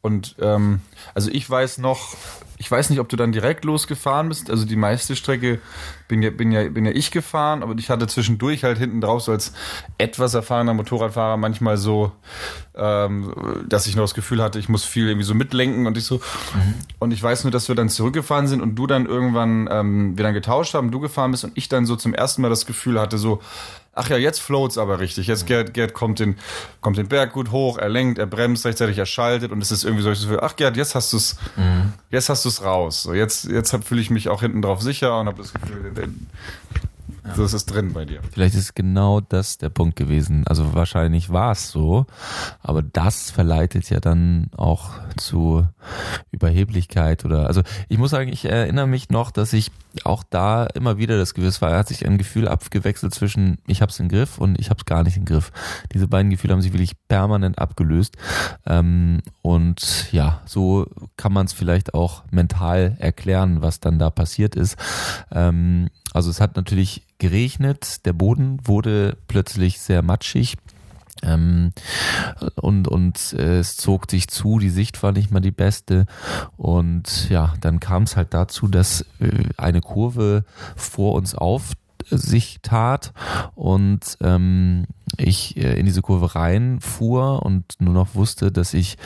Und 0.00 0.36
ähm, 0.40 0.80
also 1.14 1.30
ich 1.30 1.48
weiß 1.48 1.78
noch, 1.78 2.16
ich 2.56 2.70
weiß 2.70 2.90
nicht, 2.90 3.00
ob 3.00 3.08
du 3.08 3.16
dann 3.16 3.32
direkt 3.32 3.64
losgefahren 3.64 4.28
bist. 4.28 4.50
Also 4.50 4.64
die 4.64 4.76
meiste 4.76 5.16
Strecke 5.16 5.60
bin 6.06 6.22
ja, 6.22 6.30
bin 6.30 6.52
ja, 6.52 6.68
bin 6.68 6.84
ja 6.84 6.92
ich 6.92 7.10
gefahren, 7.10 7.62
aber 7.62 7.74
ich 7.78 7.90
hatte 7.90 8.06
zwischendurch 8.06 8.64
halt 8.64 8.78
hinten 8.78 9.00
drauf 9.00 9.22
so 9.22 9.32
als 9.32 9.52
etwas 9.96 10.34
erfahrener 10.34 10.74
Motorradfahrer 10.74 11.36
manchmal 11.36 11.76
so, 11.76 12.12
ähm, 12.74 13.64
dass 13.68 13.86
ich 13.86 13.96
noch 13.96 14.04
das 14.04 14.14
Gefühl 14.14 14.42
hatte, 14.42 14.58
ich 14.58 14.68
muss 14.68 14.84
viel 14.84 15.06
irgendwie 15.06 15.26
so 15.26 15.34
mitlenken 15.34 15.86
und 15.86 15.96
ich 15.96 16.04
so. 16.04 16.16
Mhm. 16.16 16.74
Und 16.98 17.12
ich 17.12 17.22
weiß 17.22 17.44
nur, 17.44 17.50
dass 17.50 17.68
wir 17.68 17.74
dann 17.74 17.88
zurückgefahren 17.88 18.46
sind 18.48 18.60
und 18.60 18.76
du 18.76 18.86
dann 18.86 19.06
irgendwann, 19.06 19.68
ähm, 19.70 20.16
wir 20.16 20.24
dann 20.24 20.34
getauscht 20.34 20.74
haben, 20.74 20.90
du 20.90 21.00
gefahren 21.00 21.32
bist 21.32 21.44
und 21.44 21.52
ich 21.56 21.68
dann 21.68 21.86
so 21.86 21.96
zum 21.96 22.14
ersten 22.14 22.42
Mal 22.42 22.50
das 22.50 22.66
Gefühl 22.66 23.00
hatte, 23.00 23.18
so, 23.18 23.40
ach 23.98 24.08
ja, 24.10 24.16
jetzt 24.16 24.40
floats 24.40 24.78
aber 24.78 25.00
richtig. 25.00 25.26
Jetzt 25.26 25.46
Gerd, 25.46 25.74
Gerd 25.74 25.92
kommt 25.92 26.20
den, 26.20 26.36
kommt 26.80 26.96
den 26.98 27.08
Berg 27.08 27.32
gut 27.32 27.50
hoch, 27.50 27.78
er 27.78 27.88
lenkt, 27.88 28.18
er 28.18 28.26
bremst 28.26 28.64
rechtzeitig, 28.64 28.96
er 28.98 29.06
schaltet 29.06 29.52
und 29.52 29.60
es 29.62 29.70
ist 29.70 29.84
irgendwie 29.84 30.02
so, 30.02 30.38
ach 30.40 30.56
Gerd, 30.56 30.76
jetzt 30.76 30.94
hast 30.94 31.12
du 31.12 31.16
es, 31.16 31.36
mhm. 31.56 31.92
jetzt 32.10 32.28
hast 32.28 32.44
du 32.44 32.48
es 32.48 32.62
raus. 32.62 33.02
So, 33.02 33.14
jetzt, 33.14 33.44
jetzt 33.44 33.76
fühle 33.84 34.00
ich 34.00 34.10
mich 34.10 34.28
auch 34.28 34.40
hinten 34.40 34.62
drauf 34.62 34.80
sicher 34.80 35.18
und 35.20 35.26
habe 35.26 35.42
das 35.42 35.52
Gefühl, 35.52 35.92
ja. 37.28 37.34
So 37.34 37.44
ist 37.44 37.52
es 37.52 37.66
drin 37.66 37.92
bei 37.92 38.04
dir. 38.04 38.20
Vielleicht 38.32 38.54
ist 38.54 38.74
genau 38.74 39.20
das 39.20 39.58
der 39.58 39.68
Punkt 39.68 39.96
gewesen. 39.96 40.46
Also 40.46 40.74
wahrscheinlich 40.74 41.30
war 41.30 41.52
es 41.52 41.70
so, 41.70 42.06
aber 42.62 42.82
das 42.82 43.30
verleitet 43.30 43.90
ja 43.90 44.00
dann 44.00 44.50
auch 44.56 44.90
zu 45.16 45.66
Überheblichkeit 46.30 47.24
oder 47.24 47.46
also 47.46 47.62
ich 47.88 47.98
muss 47.98 48.10
sagen, 48.10 48.32
ich 48.32 48.44
erinnere 48.44 48.86
mich 48.86 49.10
noch, 49.10 49.30
dass 49.30 49.52
ich 49.52 49.70
auch 50.06 50.22
da 50.28 50.66
immer 50.66 50.98
wieder 50.98 51.16
das 51.16 51.34
Gefühl 51.34 51.52
war, 51.60 51.76
hat 51.76 51.88
sich 51.88 52.06
ein 52.06 52.18
Gefühl 52.18 52.48
abgewechselt 52.48 53.14
zwischen 53.14 53.58
ich 53.66 53.82
hab's 53.82 54.00
im 54.00 54.08
Griff 54.08 54.38
und 54.38 54.58
ich 54.58 54.70
hab's 54.70 54.84
gar 54.84 55.02
nicht 55.02 55.16
im 55.16 55.24
Griff. 55.24 55.52
Diese 55.92 56.08
beiden 56.08 56.30
Gefühle 56.30 56.54
haben 56.54 56.62
sich 56.62 56.72
wirklich 56.72 56.96
permanent 57.08 57.58
abgelöst. 57.58 58.16
Ähm, 58.66 59.20
und 59.42 60.12
ja, 60.12 60.42
so 60.44 60.86
kann 61.16 61.32
man 61.32 61.46
es 61.46 61.52
vielleicht 61.52 61.94
auch 61.94 62.24
mental 62.30 62.96
erklären, 62.98 63.62
was 63.62 63.80
dann 63.80 63.98
da 63.98 64.10
passiert 64.10 64.56
ist. 64.56 64.76
Ähm, 65.30 65.88
also 66.12 66.30
es 66.30 66.40
hat 66.40 66.56
natürlich 66.56 67.06
geregnet, 67.18 68.06
der 68.06 68.12
Boden 68.12 68.58
wurde 68.64 69.16
plötzlich 69.28 69.80
sehr 69.80 70.02
matschig. 70.02 70.56
Ähm, 71.22 71.72
und 72.56 72.88
und 72.88 73.32
äh, 73.34 73.58
es 73.58 73.76
zog 73.76 74.10
sich 74.10 74.28
zu, 74.28 74.58
die 74.58 74.70
Sicht 74.70 75.02
war 75.02 75.12
nicht 75.12 75.30
mal 75.30 75.40
die 75.40 75.50
beste. 75.50 76.06
Und 76.56 77.28
ja, 77.30 77.54
dann 77.60 77.80
kam 77.80 78.04
es 78.04 78.16
halt 78.16 78.34
dazu, 78.34 78.68
dass 78.68 79.02
äh, 79.20 79.44
eine 79.56 79.80
Kurve 79.80 80.44
vor 80.76 81.14
uns 81.14 81.34
auf 81.34 81.72
sich 82.10 82.60
tat 82.62 83.12
und 83.54 84.16
ähm, 84.22 84.86
ich 85.16 85.56
äh, 85.56 85.78
in 85.78 85.86
diese 85.86 86.02
Kurve 86.02 86.34
reinfuhr 86.34 87.42
und 87.44 87.64
nur 87.80 87.94
noch 87.94 88.14
wusste, 88.14 88.50
dass 88.52 88.74
ich 88.74 88.96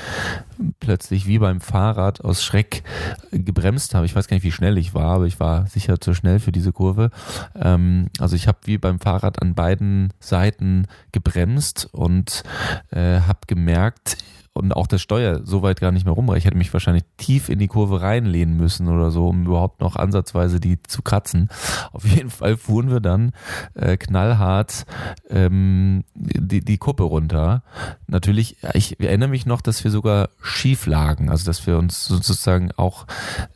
plötzlich 0.81 1.27
wie 1.27 1.39
beim 1.39 1.61
Fahrrad 1.61 2.21
aus 2.23 2.45
Schreck 2.45 2.83
gebremst 3.31 3.95
habe. 3.95 4.07
Ich 4.07 4.15
weiß 4.15 4.29
gar 4.29 4.37
nicht, 4.37 4.45
wie 4.45 4.53
schnell 4.53 4.79
ich 4.79 4.95
war, 4.95 5.15
aber 5.17 5.27
ich 5.27 5.41
war 5.41 5.67
sicher 5.67 6.01
zu 6.01 6.15
schnell 6.15 6.41
für 6.41 6.53
diese 6.53 6.73
Kurve. 6.73 7.11
Ähm, 7.55 8.09
also 8.19 8.37
ich 8.37 8.49
habe 8.49 8.59
wie 8.65 8.79
beim 8.79 9.01
Fahrrad 9.01 9.41
an 9.41 9.55
beiden 9.55 10.13
Seiten 10.21 10.87
gebremst 11.13 11.89
und 11.93 12.43
äh, 12.91 13.21
habe 13.21 13.41
gemerkt, 13.47 14.17
und 14.55 14.73
auch 14.73 14.87
das 14.87 15.01
Steuer 15.01 15.41
so 15.45 15.63
weit 15.63 15.81
gar 15.81 15.93
nicht 15.93 16.05
mehr 16.05 16.15
rumreicht. 16.15 16.41
Ich 16.41 16.45
hätte 16.45 16.59
mich 16.59 16.73
wahrscheinlich 16.73 17.05
tief 17.17 17.49
in 17.49 17.59
die 17.59 17.69
Kurve 17.69 18.03
reinlehnen 18.03 18.57
müssen 18.57 18.89
oder 18.89 19.11
so, 19.11 19.29
um 19.29 19.47
überhaupt 19.47 19.81
noch 19.81 19.97
ansatzweise 19.97 20.61
die 20.61 20.83
zu 20.83 21.03
kratzen. 21.03 21.49
Auf 21.93 22.05
jeden 22.05 22.31
Fall 22.31 22.57
fuhren 22.57 22.91
wir 22.91 23.01
dann 23.01 23.33
äh, 23.75 23.97
knallhart 23.97 24.85
ähm, 25.31 26.05
die, 26.15 26.61
die 26.61 26.79
Kuppe 26.79 27.05
runter. 27.05 27.63
Natürlich, 28.07 28.59
ich 28.75 29.01
erinnere 29.01 29.31
mich 29.31 29.47
noch, 29.47 29.63
dass 29.63 29.83
wir 29.85 29.91
sogar 29.91 30.29
schief 30.53 30.87
lagen, 30.87 31.31
also 31.31 31.45
dass 31.45 31.67
wir 31.67 31.79
uns 31.79 32.07
sozusagen 32.07 32.73
auch, 32.73 33.07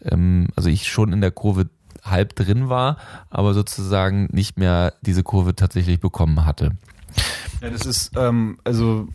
ähm, 0.05 0.49
also 0.57 0.69
ich 0.69 0.89
schon 0.89 1.13
in 1.13 1.21
der 1.21 1.31
Kurve 1.31 1.69
halb 2.05 2.37
drin 2.37 2.69
war, 2.69 2.97
aber 3.31 3.55
sozusagen 3.55 4.29
nicht 4.33 4.59
mehr 4.59 4.95
diese 5.03 5.23
Kurve 5.23 5.57
tatsächlich 5.57 6.01
bekommen 6.01 6.45
hatte. 6.45 6.73
Ja, 7.61 7.71
das 7.71 7.87
ist, 7.87 8.13
ähm, 8.17 8.59
also 8.65 9.09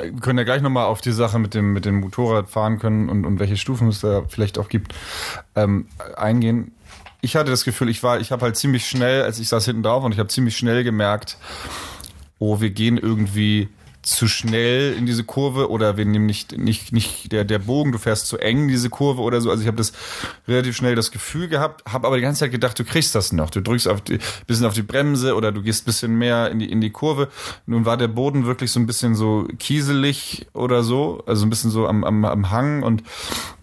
wir 0.00 0.20
können 0.20 0.38
ja 0.38 0.44
gleich 0.44 0.62
nochmal 0.62 0.86
auf 0.86 1.00
die 1.00 1.12
Sache 1.12 1.38
mit 1.38 1.54
dem, 1.54 1.72
mit 1.72 1.84
dem 1.84 2.00
Motorrad 2.00 2.48
fahren 2.48 2.78
können 2.78 3.08
und, 3.08 3.24
und 3.24 3.38
welche 3.38 3.56
Stufen 3.56 3.88
es 3.88 4.00
da 4.00 4.22
vielleicht 4.28 4.58
auch 4.58 4.68
gibt, 4.68 4.94
ähm, 5.56 5.86
eingehen. 6.16 6.72
Ich 7.20 7.36
hatte 7.36 7.50
das 7.50 7.64
Gefühl, 7.64 7.88
ich 7.90 8.02
war, 8.02 8.20
ich 8.20 8.32
habe 8.32 8.42
halt 8.42 8.56
ziemlich 8.56 8.88
schnell, 8.88 9.22
als 9.22 9.38
ich 9.38 9.48
saß 9.48 9.64
hinten 9.66 9.82
drauf 9.82 10.04
und 10.04 10.12
ich 10.12 10.18
habe 10.18 10.28
ziemlich 10.28 10.56
schnell 10.56 10.84
gemerkt, 10.84 11.36
oh, 12.38 12.60
wir 12.60 12.70
gehen 12.70 12.96
irgendwie 12.96 13.68
zu 14.02 14.28
schnell 14.28 14.94
in 14.94 15.04
diese 15.04 15.24
Kurve 15.24 15.70
oder 15.70 15.96
wir 15.96 16.06
nehmen 16.06 16.26
nicht, 16.26 16.56
nicht, 16.56 16.92
nicht 16.92 17.32
der, 17.32 17.44
der 17.44 17.58
Bogen, 17.58 17.92
du 17.92 17.98
fährst 17.98 18.26
zu 18.26 18.38
eng 18.38 18.62
in 18.62 18.68
diese 18.68 18.88
Kurve 18.88 19.20
oder 19.20 19.40
so. 19.40 19.50
Also 19.50 19.62
ich 19.62 19.66
habe 19.66 19.76
das 19.76 19.92
relativ 20.48 20.76
schnell 20.76 20.94
das 20.94 21.10
Gefühl 21.10 21.48
gehabt, 21.48 21.84
habe 21.90 22.06
aber 22.06 22.16
die 22.16 22.22
ganze 22.22 22.40
Zeit 22.40 22.50
gedacht, 22.50 22.78
du 22.78 22.84
kriegst 22.84 23.14
das 23.14 23.32
noch. 23.32 23.50
Du 23.50 23.60
drückst 23.60 23.88
auf 23.88 24.00
die, 24.00 24.18
bisschen 24.46 24.66
auf 24.66 24.74
die 24.74 24.82
Bremse 24.82 25.34
oder 25.34 25.52
du 25.52 25.62
gehst 25.62 25.84
bisschen 25.84 26.16
mehr 26.16 26.50
in 26.50 26.60
die, 26.60 26.70
in 26.70 26.80
die 26.80 26.90
Kurve. 26.90 27.28
Nun 27.66 27.84
war 27.84 27.98
der 27.98 28.08
Boden 28.08 28.46
wirklich 28.46 28.70
so 28.72 28.80
ein 28.80 28.86
bisschen 28.86 29.14
so 29.14 29.46
kieselig 29.58 30.46
oder 30.54 30.82
so, 30.82 31.22
also 31.26 31.44
ein 31.44 31.50
bisschen 31.50 31.70
so 31.70 31.86
am, 31.86 32.02
am, 32.04 32.24
am 32.24 32.50
Hang 32.50 32.82
und 32.82 33.02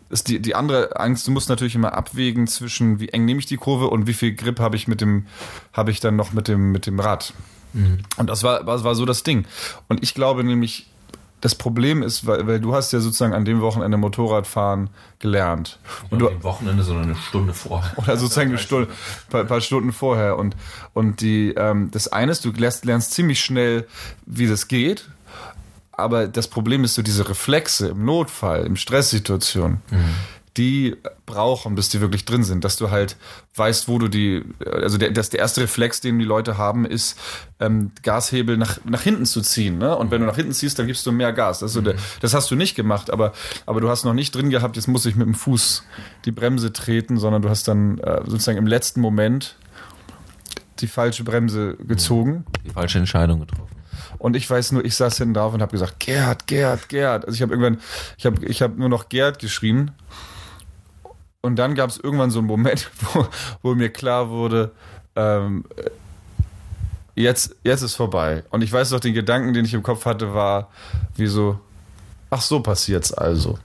ist 0.09 0.29
die, 0.29 0.39
die 0.39 0.55
andere 0.55 0.99
Angst, 0.99 1.27
du 1.27 1.31
musst 1.31 1.49
natürlich 1.49 1.75
immer 1.75 1.93
abwägen 1.93 2.47
zwischen, 2.47 2.99
wie 2.99 3.09
eng 3.09 3.25
nehme 3.25 3.39
ich 3.39 3.45
die 3.45 3.57
Kurve 3.57 3.87
und 3.87 4.07
wie 4.07 4.13
viel 4.13 4.33
Grip 4.33 4.59
habe 4.59 4.75
ich 4.75 4.87
mit 4.87 5.01
dem, 5.01 5.25
habe 5.73 5.91
ich 5.91 5.99
dann 5.99 6.15
noch 6.15 6.31
mit 6.31 6.47
dem, 6.47 6.71
mit 6.71 6.85
dem 6.85 6.99
Rad. 6.99 7.33
Mhm. 7.77 7.99
Und 8.17 8.29
das 8.29 8.43
war, 8.43 8.63
das 8.63 8.83
war 8.83 8.95
so 8.95 9.05
das 9.05 9.23
Ding. 9.23 9.45
Und 9.87 10.03
ich 10.03 10.13
glaube 10.13 10.43
nämlich, 10.43 10.87
das 11.39 11.53
Problem 11.53 12.01
ist, 12.01 12.25
weil, 12.25 12.47
weil 12.47 12.59
du 12.59 12.73
hast 12.73 12.91
ja 12.93 12.99
sozusagen 12.99 13.33
an 13.33 13.45
dem 13.45 13.61
Wochenende 13.61 13.97
Motorradfahren 13.97 14.89
gelernt. 15.19 15.77
Und 16.09 16.19
du, 16.19 16.29
am 16.29 16.43
Wochenende, 16.43 16.83
sondern 16.83 17.05
eine 17.05 17.15
Stunde 17.15 17.53
vorher. 17.53 17.97
Oder 17.97 18.17
sozusagen 18.17 18.49
eine 18.49 18.57
Stunde, 18.57 18.89
paar, 19.29 19.43
paar 19.43 19.61
Stunden 19.61 19.93
vorher. 19.93 20.37
Und, 20.37 20.55
und 20.93 21.21
die, 21.21 21.53
ähm, 21.55 21.91
das 21.91 22.07
eine 22.07 22.31
ist, 22.31 22.43
du 22.43 22.51
lernst, 22.51 22.85
lernst 22.85 23.13
ziemlich 23.13 23.39
schnell, 23.39 23.87
wie 24.25 24.47
das 24.47 24.67
geht. 24.67 25.09
Aber 25.91 26.27
das 26.27 26.47
Problem 26.47 26.83
ist 26.83 26.95
so 26.95 27.01
diese 27.01 27.29
Reflexe 27.29 27.89
im 27.89 28.05
Notfall, 28.05 28.65
im 28.65 28.75
Stresssituation. 28.75 29.81
Mhm 29.91 30.15
die 30.57 30.95
brauchen, 31.25 31.75
bis 31.75 31.89
die 31.89 32.01
wirklich 32.01 32.25
drin 32.25 32.43
sind, 32.43 32.63
dass 32.63 32.77
du 32.77 32.89
halt 32.89 33.15
weißt, 33.55 33.87
wo 33.87 33.99
du 33.99 34.07
die, 34.07 34.43
also 34.65 34.97
der, 34.97 35.11
das, 35.11 35.29
der 35.29 35.39
erste 35.39 35.61
Reflex, 35.61 36.01
den 36.01 36.17
die 36.17 36.25
Leute 36.25 36.57
haben, 36.57 36.85
ist, 36.85 37.19
ähm, 37.59 37.91
Gashebel 38.01 38.57
nach, 38.57 38.79
nach 38.85 39.01
hinten 39.01 39.25
zu 39.25 39.41
ziehen. 39.41 39.77
Ne? 39.77 39.95
Und 39.95 40.09
wenn 40.11 40.21
du 40.21 40.27
nach 40.27 40.35
hinten 40.35 40.53
ziehst, 40.53 40.79
dann 40.79 40.87
gibst 40.87 41.05
du 41.05 41.11
mehr 41.11 41.33
Gas. 41.33 41.59
Das, 41.59 41.73
so 41.73 41.81
der, 41.81 41.95
das 42.21 42.33
hast 42.33 42.49
du 42.49 42.55
nicht 42.55 42.75
gemacht, 42.75 43.11
aber, 43.11 43.33
aber 43.65 43.81
du 43.81 43.89
hast 43.89 44.03
noch 44.03 44.13
nicht 44.13 44.33
drin 44.33 44.49
gehabt, 44.49 44.75
jetzt 44.75 44.87
muss 44.87 45.05
ich 45.05 45.15
mit 45.15 45.27
dem 45.27 45.35
Fuß 45.35 45.83
die 46.25 46.31
Bremse 46.31 46.73
treten, 46.73 47.17
sondern 47.17 47.41
du 47.41 47.49
hast 47.49 47.67
dann 47.67 47.99
äh, 47.99 48.21
sozusagen 48.25 48.57
im 48.57 48.67
letzten 48.67 49.01
Moment 49.01 49.57
die 50.79 50.87
falsche 50.87 51.23
Bremse 51.23 51.75
gezogen. 51.75 52.45
Die 52.65 52.71
falsche 52.71 52.99
Entscheidung 52.99 53.41
getroffen. 53.41 53.77
Und 54.19 54.35
ich 54.35 54.49
weiß 54.49 54.71
nur, 54.71 54.85
ich 54.85 54.95
saß 54.95 55.17
hinten 55.17 55.33
drauf 55.35 55.53
und 55.53 55.61
habe 55.61 55.71
gesagt, 55.71 55.99
Gerd, 55.99 56.47
Gerd, 56.47 56.89
Gerd. 56.89 57.25
Also 57.25 57.35
ich 57.35 57.41
habe 57.41 57.53
irgendwann, 57.53 57.79
ich 58.17 58.25
habe 58.25 58.45
ich 58.45 58.61
hab 58.61 58.77
nur 58.77 58.89
noch 58.89 59.09
Gerd 59.09 59.39
geschrien 59.39 59.91
und 61.47 61.55
dann 61.55 61.75
gab 61.75 61.89
es 61.89 61.97
irgendwann 61.97 62.29
so 62.29 62.39
einen 62.39 62.47
Moment, 62.47 62.89
wo, 63.13 63.25
wo 63.61 63.75
mir 63.75 63.89
klar 63.89 64.29
wurde, 64.29 64.71
ähm, 65.15 65.63
jetzt, 67.15 67.55
jetzt 67.63 67.81
ist 67.81 67.95
vorbei. 67.95 68.43
Und 68.51 68.63
ich 68.63 68.71
weiß 68.71 68.91
noch, 68.91 68.99
den 68.99 69.13
Gedanken, 69.13 69.53
den 69.53 69.65
ich 69.65 69.73
im 69.73 69.83
Kopf 69.83 70.05
hatte, 70.05 70.33
war 70.33 70.69
wie 71.15 71.27
so, 71.27 71.59
ach 72.29 72.41
so 72.41 72.59
passiert's 72.59 73.13
also. 73.13 73.57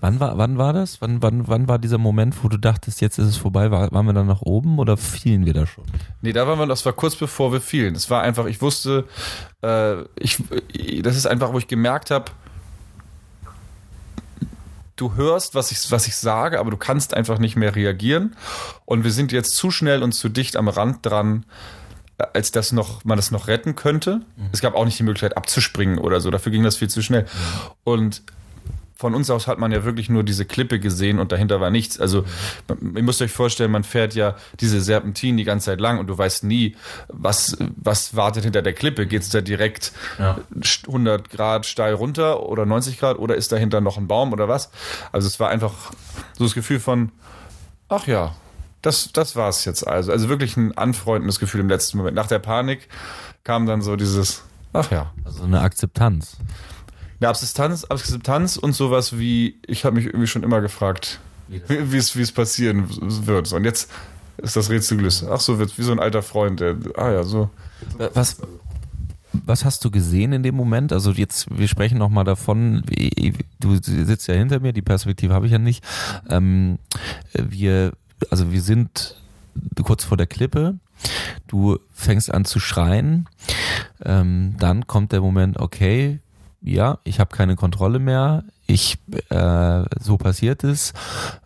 Wann 0.00 0.20
war, 0.20 0.36
wann 0.38 0.58
war 0.58 0.72
das? 0.72 1.00
Wann, 1.00 1.22
wann, 1.22 1.48
wann 1.48 1.68
war 1.68 1.78
dieser 1.78 1.98
Moment, 1.98 2.42
wo 2.42 2.48
du 2.48 2.58
dachtest, 2.58 3.00
jetzt 3.00 3.18
ist 3.18 3.26
es 3.26 3.36
vorbei? 3.36 3.70
War, 3.70 3.90
waren 3.92 4.06
wir 4.06 4.12
dann 4.12 4.26
nach 4.26 4.42
oben 4.42 4.78
oder 4.78 4.96
fielen 4.96 5.46
wir 5.46 5.54
da 5.54 5.66
schon? 5.66 5.84
Nee, 6.20 6.32
da 6.32 6.46
waren 6.46 6.58
wir, 6.58 6.66
das 6.66 6.84
war 6.84 6.92
kurz 6.92 7.16
bevor 7.16 7.52
wir 7.52 7.60
fielen. 7.60 7.94
Es 7.94 8.10
war 8.10 8.22
einfach, 8.22 8.46
ich 8.46 8.60
wusste, 8.60 9.04
äh, 9.62 10.02
ich, 10.16 10.42
das 11.02 11.16
ist 11.16 11.26
einfach, 11.26 11.52
wo 11.52 11.58
ich 11.58 11.68
gemerkt 11.68 12.10
habe, 12.10 12.32
du 14.96 15.14
hörst, 15.14 15.54
was 15.54 15.70
ich, 15.70 15.90
was 15.90 16.06
ich 16.06 16.16
sage, 16.16 16.60
aber 16.60 16.70
du 16.70 16.76
kannst 16.76 17.14
einfach 17.14 17.38
nicht 17.38 17.56
mehr 17.56 17.74
reagieren. 17.74 18.36
Und 18.84 19.04
wir 19.04 19.10
sind 19.10 19.32
jetzt 19.32 19.56
zu 19.56 19.70
schnell 19.70 20.02
und 20.02 20.12
zu 20.12 20.28
dicht 20.28 20.56
am 20.56 20.68
Rand 20.68 21.04
dran, 21.04 21.46
äh, 22.18 22.26
als 22.32 22.52
dass 22.52 22.72
noch, 22.72 23.04
man 23.04 23.16
das 23.16 23.30
noch 23.30 23.48
retten 23.48 23.74
könnte. 23.74 24.22
Mhm. 24.36 24.50
Es 24.52 24.60
gab 24.60 24.74
auch 24.74 24.84
nicht 24.84 24.98
die 24.98 25.02
Möglichkeit 25.02 25.36
abzuspringen 25.36 25.98
oder 25.98 26.20
so. 26.20 26.30
Dafür 26.30 26.52
ging 26.52 26.62
das 26.62 26.76
viel 26.76 26.88
zu 26.88 27.02
schnell. 27.02 27.22
Mhm. 27.22 27.28
Und 27.84 28.22
von 29.04 29.14
uns 29.14 29.28
aus 29.28 29.46
hat 29.46 29.58
man 29.58 29.70
ja 29.70 29.84
wirklich 29.84 30.08
nur 30.08 30.22
diese 30.22 30.46
Klippe 30.46 30.80
gesehen 30.80 31.18
und 31.18 31.30
dahinter 31.30 31.60
war 31.60 31.68
nichts. 31.68 32.00
Also 32.00 32.24
ihr 32.70 33.02
müsst 33.02 33.20
euch 33.20 33.32
vorstellen, 33.32 33.70
man 33.70 33.84
fährt 33.84 34.14
ja 34.14 34.34
diese 34.60 34.80
Serpentinen 34.80 35.36
die 35.36 35.44
ganze 35.44 35.66
Zeit 35.66 35.78
lang 35.78 35.98
und 35.98 36.06
du 36.06 36.16
weißt 36.16 36.44
nie, 36.44 36.74
was, 37.08 37.58
was 37.76 38.16
wartet 38.16 38.44
hinter 38.44 38.62
der 38.62 38.72
Klippe. 38.72 39.06
Geht 39.06 39.20
es 39.20 39.28
da 39.28 39.42
direkt 39.42 39.92
ja. 40.18 40.38
100 40.86 41.28
Grad 41.28 41.66
steil 41.66 41.92
runter 41.92 42.44
oder 42.44 42.64
90 42.64 42.98
Grad 42.98 43.18
oder 43.18 43.34
ist 43.34 43.52
dahinter 43.52 43.82
noch 43.82 43.98
ein 43.98 44.08
Baum 44.08 44.32
oder 44.32 44.48
was? 44.48 44.70
Also 45.12 45.26
es 45.26 45.38
war 45.38 45.50
einfach 45.50 45.74
so 46.38 46.44
das 46.44 46.54
Gefühl 46.54 46.80
von, 46.80 47.12
ach 47.90 48.06
ja, 48.06 48.34
das, 48.80 49.12
das 49.12 49.36
war 49.36 49.50
es 49.50 49.66
jetzt 49.66 49.86
also. 49.86 50.12
Also 50.12 50.30
wirklich 50.30 50.56
ein 50.56 50.78
anfreundendes 50.78 51.38
Gefühl 51.40 51.60
im 51.60 51.68
letzten 51.68 51.98
Moment. 51.98 52.16
Nach 52.16 52.26
der 52.26 52.38
Panik 52.38 52.88
kam 53.42 53.66
dann 53.66 53.82
so 53.82 53.96
dieses, 53.96 54.44
ach 54.72 54.90
ja. 54.90 55.12
Also 55.26 55.44
eine 55.44 55.60
Akzeptanz 55.60 56.38
eine 57.20 57.28
Akzeptanz, 57.28 57.86
Akzeptanz 57.88 58.56
und 58.56 58.74
sowas 58.74 59.18
wie, 59.18 59.58
ich 59.66 59.84
habe 59.84 59.96
mich 59.96 60.06
irgendwie 60.06 60.26
schon 60.26 60.42
immer 60.42 60.60
gefragt, 60.60 61.20
wie 61.48 61.96
es, 61.96 62.16
wie 62.16 62.22
es 62.22 62.32
passieren 62.32 62.88
wird. 63.26 63.52
Und 63.52 63.64
jetzt 63.64 63.90
ist 64.38 64.56
das 64.56 64.70
Rätsel 64.70 64.98
gelöst. 64.98 65.24
Ach 65.28 65.40
so, 65.40 65.58
wie 65.60 65.82
so 65.82 65.92
ein 65.92 66.00
alter 66.00 66.22
Freund, 66.22 66.60
der, 66.60 66.76
ah 66.96 67.10
ja, 67.10 67.22
so. 67.22 67.50
Was, 68.14 68.38
was 69.32 69.64
hast 69.64 69.84
du 69.84 69.90
gesehen 69.90 70.32
in 70.32 70.42
dem 70.42 70.54
Moment? 70.54 70.92
Also 70.92 71.10
jetzt, 71.12 71.46
wir 71.56 71.68
sprechen 71.68 71.98
nochmal 71.98 72.24
davon, 72.24 72.82
du 73.60 73.76
sitzt 73.80 74.28
ja 74.28 74.34
hinter 74.34 74.60
mir, 74.60 74.72
die 74.72 74.82
Perspektive 74.82 75.34
habe 75.34 75.46
ich 75.46 75.52
ja 75.52 75.58
nicht. 75.58 75.84
Ähm, 76.28 76.78
wir, 77.32 77.92
also 78.30 78.52
wir 78.52 78.60
sind 78.60 79.16
kurz 79.82 80.04
vor 80.04 80.16
der 80.16 80.26
Klippe. 80.26 80.78
Du 81.46 81.78
fängst 81.92 82.32
an 82.32 82.44
zu 82.44 82.60
schreien. 82.60 83.28
Ähm, 84.04 84.54
dann 84.58 84.86
kommt 84.86 85.12
der 85.12 85.20
Moment, 85.20 85.58
okay, 85.58 86.20
ja, 86.64 86.98
ich 87.04 87.20
habe 87.20 87.34
keine 87.34 87.56
Kontrolle 87.56 87.98
mehr, 87.98 88.42
ich 88.66 88.98
äh, 89.28 89.82
so 90.00 90.16
passiert 90.16 90.64
es. 90.64 90.94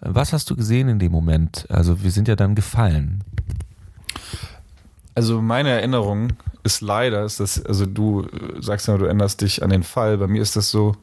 Was 0.01 0.33
hast 0.33 0.49
du 0.49 0.57
gesehen 0.57 0.89
in 0.89 0.99
dem 1.01 1.11
Moment? 1.11 1.67
Also 1.69 2.03
wir 2.03 2.13
sind 2.13 2.29
ja 2.29 2.37
dann 2.37 2.55
gefallen. 2.55 3.25
Also 5.17 5.43
meine 5.43 5.71
Erinnerung 5.71 6.35
ist 6.63 6.81
leider, 6.81 7.25
ist 7.25 7.41
das, 7.41 7.65
also 7.67 7.87
du 7.87 8.29
sagst 8.61 8.87
ja, 8.87 8.97
du 8.97 9.07
änderst 9.07 9.41
dich 9.41 9.65
an 9.65 9.71
den 9.71 9.83
Fall. 9.83 10.19
Bei 10.19 10.29
mir 10.29 10.41
ist 10.41 10.55
das 10.55 10.71
so, 10.71 10.97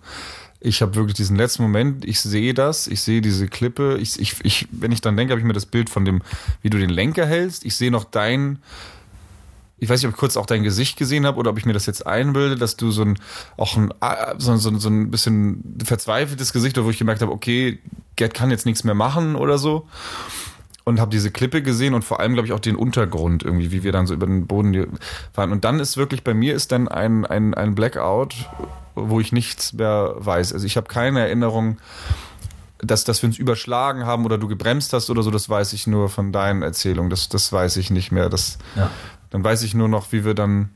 ich 0.61 0.81
habe 0.81 0.95
wirklich 0.95 1.15
diesen 1.15 1.35
letzten 1.35 1.63
Moment, 1.63 2.05
ich 2.05 2.21
sehe 2.21 2.53
das, 2.53 2.87
ich 2.87 3.01
sehe 3.01 3.19
diese 3.19 3.47
Klippe, 3.47 3.97
ich, 3.99 4.17
ich, 4.19 4.35
ich, 4.43 4.67
wenn 4.71 4.93
ich 4.93 5.01
dann 5.01 5.17
denke, 5.17 5.33
habe 5.33 5.41
ich 5.41 5.45
mir 5.45 5.53
das 5.53 5.65
Bild 5.65 5.89
von 5.89 6.05
dem, 6.05 6.21
wie 6.61 6.69
du 6.69 6.77
den 6.77 6.89
Lenker 6.89 7.25
hältst, 7.25 7.65
ich 7.65 7.75
sehe 7.75 7.91
noch 7.91 8.05
dein 8.05 8.59
ich 9.85 9.89
weiß 9.89 10.01
nicht, 10.01 10.07
ob 10.07 10.15
ich 10.15 10.19
kurz 10.19 10.35
auch 10.35 10.47
dein 10.47 10.63
Gesicht 10.63 10.97
gesehen 10.97 11.25
habe 11.25 11.37
oder 11.37 11.51
ob 11.51 11.57
ich 11.59 11.65
mir 11.65 11.73
das 11.73 11.85
jetzt 11.85 12.05
einbilde, 12.05 12.55
dass 12.55 12.75
du 12.75 12.91
so 12.91 13.03
ein 13.03 13.19
auch 13.55 13.77
ein 13.77 13.93
so, 14.37 14.55
so, 14.57 14.75
so 14.77 14.89
ein 14.89 15.11
bisschen 15.11 15.77
verzweifeltes 15.83 16.51
Gesicht, 16.53 16.83
wo 16.83 16.89
ich 16.89 16.97
gemerkt 16.97 17.21
habe, 17.21 17.31
okay, 17.31 17.79
Gerd 18.15 18.33
kann 18.33 18.49
jetzt 18.49 18.65
nichts 18.65 18.83
mehr 18.83 18.95
machen 18.95 19.35
oder 19.35 19.57
so. 19.57 19.87
Und 20.85 20.99
habe 20.99 21.09
diese 21.09 21.31
Klippe 21.31 21.63
gesehen 21.63 21.95
und 21.95 22.03
vor 22.03 22.19
allem, 22.19 22.33
glaube 22.33 22.47
ich, 22.47 22.53
auch 22.53 22.59
den 22.59 22.75
Untergrund 22.75 23.41
irgendwie, 23.41 23.71
wie 23.71 23.83
wir 23.83 23.91
dann 23.91 24.05
so 24.05 24.13
über 24.13 24.27
den 24.27 24.45
Boden 24.45 24.97
fahren. 25.33 25.51
Und 25.51 25.65
dann 25.65 25.79
ist 25.79 25.97
wirklich, 25.97 26.23
bei 26.23 26.35
mir 26.35 26.53
ist 26.53 26.71
dann 26.71 26.87
ein, 26.87 27.25
ein, 27.25 27.55
ein 27.55 27.73
Blackout, 27.73 28.35
wo 28.93 29.19
ich 29.19 29.31
nichts 29.31 29.73
mehr 29.73 30.13
weiß. 30.17 30.53
Also 30.53 30.65
ich 30.65 30.77
habe 30.77 30.87
keine 30.87 31.21
Erinnerung, 31.21 31.77
dass, 32.79 33.03
dass 33.03 33.21
wir 33.21 33.27
uns 33.27 33.37
überschlagen 33.37 34.05
haben 34.05 34.25
oder 34.25 34.37
du 34.37 34.47
gebremst 34.47 34.93
hast 34.93 35.09
oder 35.09 35.23
so, 35.23 35.31
das 35.31 35.49
weiß 35.49 35.73
ich 35.73 35.87
nur 35.87 36.09
von 36.09 36.31
deinen 36.31 36.61
Erzählungen. 36.61 37.09
Das, 37.09 37.29
das 37.29 37.51
weiß 37.51 37.77
ich 37.77 37.89
nicht 37.89 38.11
mehr. 38.11 38.29
Das, 38.29 38.57
ja. 38.75 38.91
Dann 39.35 39.43
weiß 39.43 39.63
ich 39.63 39.73
nur 39.73 39.89
noch, 39.89 40.13
wie 40.13 40.23
wir 40.23 40.33
dann 40.33 40.69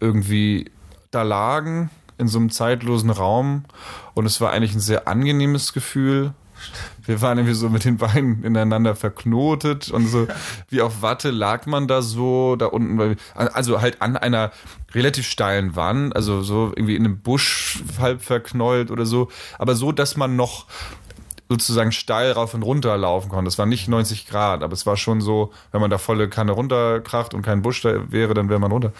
irgendwie 0.00 0.72
da 1.12 1.22
lagen. 1.22 1.88
in 2.18 2.26
so 2.26 2.38
einem 2.38 2.50
zeitlosen 2.50 3.10
Raum 3.10 3.64
und 4.14 4.26
es 4.26 4.40
war 4.40 4.50
eigentlich 4.50 4.74
ein 4.74 4.80
sehr 4.80 5.06
angenehmes 5.06 5.72
Gefühl. 5.72 6.34
Wir 7.06 7.22
waren 7.22 7.38
irgendwie 7.38 7.54
so 7.54 7.70
mit 7.70 7.84
den 7.84 7.96
Beinen 7.96 8.44
ineinander 8.44 8.94
verknotet 8.94 9.90
und 9.90 10.06
so 10.08 10.28
wie 10.68 10.82
auf 10.82 11.00
Watte 11.00 11.30
lag 11.30 11.66
man 11.66 11.88
da 11.88 12.02
so 12.02 12.56
da 12.56 12.66
unten, 12.66 13.16
also 13.34 13.80
halt 13.80 14.02
an 14.02 14.18
einer 14.18 14.50
relativ 14.92 15.26
steilen 15.26 15.76
Wand, 15.76 16.14
also 16.14 16.42
so 16.42 16.72
irgendwie 16.76 16.96
in 16.96 17.04
einem 17.04 17.20
Busch 17.20 17.82
halb 17.98 18.20
verknollt 18.22 18.90
oder 18.90 19.06
so, 19.06 19.30
aber 19.58 19.74
so, 19.74 19.92
dass 19.92 20.16
man 20.16 20.36
noch 20.36 20.66
sozusagen 21.50 21.90
steil 21.90 22.30
rauf 22.30 22.54
und 22.54 22.62
runter 22.62 22.96
laufen 22.96 23.28
konnte. 23.28 23.48
Das 23.48 23.58
war 23.58 23.66
nicht 23.66 23.88
90 23.88 24.28
Grad, 24.28 24.62
aber 24.62 24.72
es 24.72 24.86
war 24.86 24.96
schon 24.96 25.20
so, 25.20 25.50
wenn 25.72 25.80
man 25.80 25.90
da 25.90 25.98
volle 25.98 26.28
Kanne 26.28 26.52
runterkracht 26.52 27.34
und 27.34 27.42
kein 27.42 27.60
Busch 27.60 27.82
da 27.82 28.10
wäre, 28.12 28.34
dann 28.34 28.48
wäre 28.48 28.60
man 28.60 28.70
runter. 28.70 28.92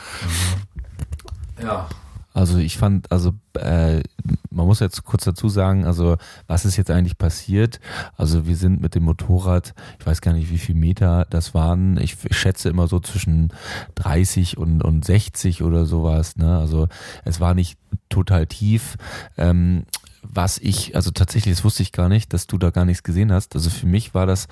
Mhm. 1.59 1.65
Ja. 1.65 1.89
Also 2.33 2.59
ich 2.59 2.77
fand, 2.79 3.11
also 3.11 3.33
äh, 3.55 4.03
man 4.51 4.67
muss 4.67 4.81
jetzt 4.81 5.05
kurz 5.05 5.25
dazu 5.25 5.49
sagen, 5.49 5.85
also 5.85 6.17
was 6.47 6.65
ist 6.65 6.77
jetzt 6.77 6.91
eigentlich 6.91 7.19
passiert? 7.19 7.81
Also 8.17 8.47
wir 8.47 8.57
sind 8.57 8.81
mit 8.81 8.95
dem 8.95 9.05
Motorrad, 9.05 9.75
ich 9.99 10.07
weiß 10.07 10.21
gar 10.21 10.33
nicht, 10.33 10.51
wie 10.51 10.59
viel 10.59 10.77
Meter 10.77 11.27
das 11.31 11.55
waren. 11.55 12.01
Ich 12.01 12.17
schätze 12.31 12.69
immer 12.69 12.87
so 12.87 13.01
zwischen 13.01 13.53
30 13.97 14.59
und, 14.59 14.83
und 14.83 15.05
60 15.05 15.63
oder 15.63 15.87
sowas. 15.87 16.37
Ne? 16.37 16.57
Also 16.57 16.89
es 17.25 17.41
war 17.41 17.55
nicht 17.55 17.79
total 18.09 18.47
tief. 18.47 18.97
Ähm, 19.37 19.85
was 20.23 20.59
ich, 20.59 20.97
also 20.97 21.11
tatsächlich, 21.11 21.55
das 21.55 21.65
wusste 21.65 21.83
ich 21.83 21.93
gar 21.93 22.09
nicht, 22.09 22.33
dass 22.33 22.47
du 22.47 22.59
da 22.59 22.71
gar 22.71 22.85
nichts 22.85 23.03
gesehen 23.03 23.33
hast. 23.33 23.55
Also 23.55 23.71
für 23.71 23.87
mich 23.87 24.15
war 24.15 24.27
das 24.27 24.49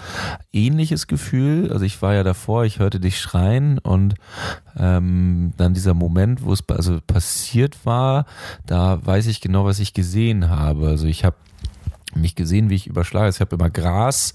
ähnliches 0.52 1.06
Gefühl. 1.06 1.72
Also 1.72 1.84
ich 1.84 2.00
war 2.02 2.14
ja 2.14 2.22
davor, 2.22 2.64
ich 2.64 2.78
hörte 2.78 3.00
dich 3.00 3.20
schreien 3.20 3.78
und 3.78 4.14
ähm, 4.76 5.52
dann 5.56 5.74
dieser 5.74 5.94
Moment, 5.94 6.44
wo 6.44 6.52
es 6.52 6.64
also 6.68 7.00
passiert 7.06 7.84
war, 7.84 8.26
da 8.66 9.04
weiß 9.04 9.26
ich 9.26 9.40
genau, 9.40 9.64
was 9.64 9.78
ich 9.78 9.92
gesehen 9.92 10.48
habe. 10.48 10.88
Also 10.88 11.06
ich 11.06 11.24
habe 11.24 11.36
mich 12.18 12.34
gesehen, 12.34 12.70
wie 12.70 12.74
ich 12.74 12.86
überschlage. 12.86 13.30
Ich 13.30 13.40
habe 13.40 13.56
immer 13.56 13.70
Gras, 13.70 14.34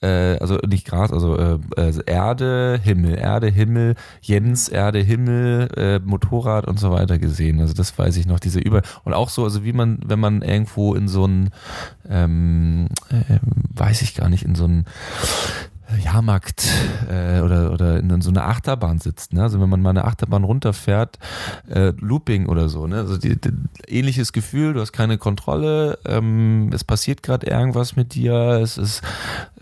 äh, 0.00 0.36
also 0.38 0.58
nicht 0.66 0.86
Gras, 0.86 1.12
also 1.12 1.36
äh, 1.36 1.58
äh, 1.76 1.92
Erde, 2.06 2.80
Himmel, 2.82 3.16
Erde, 3.16 3.48
Himmel, 3.48 3.94
Jens, 4.20 4.68
Erde, 4.68 5.00
Himmel, 5.00 5.68
äh, 5.76 5.98
Motorrad 5.98 6.66
und 6.66 6.78
so 6.78 6.90
weiter 6.90 7.18
gesehen. 7.18 7.60
Also 7.60 7.74
das 7.74 7.96
weiß 7.98 8.16
ich 8.16 8.26
noch, 8.26 8.40
diese 8.40 8.60
Über 8.60 8.82
und 9.04 9.14
auch 9.14 9.28
so, 9.28 9.44
also 9.44 9.64
wie 9.64 9.72
man, 9.72 9.98
wenn 10.04 10.20
man 10.20 10.42
irgendwo 10.42 10.94
in 10.94 11.08
so 11.08 11.26
ein, 11.26 11.50
ähm, 12.08 12.88
äh, 13.10 13.38
weiß 13.74 14.02
ich 14.02 14.14
gar 14.14 14.28
nicht, 14.28 14.44
in 14.44 14.54
so 14.54 14.64
ein 14.64 14.84
Jahrmarkt 15.96 16.66
äh, 17.10 17.40
oder 17.40 17.72
oder 17.72 17.98
in 17.98 18.20
so 18.20 18.30
einer 18.30 18.46
Achterbahn 18.46 18.98
sitzt, 18.98 19.32
ne? 19.32 19.42
Also 19.42 19.60
wenn 19.60 19.70
man 19.70 19.80
mal 19.80 19.90
eine 19.90 20.04
Achterbahn 20.04 20.44
runterfährt, 20.44 21.18
äh, 21.68 21.92
Looping 21.98 22.46
oder 22.46 22.68
so, 22.68 22.86
ne? 22.86 22.96
Also 22.96 23.16
die, 23.16 23.40
die, 23.40 23.52
ähnliches 23.86 24.32
Gefühl, 24.32 24.74
du 24.74 24.80
hast 24.80 24.92
keine 24.92 25.16
Kontrolle, 25.16 25.98
ähm, 26.04 26.70
es 26.74 26.84
passiert 26.84 27.22
gerade 27.22 27.46
irgendwas 27.46 27.96
mit 27.96 28.14
dir, 28.14 28.60
es 28.62 28.76
ist 28.76 29.02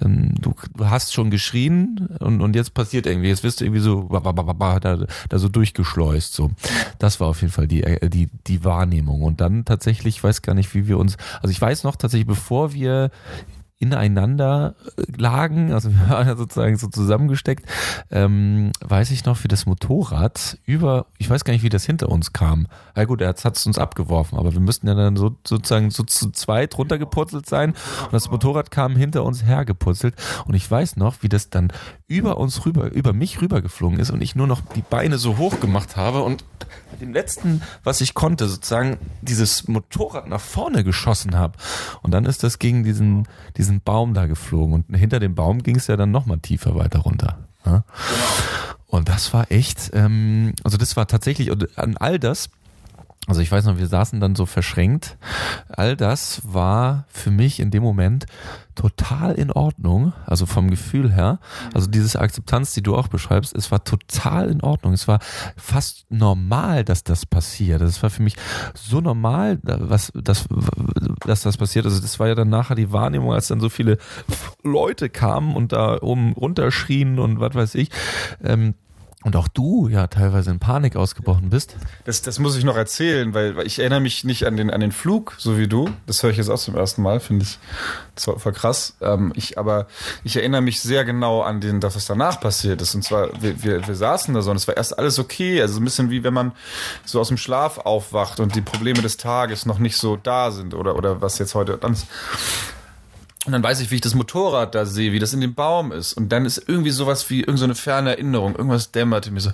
ähm, 0.03 0.35
du, 0.41 0.55
du 0.77 0.91
hast 0.91 1.15
schon 1.15 1.31
geschrien 1.31 2.09
und 2.19 2.41
und 2.41 2.57
jetzt 2.57 2.75
passiert 2.75 3.07
irgendwie, 3.07 3.29
jetzt 3.29 3.45
wirst 3.45 3.61
du 3.61 3.65
irgendwie 3.65 3.81
so 3.81 4.09
da, 4.11 4.99
da 5.29 5.39
so 5.39 5.49
durchgeschleust 5.49 6.35
so. 6.35 6.51
Das 6.99 7.21
war 7.21 7.29
auf 7.29 7.41
jeden 7.41 7.53
Fall 7.53 7.69
die 7.69 7.85
äh, 7.85 8.09
die 8.09 8.29
die 8.47 8.65
Wahrnehmung 8.65 9.23
und 9.23 9.41
dann 9.41 9.65
tatsächlich, 9.65 10.17
ich 10.17 10.25
weiß 10.25 10.43
gar 10.43 10.55
nicht, 10.55 10.75
wie 10.75 10.89
wir 10.89 10.99
uns, 10.99 11.17
also 11.41 11.51
ich 11.51 11.61
weiß 11.61 11.85
noch 11.85 11.97
tatsächlich, 11.97 12.27
bevor 12.27 12.73
wir 12.73 13.11
ineinander 13.79 14.75
äh, 14.97 15.03
lagen, 15.17 15.73
also 15.73 15.91
wir 15.93 16.09
waren 16.09 16.27
ja 16.27 16.37
sozusagen 16.37 16.77
so 16.77 16.89
zusammengesteckt, 16.89 17.67
ähm, 18.11 18.73
weiß 18.81 19.11
ich 19.11 19.25
noch, 19.25 19.45
wie 19.45 19.49
das 19.49 19.67
Motorrad 19.67 20.59
über, 20.65 21.07
ich 21.19 21.29
weiß 21.29 21.45
gar 21.45 21.53
nicht, 21.53 21.63
wie 21.63 21.69
das 21.69 21.85
hinter 21.85 22.09
uns 22.09 22.33
kam. 22.33 22.67
Ja 22.97 23.05
gut, 23.05 23.21
er 23.21 23.29
hat 23.29 23.57
es 23.57 23.67
uns 23.67 23.79
abgeworfen, 23.79 24.39
aber 24.39 24.53
wir 24.53 24.61
müssten 24.61 24.89
ja 24.89 24.95
dann 24.95 25.17
so, 25.17 25.37
sozusagen 25.47 25.91
so 25.91 26.03
zu 26.05 26.31
zweit 26.31 26.77
runtergepurzelt 26.79 27.47
sein. 27.47 27.71
Und 28.05 28.13
das 28.13 28.31
Motorrad 28.31 28.71
kam 28.71 28.97
hinter 28.97 29.25
uns 29.25 29.45
hergepurzelt. 29.45 30.15
Und 30.47 30.55
ich 30.55 30.71
weiß 30.71 30.97
noch, 30.97 31.23
wie 31.23 31.29
das 31.29 31.51
dann 31.51 31.73
über 32.09 32.39
uns 32.39 32.65
rüber, 32.65 32.93
über 32.93 33.13
mich 33.13 33.41
rübergeflogen 33.41 33.99
ist 33.99 34.11
und 34.11 34.23
ich 34.23 34.37
nur 34.37 34.47
noch 34.47 34.63
die 34.75 34.83
Beine 34.83 35.19
so 35.19 35.39
hoch 35.39 35.61
gemacht 35.61 35.97
habe 35.97 36.23
und 36.23 36.45
mit 36.93 37.01
dem 37.01 37.13
letzten, 37.13 37.63
was 37.85 38.01
ich 38.01 38.15
konnte, 38.15 38.47
sozusagen 38.47 38.99
dieses 39.23 39.69
Motorrad 39.69 40.29
nach 40.29 40.41
vorne 40.41 40.85
geschossen 40.85 41.37
habe. 41.37 41.59
Und 42.03 42.13
dann 42.13 42.25
ist 42.25 42.43
das 42.43 42.59
gegen 42.59 42.85
diesen, 42.85 43.27
diesen 43.57 43.66
diesen 43.67 43.81
Baum 43.81 44.15
da 44.15 44.27
geflogen 44.27 44.75
und 44.75 44.97
hinter 44.97 45.19
dem 45.19 45.35
Baum 45.35 45.63
ging 45.63 45.77
es 45.77 45.89
ja 45.89 45.97
dann 45.97 46.13
nochmal 46.13 46.39
tiefer 46.39 46.77
weiter 46.77 47.01
runter. 47.01 47.39
Ja? 47.65 47.85
Und 48.87 49.09
das 49.09 49.35
war 49.35 49.51
echt, 49.51 49.91
ähm, 49.93 50.55
also 50.63 50.79
das 50.79 50.97
war 50.97 51.09
tatsächlich, 51.09 51.51
und 51.51 51.77
an 51.77 51.97
all 51.97 52.21
das 52.21 52.49
also 53.27 53.41
ich 53.41 53.51
weiß 53.51 53.65
noch, 53.65 53.79
wir 53.79 53.89
saßen 53.89 54.21
dann 54.21 54.37
so 54.37 54.47
verschränkt. 54.47 55.19
All 55.69 55.97
das 55.97 56.43
war 56.45 57.07
für 57.09 57.31
mich 57.31 57.59
in 57.59 57.71
dem 57.71 57.83
Moment 57.83 58.27
total 58.77 59.35
in 59.35 59.51
Ordnung, 59.51 60.13
also 60.27 60.47
vom 60.47 60.71
Gefühl 60.71 61.13
her. 61.13 61.41
Also 61.75 61.89
diese 61.89 62.21
Akzeptanz, 62.21 62.75
die 62.75 62.83
du 62.83 62.95
auch 62.95 63.09
beschreibst, 63.09 63.57
es 63.57 63.73
war 63.73 63.83
total 63.83 64.49
in 64.49 64.61
Ordnung. 64.61 64.93
Es 64.93 65.09
war 65.09 65.19
fast 65.57 66.07
normal, 66.09 66.85
dass 66.85 67.03
das 67.03 67.27
passiert. 67.27 67.81
Das 67.81 68.03
war 68.03 68.11
für 68.11 68.23
mich 68.23 68.37
so 68.75 69.01
normal, 69.01 69.59
was, 69.63 70.13
dass, 70.15 70.47
dass 71.25 71.43
das 71.43 71.57
passiert. 71.57 71.87
Also 71.87 72.01
das 72.01 72.21
war 72.21 72.29
ja 72.29 72.35
dann 72.37 72.51
nachher 72.51 72.77
die 72.77 72.93
Wahrnehmung, 72.93 73.33
als 73.33 73.49
dann 73.49 73.61
so 73.61 73.69
viele 73.69 73.99
Leute 74.63 75.09
kamen 75.09 75.57
und 75.57 75.73
da 75.73 76.01
oben 76.01 76.33
runterschrien 76.35 77.19
und 77.19 77.41
was 77.41 77.55
weiß 77.55 77.75
ich. 77.75 77.91
Ähm, 78.45 78.75
und 79.27 79.35
auch 79.35 79.49
du 79.49 79.89
ja 79.89 80.07
teilweise 80.07 80.53
in 80.53 80.61
Panik 80.61 80.95
ausgebrochen 80.95 81.51
bist. 81.51 81.75
Das, 82.05 82.23
das 82.23 82.39
muss 82.39 82.57
ich 82.57 82.63
noch 82.63 82.77
erzählen, 82.77 83.35
weil, 83.35 83.57
weil 83.57 83.67
ich 83.67 83.81
erinnere 83.81 83.99
mich 83.99 84.23
nicht 84.23 84.47
an 84.47 84.57
den, 84.57 84.71
an 84.71 84.81
den 84.81 84.93
Flug, 84.93 85.35
so 85.37 85.59
wie 85.59 85.67
du. 85.67 85.91
Das 86.07 86.23
höre 86.23 86.31
ich 86.31 86.37
jetzt 86.37 86.49
auch 86.49 86.61
zum 86.61 86.77
ersten 86.77 87.03
Mal, 87.03 87.19
finde 87.19 87.45
ich. 87.45 87.59
Das 88.15 88.25
voll 88.25 88.53
krass. 88.53 88.95
Ähm, 89.01 89.33
ich, 89.35 89.59
aber 89.59 89.89
ich 90.23 90.37
erinnere 90.37 90.61
mich 90.61 90.81
sehr 90.81 91.05
genau 91.05 91.43
an 91.43 91.61
den, 91.61 91.81
dass 91.81 91.97
was 91.97 92.07
danach 92.07 92.41
passiert 92.41 92.81
ist. 92.81 92.95
Und 92.95 93.03
zwar, 93.03 93.31
wir, 93.43 93.65
wir, 93.65 93.89
wir 93.89 93.97
saßen 93.97 94.33
da 94.33 94.43
so 94.43 94.53
und 94.53 94.59
es 94.59 94.69
war 94.69 94.77
erst 94.77 94.97
alles 94.97 95.19
okay. 95.19 95.61
Also 95.61 95.81
ein 95.81 95.85
bisschen 95.85 96.09
wie 96.09 96.23
wenn 96.23 96.33
man 96.33 96.53
so 97.05 97.19
aus 97.19 97.27
dem 97.27 97.37
Schlaf 97.37 97.79
aufwacht 97.79 98.39
und 98.39 98.55
die 98.55 98.61
Probleme 98.61 99.03
des 99.03 99.17
Tages 99.17 99.67
noch 99.67 99.81
nicht 99.81 99.97
so 99.97 100.15
da 100.15 100.53
sind 100.53 100.73
oder, 100.73 100.95
oder 100.95 101.21
was 101.21 101.41
jetzt 101.41 101.57
heute 101.57 101.79
dann 101.79 101.95
ist. 101.95 102.07
Und 103.47 103.53
dann 103.53 103.63
weiß 103.63 103.81
ich, 103.81 103.91
wie 103.91 103.97
ich 103.97 104.01
das 104.01 104.15
Motorrad 104.15 104.75
da 104.75 104.85
sehe, 104.87 105.13
wie 105.13 105.21
das 105.21 105.33
in 105.33 105.41
dem 105.41 105.55
Baum 105.55 105.93
ist. 105.93 106.15
Und 106.15 106.31
dann 106.31 106.45
ist 106.45 106.63
irgendwie 106.67 106.91
sowas 106.91 107.31
wie 107.31 107.41
irgendeine 107.41 107.75
so 107.75 107.81
ferne 107.81 108.11
Erinnerung. 108.11 108.57
Irgendwas 108.57 108.91
dämmerte 108.91 109.31
mir 109.31 109.41
so 109.41 109.51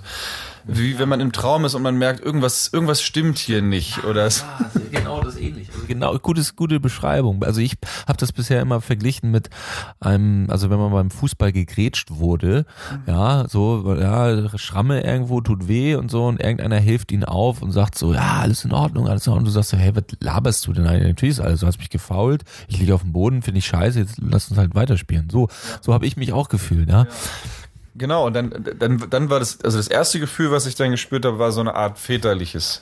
wie 0.65 0.97
wenn 0.99 1.09
man 1.09 1.19
im 1.19 1.31
Traum 1.31 1.65
ist 1.65 1.75
und 1.75 1.81
man 1.81 1.97
merkt, 1.97 2.21
irgendwas, 2.21 2.69
irgendwas 2.71 3.01
stimmt 3.01 3.37
hier 3.37 3.61
nicht. 3.61 4.03
Oder 4.05 4.27
ja, 4.27 4.71
genau 4.91 5.21
das 5.21 5.37
ähnlich. 5.37 5.69
Also 5.73 5.87
genau, 5.87 6.17
gutes, 6.19 6.55
gute 6.55 6.79
Beschreibung. 6.79 7.43
Also 7.43 7.61
ich 7.61 7.77
habe 8.07 8.17
das 8.17 8.31
bisher 8.31 8.61
immer 8.61 8.81
verglichen 8.81 9.31
mit 9.31 9.49
einem, 9.99 10.49
also 10.49 10.69
wenn 10.69 10.79
man 10.79 10.91
beim 10.91 11.11
Fußball 11.11 11.51
gegrätscht 11.51 12.11
wurde, 12.11 12.65
mhm. 12.91 13.03
ja, 13.07 13.45
so, 13.49 13.95
ja, 13.99 14.57
Schramme 14.57 15.03
irgendwo 15.03 15.41
tut 15.41 15.67
weh 15.67 15.95
und 15.95 16.09
so 16.09 16.25
und 16.25 16.39
irgendeiner 16.39 16.77
hilft 16.77 17.11
ihnen 17.11 17.25
auf 17.25 17.61
und 17.61 17.71
sagt 17.71 17.97
so, 17.97 18.13
ja, 18.13 18.39
alles 18.41 18.65
in 18.65 18.71
Ordnung, 18.71 19.07
alles 19.07 19.27
in 19.27 19.31
Ordnung. 19.31 19.43
Und 19.43 19.47
du 19.47 19.51
sagst 19.51 19.71
so, 19.71 19.77
hey, 19.77 19.95
was 19.95 20.03
laberst 20.19 20.65
du 20.67 20.73
denn 20.73 20.87
eigentlich? 20.87 21.07
Natürlich 21.07 21.37
ist 21.37 21.41
alles, 21.41 21.59
du 21.59 21.67
hast 21.67 21.79
mich 21.79 21.89
gefault, 21.89 22.43
ich 22.67 22.79
liege 22.79 22.95
auf 22.95 23.01
dem 23.01 23.13
Boden, 23.13 23.41
finde 23.41 23.59
ich 23.59 23.65
scheiße, 23.65 23.99
jetzt 23.99 24.15
lass 24.21 24.49
uns 24.49 24.57
halt 24.57 24.75
weiterspielen. 24.75 25.29
So, 25.29 25.49
so 25.81 25.93
habe 25.93 26.05
ich 26.05 26.17
mich 26.17 26.33
auch 26.33 26.49
gefühlt, 26.49 26.89
ja. 26.89 27.03
ja. 27.03 27.07
Genau, 27.95 28.25
und 28.25 28.33
dann, 28.33 28.51
dann, 28.79 29.09
dann 29.09 29.29
war 29.29 29.39
das, 29.39 29.61
also 29.63 29.77
das 29.77 29.87
erste 29.87 30.19
Gefühl, 30.19 30.51
was 30.51 30.65
ich 30.65 30.75
dann 30.75 30.91
gespürt 30.91 31.25
habe, 31.25 31.37
war 31.37 31.51
so 31.51 31.61
eine 31.61 31.75
Art 31.75 31.99
väterliches. 31.99 32.81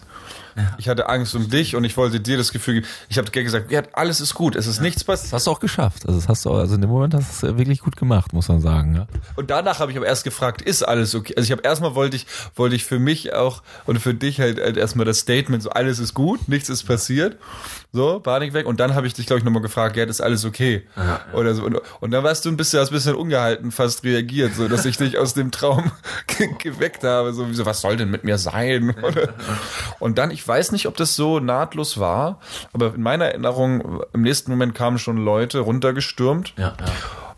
Ja. 0.56 0.76
Ich 0.78 0.90
hatte 0.90 1.10
Angst 1.10 1.36
um 1.36 1.50
dich 1.50 1.76
und 1.76 1.84
ich 1.84 1.98
wollte 1.98 2.20
dir 2.20 2.38
das 2.38 2.52
Gefühl 2.52 2.76
geben. 2.76 2.88
Ich 3.10 3.18
habe 3.18 3.30
gesagt, 3.32 3.72
ja, 3.72 3.84
alles 3.94 4.22
ist 4.22 4.34
gut, 4.34 4.56
es 4.56 4.68
ist 4.68 4.78
ja. 4.78 4.84
nichts 4.84 5.04
passiert. 5.04 5.28
Das 5.28 5.34
hast 5.34 5.48
du 5.48 5.52
auch 5.52 5.60
geschafft. 5.60 6.06
Also 6.06 6.20
das 6.20 6.28
hast 6.28 6.46
du, 6.46 6.52
also 6.52 6.76
in 6.76 6.82
dem 6.82 6.90
Moment 6.90 7.14
hast 7.14 7.44
du 7.44 7.48
es 7.48 7.58
wirklich 7.58 7.80
gut 7.80 7.96
gemacht, 7.96 8.34
muss 8.34 8.48
man 8.48 8.62
sagen. 8.62 8.96
Ja. 8.96 9.08
Und 9.36 9.50
danach 9.50 9.80
habe 9.80 9.92
ich 9.92 9.98
aber 9.98 10.08
erst 10.08 10.24
gefragt, 10.24 10.62
ist 10.62 10.84
alles 10.84 11.16
okay? 11.16 11.34
Also 11.36 11.48
ich 11.48 11.52
habe 11.52 11.62
erstmal 11.64 11.96
wollte 11.96 12.16
ich, 12.16 12.26
wollte 12.56 12.76
ich 12.76 12.86
für 12.86 13.00
mich 13.00 13.34
auch 13.34 13.64
und 13.86 14.00
für 14.00 14.14
dich 14.14 14.40
halt, 14.40 14.60
halt 14.60 14.78
erstmal 14.78 15.06
das 15.06 15.20
Statement, 15.20 15.64
so 15.64 15.70
alles 15.70 16.00
ist 16.00 16.14
gut, 16.14 16.48
nichts 16.48 16.70
ist 16.70 16.84
passiert. 16.84 17.38
So, 17.94 18.20
Panik 18.22 18.54
weg. 18.54 18.68
Und 18.68 18.80
dann 18.80 18.96
habe 18.96 19.06
ich 19.06 19.14
dich, 19.14 19.26
glaube 19.26 19.40
ich, 19.40 19.44
nochmal 19.44 19.62
gefragt, 19.62 19.98
ja, 19.98 20.06
ist 20.06 20.22
alles 20.22 20.46
okay? 20.46 20.84
Ja, 20.96 21.22
Oder 21.34 21.54
so. 21.56 21.64
Und, 21.64 21.82
und 22.00 22.12
dann 22.12 22.24
warst 22.24 22.46
du 22.46 22.50
ein 22.50 22.56
bisschen, 22.56 22.80
hast 22.80 22.90
ein 22.90 22.94
bisschen 22.94 23.16
ungehalten 23.16 23.72
fast 23.72 24.04
reagiert, 24.04 24.56
so 24.56 24.68
dass 24.68 24.86
ich 24.86 24.98
dich 24.98 25.18
aus 25.18 25.34
dem 25.34 25.52
Traum 25.52 25.92
geweckt 26.60 27.04
habe. 27.04 27.34
So, 27.34 27.50
wie 27.50 27.54
so, 27.54 27.66
was 27.66 27.82
soll 27.82 27.98
denn 27.98 28.10
mit 28.10 28.24
mir 28.24 28.38
sein? 28.38 28.96
Und 30.00 30.18
dann, 30.18 30.32
ich 30.32 30.41
weiß 30.48 30.72
nicht, 30.72 30.88
ob 30.88 30.98
das 30.98 31.16
so 31.16 31.40
nahtlos 31.40 32.00
war, 32.00 32.40
aber 32.74 32.94
in 32.94 33.02
meiner 33.02 33.26
Erinnerung, 33.26 34.02
im 34.14 34.22
nächsten 34.22 34.52
Moment 34.52 34.76
kamen 34.76 34.98
schon 34.98 35.18
Leute 35.18 35.60
runtergestürmt. 35.60 36.54
Ja, 36.58 36.76
ja. 36.80 36.86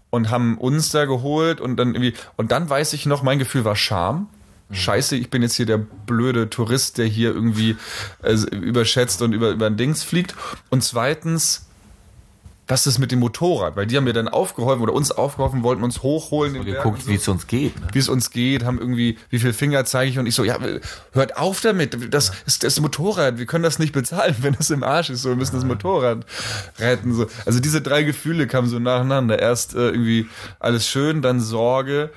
Und 0.10 0.30
haben 0.30 0.60
uns 0.60 0.89
da 0.89 1.06
geholt 1.06 1.60
und 1.60 1.76
dann 1.78 1.95
irgendwie, 1.95 2.14
und 2.38 2.51
dann 2.51 2.70
weiß 2.70 2.93
ich 2.93 3.08
noch, 3.08 3.24
mein 3.24 3.39
Gefühl 3.39 3.66
war 3.66 3.76
Scham. 3.76 4.28
Mhm. 4.70 4.76
Scheiße, 4.76 5.16
ich 5.16 5.30
bin 5.30 5.41
jetzt 5.41 5.56
hier 5.56 5.66
der 5.66 5.78
blöde 5.80 6.49
Tourist, 6.49 6.99
der 6.99 7.06
hier 7.06 7.34
irgendwie 7.34 7.78
äh, 8.22 8.34
überschätzt 8.34 9.22
und 9.24 9.34
über, 9.34 9.49
über 9.49 9.66
ein 9.66 9.78
Dings 9.78 10.04
fliegt. 10.04 10.36
Und 10.70 10.84
zweitens, 10.84 11.68
was 12.74 12.88
ist 12.88 12.97
mit 12.97 13.11
dem 13.11 13.19
Motorrad? 13.19 13.76
Weil 13.76 13.86
die 13.86 13.95
haben 13.95 14.05
mir 14.05 14.13
dann 14.13 14.28
aufgeholfen 14.28 14.82
oder 14.82 14.93
uns 14.93 15.11
aufgeholfen, 15.11 15.61
wollten 15.61 15.84
uns 15.84 16.01
hochholen. 16.01 16.55
Den 16.55 16.65
geguckt, 16.65 17.03
so. 17.03 17.07
wie 17.07 17.13
es 17.13 17.28
uns 17.28 17.45
geht. 17.45 17.80
Ne? 17.80 17.88
Wie 17.93 17.99
es 17.99 18.09
uns 18.09 18.32
geht, 18.32 18.65
haben 18.65 18.80
irgendwie, 18.80 19.19
wie 19.30 19.38
viel 19.38 19.53
Finger 19.53 19.86
zeige 19.86 20.09
ich 20.09 20.17
und 20.17 20.26
ich 20.26 20.34
so, 20.34 20.43
ja, 20.43 20.57
hört 21.11 21.38
auf 21.38 21.61
damit, 21.61 22.11
das 22.11 22.32
ist 22.47 22.63
das 22.63 22.80
Motorrad, 22.80 23.38
wir 23.38 23.45
können 23.45 23.63
das 23.63 23.78
nicht 23.78 23.93
bezahlen, 23.93 24.36
wenn 24.41 24.55
es 24.59 24.71
im 24.71 24.82
Arsch 24.82 25.11
ist, 25.11 25.21
so, 25.21 25.30
wir 25.30 25.36
müssen 25.36 25.55
das 25.55 25.65
Motorrad 25.65 26.26
retten. 26.80 27.13
So. 27.13 27.28
Also 27.45 27.59
diese 27.59 27.80
drei 27.80 28.01
Gefühle 28.01 28.47
kamen 28.47 28.67
so 28.67 28.80
nacheinander. 28.80 29.38
Erst 29.38 29.76
äh, 29.76 29.89
irgendwie 29.89 30.26
alles 30.59 30.88
schön, 30.88 31.21
dann 31.21 31.41
Sorge 31.41 32.09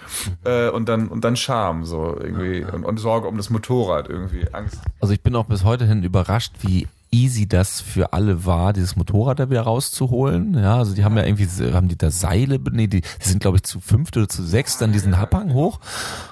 äh, 0.45 0.71
und 0.71 0.89
dann 0.89 1.09
und 1.09 1.23
dann 1.23 1.37
Scham 1.37 1.85
so 1.85 2.17
irgendwie 2.19 2.65
und, 2.65 2.83
und 2.83 2.97
Sorge 2.97 3.29
um 3.29 3.37
das 3.37 3.51
Motorrad 3.51 4.09
irgendwie, 4.09 4.47
Angst. 4.53 4.79
Also 5.01 5.13
ich 5.13 5.21
bin 5.21 5.37
auch 5.37 5.45
bis 5.45 5.65
heute 5.65 5.85
hin 5.85 6.03
überrascht, 6.03 6.55
wie 6.63 6.89
easy 7.11 7.49
das 7.49 7.81
für 7.81 8.13
alle 8.13 8.45
war, 8.45 8.73
dieses 8.73 8.97
Motorrad 8.97 9.39
da 9.39 9.51
wieder 9.51 9.63
rauszuholen. 9.63 10.55
Ja, 10.55 10.79
also 10.79 10.95
die 10.95 11.05
haben 11.05 11.17
ja 11.17 11.25
irgendwie, 11.25 11.47
haben 11.73 11.89
die 11.89 11.99
da 11.99 12.11
Seile, 12.11 12.59
nee, 12.73 12.87
die, 12.87 13.01
die 13.01 13.29
sind 13.29 13.41
glaube 13.41 13.59
ich 13.59 13.63
zu 13.63 13.81
fünft 13.81 14.17
oder 14.17 14.29
zu 14.29 14.43
sechs 14.43 14.79
dann 14.79 14.93
diesen 14.93 15.15
Abhang 15.15 15.53
hoch 15.53 15.81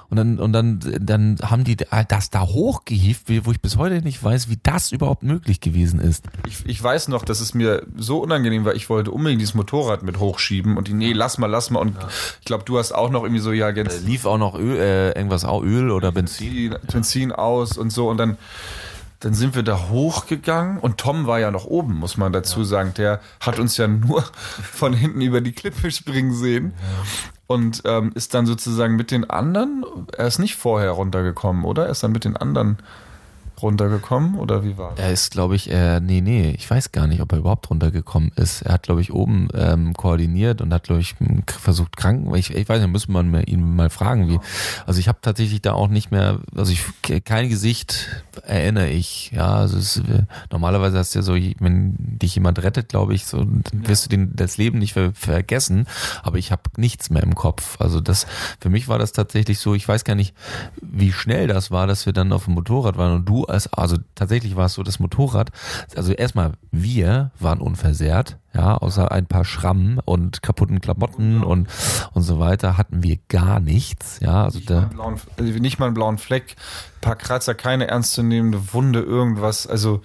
und 0.09 0.17
dann, 0.17 0.39
und 0.39 0.53
dann, 0.53 0.79
dann 0.99 1.37
haben 1.41 1.63
die 1.63 1.75
das 1.75 2.29
da 2.29 2.41
hochgehieft, 2.41 3.27
wo 3.45 3.51
ich 3.51 3.61
bis 3.61 3.77
heute 3.77 4.01
nicht 4.01 4.23
weiß, 4.23 4.49
wie 4.49 4.59
das 4.61 4.91
überhaupt 4.91 5.23
möglich 5.23 5.61
gewesen 5.61 5.99
ist. 5.99 6.25
Ich, 6.47 6.65
ich 6.65 6.81
weiß 6.81 7.07
noch, 7.07 7.25
dass 7.25 7.39
es 7.39 7.53
mir 7.53 7.85
so 7.97 8.19
unangenehm 8.19 8.65
war, 8.65 8.75
ich 8.75 8.89
wollte 8.89 9.11
unbedingt 9.11 9.41
dieses 9.41 9.55
Motorrad 9.55 10.03
mit 10.03 10.19
hochschieben 10.19 10.77
und 10.77 10.87
die, 10.87 10.93
nee, 10.93 11.13
lass 11.13 11.37
mal, 11.37 11.47
lass 11.47 11.69
mal 11.69 11.79
und 11.79 11.95
ja. 11.95 12.07
ich 12.39 12.45
glaube, 12.45 12.63
du 12.65 12.77
hast 12.77 12.93
auch 12.93 13.09
noch 13.09 13.23
irgendwie 13.23 13.41
so, 13.41 13.51
ja, 13.51 13.71
ganz. 13.71 13.95
Äh, 13.95 13.99
lief 14.05 14.25
auch 14.25 14.37
noch 14.37 14.55
Öl, 14.55 14.77
äh, 14.77 15.11
irgendwas 15.11 15.43
auch 15.45 15.63
Öl 15.63 15.91
oder 15.91 16.11
Benzin. 16.11 16.75
Benzin 16.91 17.31
aus 17.31 17.77
und 17.77 17.91
so 17.91 18.09
und 18.09 18.17
dann, 18.17 18.37
dann 19.25 19.33
sind 19.33 19.55
wir 19.55 19.63
da 19.63 19.89
hochgegangen 19.89 20.77
und 20.77 20.99
Tom 20.99 21.25
war 21.25 21.39
ja 21.39 21.49
noch 21.49 21.65
oben, 21.65 21.95
muss 21.95 22.15
man 22.15 22.31
dazu 22.31 22.59
ja. 22.59 22.65
sagen. 22.65 22.93
Der 22.95 23.21
hat 23.39 23.57
uns 23.57 23.75
ja 23.75 23.87
nur 23.87 24.21
von 24.71 24.93
hinten 24.93 25.19
über 25.21 25.41
die 25.41 25.51
Klippe 25.51 25.89
springen 25.89 26.31
sehen 26.31 26.75
ja. 26.77 27.05
und 27.47 27.81
ähm, 27.85 28.11
ist 28.13 28.35
dann 28.35 28.45
sozusagen 28.45 28.95
mit 28.95 29.09
den 29.09 29.27
anderen, 29.27 29.83
er 30.15 30.27
ist 30.27 30.37
nicht 30.37 30.55
vorher 30.55 30.91
runtergekommen, 30.91 31.65
oder? 31.65 31.85
Er 31.85 31.89
ist 31.89 32.03
dann 32.03 32.11
mit 32.11 32.23
den 32.23 32.37
anderen 32.37 32.77
runtergekommen 33.61 34.35
oder 34.35 34.63
wie 34.63 34.77
war 34.77 34.91
das? 34.91 35.05
Er 35.05 35.11
ist, 35.11 35.31
glaube 35.31 35.55
ich, 35.55 35.71
äh, 35.71 35.99
nee, 35.99 36.21
nee, 36.21 36.53
ich 36.57 36.69
weiß 36.69 36.91
gar 36.91 37.07
nicht, 37.07 37.21
ob 37.21 37.31
er 37.31 37.39
überhaupt 37.39 37.69
runtergekommen 37.69 38.31
ist. 38.35 38.61
Er 38.63 38.73
hat, 38.73 38.83
glaube 38.83 39.01
ich, 39.01 39.13
oben 39.13 39.47
ähm, 39.53 39.93
koordiniert 39.93 40.61
und 40.61 40.73
hat, 40.73 40.83
glaube 40.83 41.01
ich, 41.01 41.15
versucht 41.47 41.97
kranken. 41.97 42.33
Ich, 42.35 42.53
ich 42.53 42.67
weiß 42.67 42.81
nicht, 42.81 42.91
müssen 42.91 43.13
wir 43.13 43.47
ihn 43.47 43.75
mal 43.75 43.89
fragen, 43.89 44.27
wie. 44.27 44.39
Also 44.85 44.99
ich 44.99 45.07
habe 45.07 45.19
tatsächlich 45.21 45.61
da 45.61 45.73
auch 45.73 45.87
nicht 45.87 46.11
mehr, 46.11 46.39
also 46.55 46.71
ich 46.71 46.83
kein 47.23 47.49
Gesicht 47.49 48.23
erinnere 48.45 48.89
ich. 48.89 49.31
Ja, 49.31 49.55
also 49.55 49.77
es, 49.77 49.97
äh, 49.97 50.23
normalerweise 50.51 50.97
hast 50.97 51.15
du 51.15 51.19
ja 51.19 51.23
so, 51.23 51.33
wenn 51.33 51.95
dich 51.97 52.35
jemand 52.35 52.61
rettet, 52.61 52.89
glaube 52.89 53.13
ich, 53.13 53.25
so 53.25 53.45
dann 53.45 53.87
wirst 53.87 54.05
du 54.05 54.09
den, 54.09 54.35
das 54.35 54.57
Leben 54.57 54.79
nicht 54.79 54.93
ver 54.93 55.13
vergessen. 55.13 55.87
Aber 56.23 56.37
ich 56.37 56.51
habe 56.51 56.63
nichts 56.77 57.09
mehr 57.09 57.23
im 57.23 57.35
Kopf. 57.35 57.79
Also 57.79 58.01
das, 58.01 58.27
für 58.59 58.69
mich 58.69 58.87
war 58.87 58.99
das 58.99 59.11
tatsächlich 59.11 59.59
so. 59.59 59.73
Ich 59.73 59.87
weiß 59.87 60.03
gar 60.03 60.15
nicht, 60.15 60.33
wie 60.81 61.11
schnell 61.11 61.47
das 61.47 61.71
war, 61.71 61.87
dass 61.87 62.05
wir 62.05 62.13
dann 62.13 62.31
auf 62.31 62.45
dem 62.45 62.55
Motorrad 62.55 62.97
waren 62.97 63.13
und 63.13 63.29
du 63.29 63.44
als, 63.47 63.71
also 63.73 63.97
tatsächlich 64.15 64.55
war 64.55 64.65
es 64.67 64.73
so, 64.73 64.83
das 64.83 64.99
Motorrad, 64.99 65.51
also 65.95 66.11
erstmal 66.11 66.53
wir 66.71 67.31
waren 67.39 67.59
unversehrt, 67.59 68.37
ja, 68.53 68.75
außer 68.77 69.11
ein 69.11 69.25
paar 69.25 69.45
Schrammen 69.45 69.99
und 70.03 70.41
kaputten 70.41 70.81
Klamotten 70.81 71.43
und, 71.43 71.67
und 72.13 72.21
so 72.21 72.39
weiter 72.39 72.77
hatten 72.77 73.03
wir 73.03 73.17
gar 73.27 73.59
nichts, 73.59 74.19
ja, 74.21 74.45
also 74.45 74.59
nicht, 74.59 74.69
da, 74.69 74.81
mal 74.81 74.87
blauen, 74.87 75.21
also 75.37 75.59
nicht 75.59 75.79
mal 75.79 75.85
einen 75.87 75.95
blauen 75.95 76.17
Fleck, 76.17 76.55
paar 77.01 77.15
Kratzer, 77.15 77.55
keine 77.55 77.87
ernstzunehmende 77.87 78.73
Wunde, 78.73 78.99
irgendwas, 79.01 79.67
also 79.67 80.01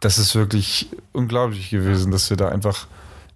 das 0.00 0.18
ist 0.18 0.34
wirklich 0.34 0.90
unglaublich 1.12 1.70
gewesen, 1.70 2.10
dass 2.10 2.28
wir 2.28 2.36
da 2.36 2.48
einfach 2.48 2.86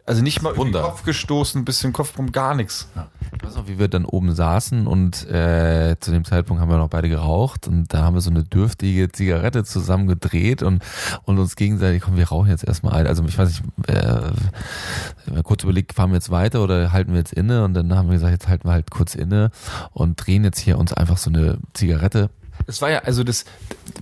also 0.09 0.23
nicht 0.23 0.43
mal 0.43 0.57
Wunder. 0.57 0.83
Kopf 0.83 1.05
gestoßen, 1.05 1.65
bisschen 1.65 1.93
Kopfbrumm, 1.93 2.33
gar 2.33 2.55
nichts. 2.55 2.89
Ja. 2.97 3.09
Ich 3.37 3.45
weiß 3.45 3.57
noch, 3.57 3.69
wie 3.69 3.79
wir 3.79 3.89
dann 3.89 4.07
oben 4.07 4.35
saßen 4.35 4.87
und 4.87 5.29
äh, 5.31 5.97
zu 6.01 6.11
dem 6.11 6.25
Zeitpunkt 6.25 6.63
haben 6.63 6.71
wir 6.71 6.79
noch 6.79 6.89
beide 6.89 7.11
geraucht 7.11 7.69
und 7.69 7.93
da 7.93 8.03
haben 8.03 8.15
wir 8.15 8.23
so 8.23 8.31
eine 8.31 8.43
dürftige 8.43 9.13
Zigarette 9.13 9.65
zusammen 9.65 10.07
gedreht 10.07 10.63
und, 10.63 10.83
und 11.25 11.39
uns 11.39 11.55
gegenseitig, 11.55 12.03
komm, 12.03 12.17
wir 12.17 12.29
rauchen 12.29 12.49
jetzt 12.49 12.65
erstmal 12.65 12.95
ein. 12.95 13.07
Also 13.07 13.23
ich 13.25 13.37
weiß 13.37 13.49
nicht, 13.49 13.63
äh, 13.89 15.43
kurz 15.43 15.63
überlegt, 15.63 15.93
fahren 15.93 16.11
wir 16.11 16.17
jetzt 16.17 16.31
weiter 16.31 16.63
oder 16.63 16.91
halten 16.91 17.13
wir 17.13 17.19
jetzt 17.19 17.35
inne 17.35 17.65
und 17.65 17.75
dann 17.75 17.95
haben 17.95 18.09
wir 18.09 18.15
gesagt, 18.15 18.33
jetzt 18.33 18.49
halten 18.49 18.67
wir 18.67 18.73
halt 18.73 18.91
kurz 18.91 19.15
inne 19.15 19.51
und 19.93 20.17
drehen 20.17 20.43
jetzt 20.43 20.59
hier 20.59 20.79
uns 20.79 20.95
einfach 20.95 21.19
so 21.19 21.29
eine 21.29 21.59
Zigarette 21.75 22.31
es 22.69 22.83
war 22.83 22.91
ja, 22.91 22.99
also 22.99 23.25
das, 23.25 23.47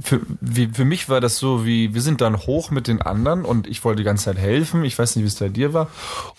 für, 0.03 0.21
wie, 0.41 0.67
für 0.67 0.85
mich 0.85 1.09
war 1.09 1.21
das 1.21 1.39
so 1.39 1.65
wie, 1.65 1.95
wir 1.95 2.03
sind 2.03 2.21
dann 2.21 2.37
hoch 2.37 2.73
mit 2.73 2.89
den 2.89 3.01
anderen 3.01 3.45
und 3.45 3.69
ich 3.69 3.85
wollte 3.85 3.99
die 3.99 4.05
ganze 4.05 4.25
Zeit 4.25 4.39
helfen. 4.39 4.85
Ich 4.85 4.99
weiß 4.99 5.15
nicht, 5.15 5.23
wie 5.23 5.29
es 5.29 5.37
bei 5.37 5.49
dir 5.49 5.73
war. 5.73 5.89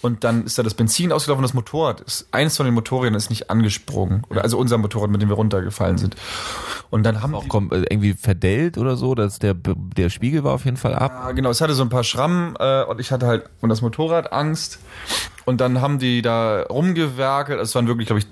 Und 0.02 0.26
dann 0.26 0.44
ist 0.44 0.58
da 0.60 0.64
das 0.64 0.74
Benzin 0.74 1.14
ausgelaufen 1.14 1.40
und 1.40 1.50
das 1.50 1.54
Motorrad 1.54 2.02
ist, 2.02 2.28
eines 2.32 2.58
von 2.58 2.66
den 2.66 2.76
Motorrädern 2.76 3.16
ist 3.16 3.30
nicht 3.30 3.50
angesprungen. 3.50 4.24
Oder 4.30 4.44
also 4.44 4.58
unser 4.58 4.78
Motorrad, 4.78 5.10
mit 5.10 5.22
dem 5.22 5.30
wir 5.30 5.36
runtergefallen 5.36 5.98
sind. 5.98 6.18
Und 6.90 7.04
dann 7.04 7.22
haben 7.22 7.34
auch 7.34 7.48
kommt, 7.48 7.72
äh, 7.72 7.86
irgendwie 7.90 8.14
verdellt 8.14 8.78
oder 8.78 8.98
so, 8.98 9.16
dass 9.16 9.40
der, 9.40 9.56
der 9.56 10.10
Spiegel 10.10 10.44
war 10.44 10.54
auf 10.54 10.66
jeden 10.66 10.78
Fall 10.78 10.96
ab. 10.96 11.12
Ja, 11.14 11.32
genau. 11.32 11.50
Es 11.50 11.62
hatte 11.62 11.76
so 11.76 11.84
ein 11.84 11.90
paar 11.90 12.04
Schrammen 12.04 12.56
äh, 12.60 12.84
und 12.84 13.00
ich 13.00 13.12
hatte 13.12 13.26
halt 13.26 13.50
und 13.62 13.70
das 13.70 13.82
Motorrad 13.82 14.34
Angst. 14.34 14.80
Und 15.46 15.62
dann 15.62 15.80
haben 15.80 15.98
die 15.98 16.22
da 16.22 16.64
rumgewerkelt. 16.64 17.58
Es 17.62 17.74
waren 17.74 17.88
wirklich, 17.88 18.08
glaube 18.08 18.20
ich, 18.20 18.28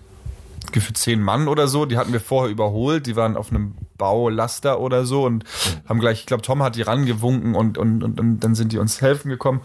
für 0.84 0.94
zehn 0.94 1.22
Mann 1.22 1.48
oder 1.48 1.70
so. 1.70 1.86
Die 1.86 1.98
hatten 1.98 2.12
wir 2.12 2.20
vorher 2.20 2.52
überholt. 2.52 3.08
Die 3.08 3.16
waren 3.16 3.38
auf 3.38 3.52
einem 3.52 3.76
Baulaster 3.98 4.80
oder 4.80 5.06
so 5.06 5.26
und 5.26 5.44
haben 5.88 6.00
gleich, 6.00 6.22
ich 6.22 6.26
glaube, 6.26 6.44
Tom 6.44 6.62
hat 6.64 6.76
die 6.76 6.82
rangewunken 6.82 7.56
und, 7.56 7.78
und, 7.78 8.04
und, 8.04 8.20
und 8.20 8.40
dann 8.40 8.56
sind 8.56 8.72
die 8.72 8.78
uns 8.78 9.02
helfen 9.02 9.30
gekommen. 9.30 9.62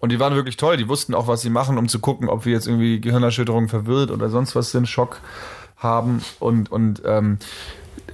Und 0.00 0.10
die 0.10 0.20
waren 0.20 0.34
wirklich 0.34 0.56
toll. 0.56 0.76
Die 0.76 0.88
wussten 0.88 1.14
auch, 1.14 1.26
was 1.26 1.42
sie 1.42 1.50
machen, 1.50 1.78
um 1.78 1.88
zu 1.88 1.98
gucken, 1.98 2.28
ob 2.28 2.44
wir 2.44 2.52
jetzt 2.52 2.66
irgendwie 2.66 3.00
Gehirnerschütterung 3.00 3.68
verwirrt 3.68 4.10
oder 4.10 4.30
sonst 4.30 4.54
was 4.56 4.70
sind, 4.70 4.88
Schock 4.88 5.20
haben. 5.76 6.22
Und, 6.40 6.70
und 6.70 7.02
ähm, 7.04 7.38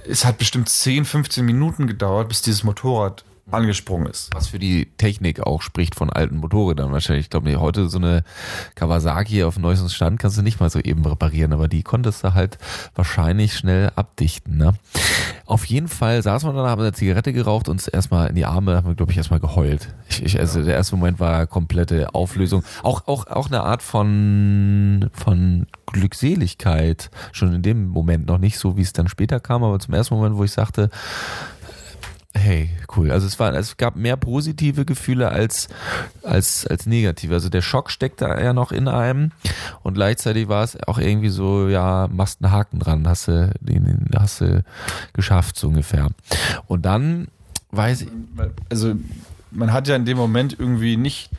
es 0.07 0.25
hat 0.25 0.37
bestimmt 0.37 0.69
10, 0.69 1.05
15 1.05 1.45
Minuten 1.45 1.87
gedauert, 1.87 2.29
bis 2.29 2.41
dieses 2.41 2.63
Motorrad 2.63 3.23
angesprungen 3.53 4.07
ist. 4.07 4.29
Was 4.33 4.47
für 4.47 4.59
die 4.59 4.87
Technik 4.97 5.41
auch 5.41 5.61
spricht 5.61 5.95
von 5.95 6.09
alten 6.09 6.37
Motorrädern 6.37 6.91
wahrscheinlich. 6.91 7.25
Ich 7.25 7.29
glaube, 7.29 7.49
nee, 7.49 7.55
heute 7.55 7.89
so 7.89 7.97
eine 7.97 8.23
Kawasaki 8.75 9.43
auf 9.43 9.57
neuestem 9.57 9.89
Stand 9.89 10.19
kannst 10.19 10.37
du 10.37 10.41
nicht 10.41 10.59
mal 10.59 10.69
so 10.69 10.79
eben 10.79 11.05
reparieren, 11.05 11.53
aber 11.53 11.67
die 11.67 11.83
konntest 11.83 12.23
du 12.23 12.33
halt 12.33 12.57
wahrscheinlich 12.95 13.55
schnell 13.55 13.91
abdichten. 13.95 14.57
Ne? 14.57 14.73
Auf 15.45 15.65
jeden 15.65 15.87
Fall 15.87 16.21
saßen 16.21 16.49
wir 16.49 16.53
dann, 16.53 16.69
haben 16.69 16.81
eine 16.81 16.93
Zigarette 16.93 17.33
geraucht, 17.33 17.67
uns 17.67 17.87
erstmal 17.87 18.29
in 18.29 18.35
die 18.35 18.45
Arme, 18.45 18.75
haben 18.75 18.87
wir, 18.87 18.95
glaube 18.95 19.11
ich, 19.11 19.17
erstmal 19.17 19.39
geheult. 19.39 19.93
Ich, 20.07 20.23
ich, 20.23 20.39
also 20.39 20.63
der 20.63 20.75
erste 20.75 20.95
Moment 20.95 21.19
war 21.19 21.47
komplette 21.47 22.13
Auflösung. 22.13 22.63
Auch, 22.83 23.07
auch, 23.07 23.27
auch 23.27 23.47
eine 23.47 23.61
Art 23.61 23.83
von, 23.83 25.09
von 25.13 25.67
Glückseligkeit. 25.87 27.11
Schon 27.31 27.53
in 27.53 27.61
dem 27.61 27.87
Moment 27.87 28.27
noch 28.27 28.37
nicht 28.37 28.57
so, 28.57 28.77
wie 28.77 28.81
es 28.81 28.93
dann 28.93 29.07
später 29.07 29.39
kam, 29.39 29.63
aber 29.63 29.79
zum 29.79 29.93
ersten 29.93 30.15
Moment, 30.15 30.37
wo 30.37 30.43
ich 30.43 30.51
sagte, 30.51 30.89
Hey, 32.33 32.69
cool. 32.95 33.11
Also 33.11 33.27
es 33.27 33.39
war, 33.39 33.53
es 33.53 33.75
gab 33.75 33.97
mehr 33.97 34.15
positive 34.15 34.85
Gefühle 34.85 35.29
als, 35.29 35.67
als, 36.23 36.65
als 36.65 36.85
negative. 36.85 37.33
Also 37.33 37.49
der 37.49 37.61
Schock 37.61 37.91
steckte 37.91 38.25
ja 38.25 38.53
noch 38.53 38.71
in 38.71 38.87
einem 38.87 39.31
und 39.83 39.95
gleichzeitig 39.95 40.47
war 40.47 40.63
es 40.63 40.81
auch 40.87 40.97
irgendwie 40.97 41.29
so, 41.29 41.67
ja, 41.67 42.07
machst 42.09 42.41
einen 42.41 42.53
Haken 42.53 42.79
dran, 42.79 43.07
hast 43.07 43.27
du, 43.27 43.51
den, 43.59 44.07
hast 44.17 44.41
du 44.41 44.63
geschafft, 45.13 45.57
so 45.57 45.67
ungefähr. 45.67 46.07
Und 46.67 46.85
dann 46.85 47.27
weiß 47.71 48.03
ich. 48.03 48.09
Also 48.69 48.95
man 49.51 49.73
hat 49.73 49.89
ja 49.89 49.95
in 49.97 50.05
dem 50.05 50.17
Moment 50.17 50.57
irgendwie 50.57 50.95
nicht 50.95 51.29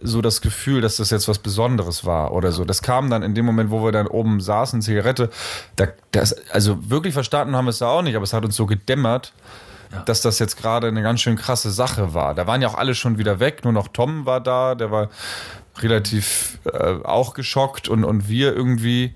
so 0.00 0.20
das 0.20 0.40
Gefühl, 0.40 0.80
dass 0.80 0.96
das 0.96 1.10
jetzt 1.10 1.28
was 1.28 1.38
Besonderes 1.38 2.04
war 2.04 2.32
oder 2.32 2.50
so. 2.50 2.64
Das 2.64 2.82
kam 2.82 3.10
dann 3.10 3.22
in 3.22 3.34
dem 3.34 3.44
Moment, 3.44 3.70
wo 3.70 3.84
wir 3.84 3.92
dann 3.92 4.06
oben 4.06 4.40
saßen, 4.40 4.82
Zigarette. 4.82 5.30
Da, 5.76 5.88
das, 6.10 6.34
also 6.50 6.90
wirklich 6.90 7.14
verstanden 7.14 7.54
haben 7.54 7.66
wir 7.66 7.70
es 7.70 7.78
da 7.78 7.88
auch 7.88 8.02
nicht, 8.02 8.16
aber 8.16 8.24
es 8.24 8.32
hat 8.32 8.44
uns 8.44 8.56
so 8.56 8.66
gedämmert, 8.66 9.32
ja. 9.92 10.00
dass 10.02 10.20
das 10.20 10.38
jetzt 10.38 10.56
gerade 10.56 10.88
eine 10.88 11.02
ganz 11.02 11.20
schön 11.20 11.36
krasse 11.36 11.70
Sache 11.70 12.14
war. 12.14 12.34
Da 12.34 12.46
waren 12.46 12.62
ja 12.62 12.68
auch 12.68 12.74
alle 12.74 12.94
schon 12.94 13.18
wieder 13.18 13.40
weg, 13.40 13.64
nur 13.64 13.72
noch 13.72 13.88
Tom 13.88 14.26
war 14.26 14.40
da, 14.40 14.74
der 14.74 14.90
war 14.90 15.08
relativ 15.78 16.58
äh, 16.64 16.94
auch 17.04 17.34
geschockt 17.34 17.88
und, 17.88 18.04
und 18.04 18.28
wir 18.28 18.54
irgendwie. 18.54 19.14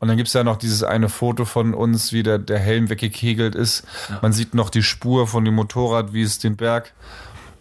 Und 0.00 0.08
dann 0.08 0.16
gibt 0.16 0.28
es 0.28 0.34
ja 0.34 0.44
noch 0.44 0.56
dieses 0.56 0.84
eine 0.84 1.08
Foto 1.08 1.44
von 1.44 1.74
uns, 1.74 2.12
wie 2.12 2.22
der, 2.22 2.38
der 2.38 2.58
Helm 2.58 2.88
weggekegelt 2.88 3.56
ist. 3.56 3.84
Ja. 4.08 4.18
Man 4.22 4.32
sieht 4.32 4.54
noch 4.54 4.70
die 4.70 4.84
Spur 4.84 5.26
von 5.26 5.44
dem 5.44 5.54
Motorrad, 5.54 6.12
wie 6.12 6.22
es 6.22 6.38
den 6.38 6.56
Berg 6.56 6.92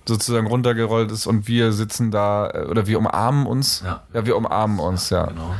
sozusagen 0.08 0.48
runtergerollt 0.48 1.12
ist 1.12 1.28
und 1.28 1.48
wir 1.48 1.74
sitzen 1.74 2.12
da 2.12 2.50
äh, 2.50 2.66
oder 2.66 2.88
wir 2.88 3.00
umarmen 3.00 3.46
uns. 3.46 3.82
Ja, 3.86 4.04
ja 4.14 4.26
wir 4.26 4.38
umarmen 4.38 4.80
uns, 4.80 5.10
ja. 5.10 5.26
Genau. 5.26 5.56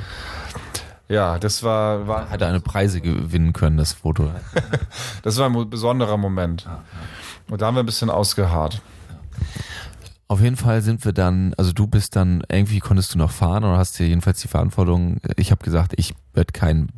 Ja, 1.10 1.40
das 1.40 1.64
war, 1.64 2.08
war. 2.08 2.30
Hat 2.30 2.44
eine 2.44 2.60
Preise 2.60 3.00
gewinnen 3.00 3.54
können, 3.54 3.78
das 3.78 3.94
Foto. 3.94 4.32
das 5.24 5.38
war 5.38 5.50
ein 5.50 5.70
besonderer 5.70 6.18
Moment. 6.18 6.68
Und 7.50 7.62
da 7.62 7.68
haben 7.68 7.76
wir 7.76 7.84
ein 7.84 7.86
bisschen 7.86 8.10
ausgeharrt. 8.10 8.82
Auf 10.30 10.42
jeden 10.42 10.58
Fall 10.58 10.82
sind 10.82 11.06
wir 11.06 11.14
dann, 11.14 11.54
also 11.56 11.72
du 11.72 11.88
bist 11.88 12.18
dann, 12.18 12.44
irgendwie 12.50 12.80
konntest 12.80 13.14
du 13.14 13.18
noch 13.18 13.32
fahren 13.32 13.64
oder 13.64 13.78
hast 13.78 13.98
dir 13.98 14.08
jedenfalls 14.08 14.42
die 14.42 14.50
Verantwortung. 14.50 15.18
Ich 15.38 15.52
habe 15.52 15.64
gesagt, 15.64 15.94
ich 15.96 16.14
werde 16.34 16.52
kein, 16.52 16.90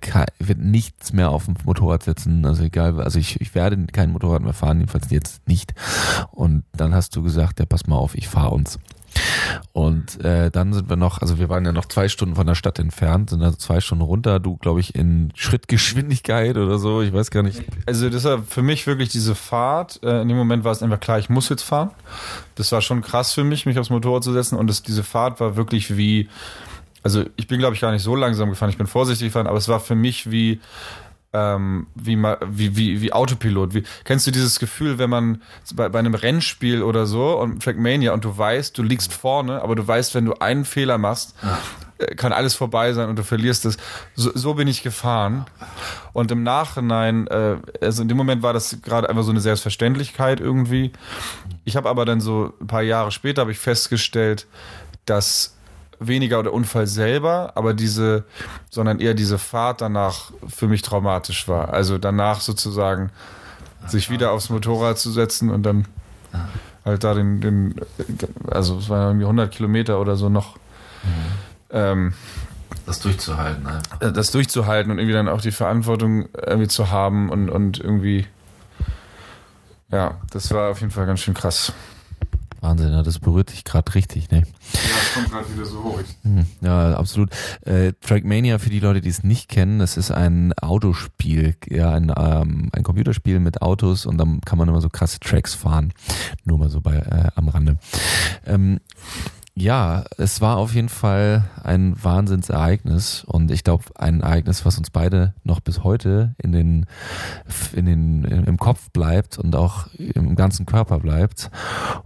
kein 0.00 0.26
werd 0.40 0.58
nichts 0.58 1.12
mehr 1.12 1.30
auf 1.30 1.44
dem 1.44 1.54
Motorrad 1.64 2.02
setzen, 2.02 2.44
also 2.44 2.64
egal, 2.64 3.00
also 3.00 3.20
ich, 3.20 3.40
ich 3.40 3.54
werde 3.54 3.86
kein 3.86 4.10
Motorrad 4.10 4.42
mehr 4.42 4.52
fahren, 4.52 4.78
jedenfalls 4.80 5.10
jetzt 5.10 5.46
nicht. 5.46 5.74
Und 6.32 6.64
dann 6.72 6.92
hast 6.92 7.14
du 7.14 7.22
gesagt, 7.22 7.60
ja, 7.60 7.66
pass 7.66 7.86
mal 7.86 7.96
auf, 7.96 8.16
ich 8.16 8.26
fahre 8.26 8.50
uns. 8.50 8.80
Und 9.72 10.22
äh, 10.24 10.50
dann 10.50 10.72
sind 10.72 10.88
wir 10.88 10.96
noch, 10.96 11.20
also 11.20 11.38
wir 11.38 11.48
waren 11.48 11.64
ja 11.64 11.72
noch 11.72 11.86
zwei 11.86 12.08
Stunden 12.08 12.34
von 12.34 12.46
der 12.46 12.54
Stadt 12.54 12.78
entfernt, 12.78 13.30
sind 13.30 13.42
also 13.42 13.56
zwei 13.56 13.80
Stunden 13.80 14.04
runter, 14.04 14.40
du 14.40 14.56
glaube 14.56 14.80
ich 14.80 14.94
in 14.94 15.32
Schrittgeschwindigkeit 15.34 16.56
oder 16.56 16.78
so, 16.78 17.02
ich 17.02 17.12
weiß 17.12 17.30
gar 17.30 17.42
nicht. 17.42 17.62
Also 17.86 18.10
das 18.10 18.24
war 18.24 18.42
für 18.42 18.62
mich 18.62 18.86
wirklich 18.86 19.08
diese 19.08 19.34
Fahrt, 19.34 20.00
äh, 20.02 20.22
in 20.22 20.28
dem 20.28 20.36
Moment 20.36 20.64
war 20.64 20.72
es 20.72 20.82
einfach 20.82 21.00
klar, 21.00 21.18
ich 21.18 21.30
muss 21.30 21.48
jetzt 21.48 21.62
fahren. 21.62 21.90
Das 22.54 22.72
war 22.72 22.82
schon 22.82 23.02
krass 23.02 23.32
für 23.32 23.44
mich, 23.44 23.66
mich 23.66 23.78
aufs 23.78 23.90
Motorrad 23.90 24.24
zu 24.24 24.32
setzen 24.32 24.56
und 24.56 24.66
das, 24.66 24.82
diese 24.82 25.02
Fahrt 25.02 25.40
war 25.40 25.56
wirklich 25.56 25.96
wie, 25.96 26.28
also 27.02 27.24
ich 27.36 27.46
bin 27.46 27.58
glaube 27.58 27.74
ich 27.74 27.80
gar 27.80 27.92
nicht 27.92 28.02
so 28.02 28.14
langsam 28.14 28.50
gefahren, 28.50 28.70
ich 28.70 28.78
bin 28.78 28.86
vorsichtig 28.86 29.28
gefahren, 29.28 29.46
aber 29.46 29.58
es 29.58 29.68
war 29.68 29.80
für 29.80 29.94
mich 29.94 30.30
wie 30.30 30.60
ähm, 31.32 31.86
wie, 31.94 32.16
wie, 32.16 32.76
wie, 32.76 33.00
wie 33.00 33.12
Autopilot. 33.12 33.74
Wie, 33.74 33.84
kennst 34.04 34.26
du 34.26 34.30
dieses 34.30 34.58
Gefühl, 34.58 34.98
wenn 34.98 35.10
man 35.10 35.42
bei, 35.74 35.88
bei 35.88 35.98
einem 35.98 36.14
Rennspiel 36.14 36.82
oder 36.82 37.06
so 37.06 37.38
und 37.38 37.62
Trackmania 37.62 38.12
und 38.12 38.24
du 38.24 38.36
weißt, 38.36 38.76
du 38.76 38.82
liegst 38.82 39.12
vorne, 39.12 39.62
aber 39.62 39.74
du 39.74 39.86
weißt, 39.86 40.14
wenn 40.14 40.26
du 40.26 40.34
einen 40.34 40.64
Fehler 40.64 40.98
machst, 40.98 41.34
ja. 41.42 41.58
Äh, 42.02 42.14
kann 42.14 42.32
alles 42.32 42.54
vorbei 42.54 42.92
sein 42.92 43.08
und 43.08 43.18
du 43.18 43.24
verlierst 43.24 43.64
es. 43.66 43.76
So, 44.14 44.30
so 44.34 44.54
bin 44.54 44.68
ich 44.68 44.82
gefahren. 44.82 45.46
Und 46.12 46.30
im 46.30 46.42
Nachhinein, 46.42 47.26
äh, 47.28 47.56
also 47.80 48.02
in 48.02 48.08
dem 48.08 48.16
Moment 48.16 48.42
war 48.42 48.52
das 48.52 48.78
gerade 48.82 49.08
einfach 49.08 49.22
so 49.22 49.30
eine 49.30 49.40
Selbstverständlichkeit 49.40 50.40
irgendwie. 50.40 50.92
Ich 51.64 51.76
habe 51.76 51.88
aber 51.88 52.04
dann 52.04 52.20
so 52.20 52.52
ein 52.60 52.66
paar 52.66 52.82
Jahre 52.82 53.10
später 53.10 53.42
habe 53.42 53.52
ich 53.52 53.58
festgestellt, 53.58 54.46
dass 55.06 55.56
weniger 56.06 56.42
der 56.42 56.52
Unfall 56.52 56.86
selber, 56.86 57.52
aber 57.54 57.74
diese, 57.74 58.24
sondern 58.70 59.00
eher 59.00 59.14
diese 59.14 59.38
Fahrt 59.38 59.80
danach 59.80 60.32
für 60.48 60.68
mich 60.68 60.82
traumatisch 60.82 61.48
war. 61.48 61.72
Also 61.72 61.98
danach 61.98 62.40
sozusagen 62.40 63.10
sich 63.86 64.10
wieder 64.10 64.32
aufs 64.32 64.50
Motorrad 64.50 64.98
zu 64.98 65.10
setzen 65.10 65.50
und 65.50 65.64
dann 65.64 65.86
halt 66.84 67.04
da 67.04 67.14
den, 67.14 67.40
den 67.40 67.74
also 68.50 68.78
es 68.78 68.88
waren 68.88 69.08
irgendwie 69.08 69.24
100 69.24 69.50
Kilometer 69.50 70.00
oder 70.00 70.16
so 70.16 70.28
noch. 70.28 70.56
Mhm. 71.04 71.10
Ähm, 71.70 72.14
das 72.86 73.00
durchzuhalten. 73.00 73.66
Äh, 74.00 74.12
das 74.12 74.30
durchzuhalten 74.30 74.90
und 74.90 74.98
irgendwie 74.98 75.14
dann 75.14 75.28
auch 75.28 75.40
die 75.40 75.52
Verantwortung 75.52 76.28
irgendwie 76.34 76.68
zu 76.68 76.90
haben 76.90 77.30
und, 77.30 77.48
und 77.48 77.78
irgendwie, 77.78 78.26
ja, 79.90 80.16
das 80.30 80.52
war 80.52 80.70
auf 80.70 80.80
jeden 80.80 80.92
Fall 80.92 81.06
ganz 81.06 81.20
schön 81.20 81.34
krass. 81.34 81.72
Wahnsinn, 82.62 82.92
das 83.04 83.18
berührt 83.18 83.52
dich 83.52 83.64
gerade 83.64 83.92
richtig, 83.94 84.30
ne? 84.30 84.38
Ja, 84.38 84.80
es 85.02 85.14
kommt 85.14 85.30
gerade 85.30 85.52
wieder 85.52 85.64
so 85.64 85.82
hoch. 85.82 86.00
Hm, 86.22 86.46
ja, 86.60 86.94
absolut. 86.94 87.30
Äh, 87.62 87.92
Trackmania, 88.00 88.58
für 88.60 88.70
die 88.70 88.78
Leute, 88.78 89.00
die 89.00 89.08
es 89.08 89.24
nicht 89.24 89.48
kennen, 89.48 89.80
das 89.80 89.96
ist 89.96 90.12
ein 90.12 90.52
Autospiel, 90.54 91.56
ja, 91.68 91.90
ein, 91.90 92.12
ähm, 92.16 92.70
ein 92.72 92.84
Computerspiel 92.84 93.40
mit 93.40 93.62
Autos 93.62 94.06
und 94.06 94.16
dann 94.16 94.40
kann 94.42 94.58
man 94.58 94.68
immer 94.68 94.80
so 94.80 94.88
krasse 94.88 95.18
Tracks 95.18 95.54
fahren. 95.54 95.92
Nur 96.44 96.58
mal 96.58 96.70
so 96.70 96.80
bei 96.80 96.98
äh, 96.98 97.30
am 97.34 97.48
Rande. 97.48 97.78
Ähm, 98.46 98.78
ja, 99.54 100.04
es 100.16 100.40
war 100.40 100.56
auf 100.56 100.74
jeden 100.74 100.88
Fall 100.88 101.44
ein 101.62 101.94
Wahnsinnsereignis 102.02 103.22
und 103.24 103.50
ich 103.50 103.64
glaube 103.64 103.84
ein 103.96 104.22
Ereignis, 104.22 104.64
was 104.64 104.78
uns 104.78 104.88
beide 104.90 105.34
noch 105.44 105.60
bis 105.60 105.84
heute 105.84 106.34
in 106.38 106.52
den, 106.52 106.86
in 107.74 107.84
den, 107.84 108.24
im 108.24 108.56
Kopf 108.56 108.90
bleibt 108.92 109.38
und 109.38 109.54
auch 109.54 109.88
im 109.98 110.36
ganzen 110.36 110.64
Körper 110.64 111.00
bleibt. 111.00 111.50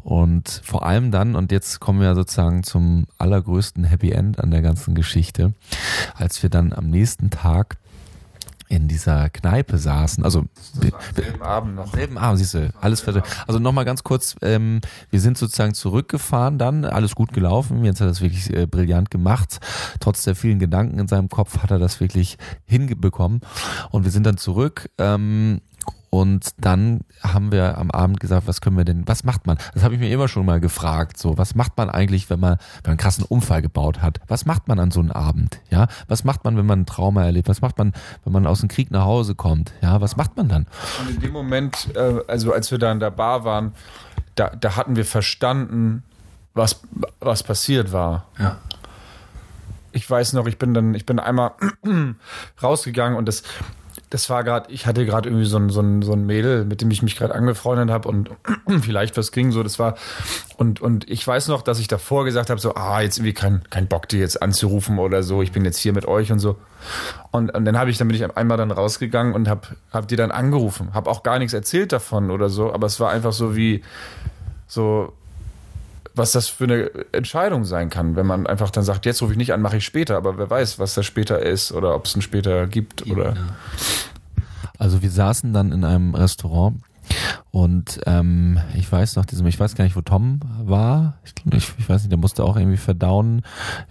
Und 0.03 0.61
vor 0.65 0.85
allem 0.85 1.13
dann, 1.13 1.37
und 1.37 1.53
jetzt 1.53 1.79
kommen 1.79 2.01
wir 2.01 2.17
sozusagen 2.17 2.65
zum 2.65 3.07
allergrößten 3.19 3.85
Happy 3.85 4.11
End 4.11 4.41
an 4.41 4.51
der 4.51 4.63
ganzen 4.63 4.97
Geschichte, 4.97 5.55
als 6.15 6.43
wir 6.43 6.51
dann 6.51 6.73
am 6.73 6.91
nächsten 6.91 7.31
Tag 7.31 7.79
in 8.69 8.89
dieser 8.89 9.31
Kneipe 9.31 9.79
saßen. 9.79 10.25
Also 10.25 10.41
am 10.41 10.49
selben 11.15 11.43
Abend 11.43 11.75
noch. 11.77 11.85
Am 11.85 11.91
selben 11.91 12.19
Abend, 12.19 12.39
siehst 12.39 12.55
du, 12.55 12.73
alles 12.81 13.01
fertig. 13.01 13.23
Also 13.47 13.59
nochmal 13.59 13.85
ganz 13.85 14.03
kurz, 14.03 14.37
ähm, 14.43 14.81
wir 15.11 15.21
sind 15.21 15.39
sozusagen 15.39 15.75
zurückgefahren 15.75 16.59
dann, 16.59 16.85
alles 16.85 17.15
gut 17.15 17.33
gelaufen. 17.33 17.85
Jetzt 17.85 18.01
hat 18.01 18.07
er 18.07 18.11
das 18.11 18.21
wirklich 18.21 18.53
äh, 18.53 18.67
brillant 18.67 19.11
gemacht. 19.11 19.61
Trotz 20.01 20.25
der 20.25 20.35
vielen 20.35 20.59
Gedanken 20.59 20.99
in 20.99 21.09
seinem 21.09 21.29
Kopf 21.29 21.59
hat 21.59 21.71
er 21.71 21.79
das 21.79 22.01
wirklich 22.01 22.39
hinbekommen. 22.65 23.41
Und 23.91 24.05
wir 24.05 24.11
sind 24.11 24.27
dann 24.27 24.37
zurück 24.37 24.91
ähm, 24.99 25.61
und 26.17 26.55
dann 26.57 27.01
haben 27.23 27.53
wir 27.53 27.77
am 27.77 27.91
Abend 27.91 28.21
gesagt, 28.21 28.47
was 28.47 28.63
können 28.63 28.79
wir 28.79 28.87
denn, 28.87 29.07
was 29.07 29.23
macht 29.23 29.47
man? 29.47 29.59
Das 29.75 29.83
habe 29.83 29.95
ich 29.95 30.01
mir 30.01 30.11
immer 30.11 30.29
schon 30.29 30.47
mal 30.47 30.61
gefragt. 30.61 31.19
So, 31.19 31.37
was 31.37 31.55
macht 31.55 31.77
man 31.77 31.91
eigentlich, 31.91 32.31
wenn 32.31 32.41
man, 32.41 32.53
wenn 32.53 32.83
man 32.85 32.91
einen 32.93 32.97
krassen 32.97 33.25
Unfall 33.25 33.61
gebaut 33.61 34.01
hat? 34.01 34.21
Was 34.27 34.47
macht 34.47 34.67
man 34.67 34.79
an 34.79 34.91
so 34.91 35.01
einem 35.01 35.11
Abend? 35.11 35.61
Ja, 35.69 35.89
was 36.09 36.25
macht 36.25 36.43
man, 36.45 36.57
wenn 36.57 36.65
man 36.65 36.81
ein 36.81 36.87
Trauma 36.87 37.25
erlebt? 37.25 37.49
Was 37.49 37.61
macht 37.61 37.77
man, 37.77 37.93
wenn 38.25 38.33
man 38.33 38.47
aus 38.47 38.61
dem 38.61 38.71
Krieg 38.71 38.91
nach 38.91 39.05
Hause 39.05 39.35
kommt? 39.35 39.75
Ja, 39.83 40.01
was 40.01 40.17
macht 40.17 40.39
man 40.39 40.49
dann? 40.49 40.67
Und 41.03 41.17
in 41.17 41.21
dem 41.21 41.33
Moment, 41.33 41.95
äh, 41.95 42.21
also 42.27 42.51
als 42.51 42.71
wir 42.71 42.79
da 42.79 42.91
in 42.93 43.01
der 43.01 43.11
Bar 43.11 43.45
waren, 43.45 43.75
da, 44.37 44.49
da 44.49 44.77
hatten 44.77 44.97
wir 44.97 45.05
verstanden, 45.05 46.03
was, 46.55 46.81
was 47.21 47.43
passiert 47.43 47.93
war. 47.93 48.27
Ja 48.39 48.57
ich 49.93 50.09
weiß 50.09 50.35
noch, 50.35 50.47
ich 50.47 50.59
bin 50.59 50.75
dann, 50.75 50.95
ich 50.95 51.07
bin 51.07 51.19
einmal 51.19 51.53
rausgegangen 52.63 53.17
und 53.17 53.27
das, 53.27 53.43
das 54.11 54.31
war 54.31 54.45
gerade, 54.45 54.71
ich 54.71 54.87
hatte 54.87 55.05
gerade 55.05 55.29
irgendwie 55.29 55.47
so 55.47 55.57
ein, 55.57 55.69
so, 55.69 55.81
ein, 55.81 56.03
so 56.03 56.13
ein 56.13 56.25
Mädel, 56.27 56.65
mit 56.65 56.81
dem 56.81 56.91
ich 56.91 57.03
mich 57.03 57.17
gerade 57.17 57.35
angefreundet 57.35 57.91
habe 57.91 58.09
und 58.09 58.31
vielleicht 58.83 59.17
was 59.17 59.33
ging 59.33 59.51
so, 59.51 59.63
das 59.63 59.79
war 59.79 59.97
und 60.57 60.81
und 60.81 61.11
ich 61.11 61.27
weiß 61.27 61.49
noch, 61.49 61.63
dass 61.63 61.81
ich 61.81 61.89
davor 61.89 62.25
gesagt 62.25 62.51
habe 62.51 62.61
so, 62.61 62.75
ah, 62.75 63.01
jetzt 63.01 63.19
irgendwie 63.19 63.35
kein 63.35 63.63
kein 63.69 63.89
Bock 63.89 64.09
die 64.09 64.19
jetzt 64.19 64.41
anzurufen 64.43 64.99
oder 64.99 65.23
so, 65.23 65.43
ich 65.43 65.53
bin 65.53 65.65
jetzt 65.65 65.79
hier 65.79 65.93
mit 65.93 66.07
euch 66.07 66.31
und 66.31 66.39
so. 66.39 66.57
Und, 67.33 67.53
und 67.55 67.65
dann 67.65 67.77
habe 67.77 67.91
ich 67.91 67.99
dann 67.99 68.07
bin 68.07 68.17
ich 68.17 68.37
einmal 68.37 68.57
dann 68.57 68.71
rausgegangen 68.71 69.35
und 69.35 69.49
habe 69.49 69.69
hab 69.91 70.07
die 70.07 70.17
dann 70.17 70.31
angerufen, 70.31 70.95
habe 70.95 71.11
auch 71.11 71.23
gar 71.23 71.39
nichts 71.39 71.53
erzählt 71.53 71.93
davon 71.93 72.31
oder 72.31 72.49
so, 72.49 72.73
aber 72.73 72.87
es 72.87 73.01
war 73.01 73.11
einfach 73.11 73.33
so 73.33 73.57
wie 73.57 73.83
so 74.69 75.13
was 76.17 76.33
das 76.33 76.49
für 76.49 76.65
eine 76.65 76.91
Entscheidung 77.13 77.65
sein 77.65 77.91
kann, 77.91 78.17
wenn 78.17 78.27
man 78.27 78.47
einfach 78.47 78.71
dann 78.71 78.85
sagt, 78.85 79.07
jetzt 79.07 79.23
rufe 79.23 79.33
ich 79.33 79.39
nicht 79.39 79.53
an, 79.53 79.61
mache 79.61 79.77
ich 79.77 79.85
später, 79.85 80.17
aber 80.17 80.39
wer 80.39 80.51
weiß, 80.51 80.79
was 80.79 80.95
das 80.95 81.07
später 81.07 81.41
ist 81.41 81.73
oder 81.73 81.95
ob 81.95 82.07
es 82.07 82.17
ein 82.17 82.23
später 82.23 82.67
gibt 82.67 83.07
oder. 83.07 83.37
Also 84.79 85.03
wir 85.03 85.11
saßen 85.11 85.53
dann 85.53 85.73
in 85.73 85.85
einem 85.85 86.15
Restaurant 86.15 86.81
und 87.51 88.01
ähm, 88.07 88.59
ich 88.75 88.91
weiß 88.91 89.17
noch, 89.17 89.25
diesem, 89.25 89.47
ich 89.47 89.59
weiß 89.59 89.75
gar 89.75 89.85
nicht, 89.85 89.97
wo 89.97 90.03
Tom 90.03 90.41
war. 90.65 91.19
Ich, 91.25 91.33
ich, 91.53 91.73
ich 91.79 91.89
weiß 91.89 92.03
nicht, 92.03 92.11
der 92.11 92.19
musste 92.19 92.45
auch 92.45 92.57
irgendwie 92.57 92.77
verdauen. 92.77 93.43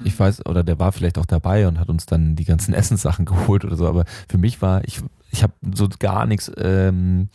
Ich 0.04 0.20
weiß, 0.20 0.46
oder 0.46 0.64
der 0.64 0.80
war 0.80 0.92
vielleicht 0.92 1.18
auch 1.18 1.26
dabei 1.26 1.68
und 1.68 1.80
hat 1.80 1.90
uns 1.90 2.06
dann 2.06 2.36
die 2.36 2.46
ganzen 2.46 2.74
Essenssachen 2.76 3.26
geholt 3.26 3.66
oder 3.66 3.76
so. 3.76 3.88
Aber 3.88 4.06
für 4.28 4.38
mich 4.38 4.62
war, 4.62 4.84
ich, 4.84 5.02
ich 5.32 5.44
habe 5.44 5.54
so 5.74 5.90
gar 6.00 6.26
nichts, 6.26 6.52
ähm, 6.58 7.30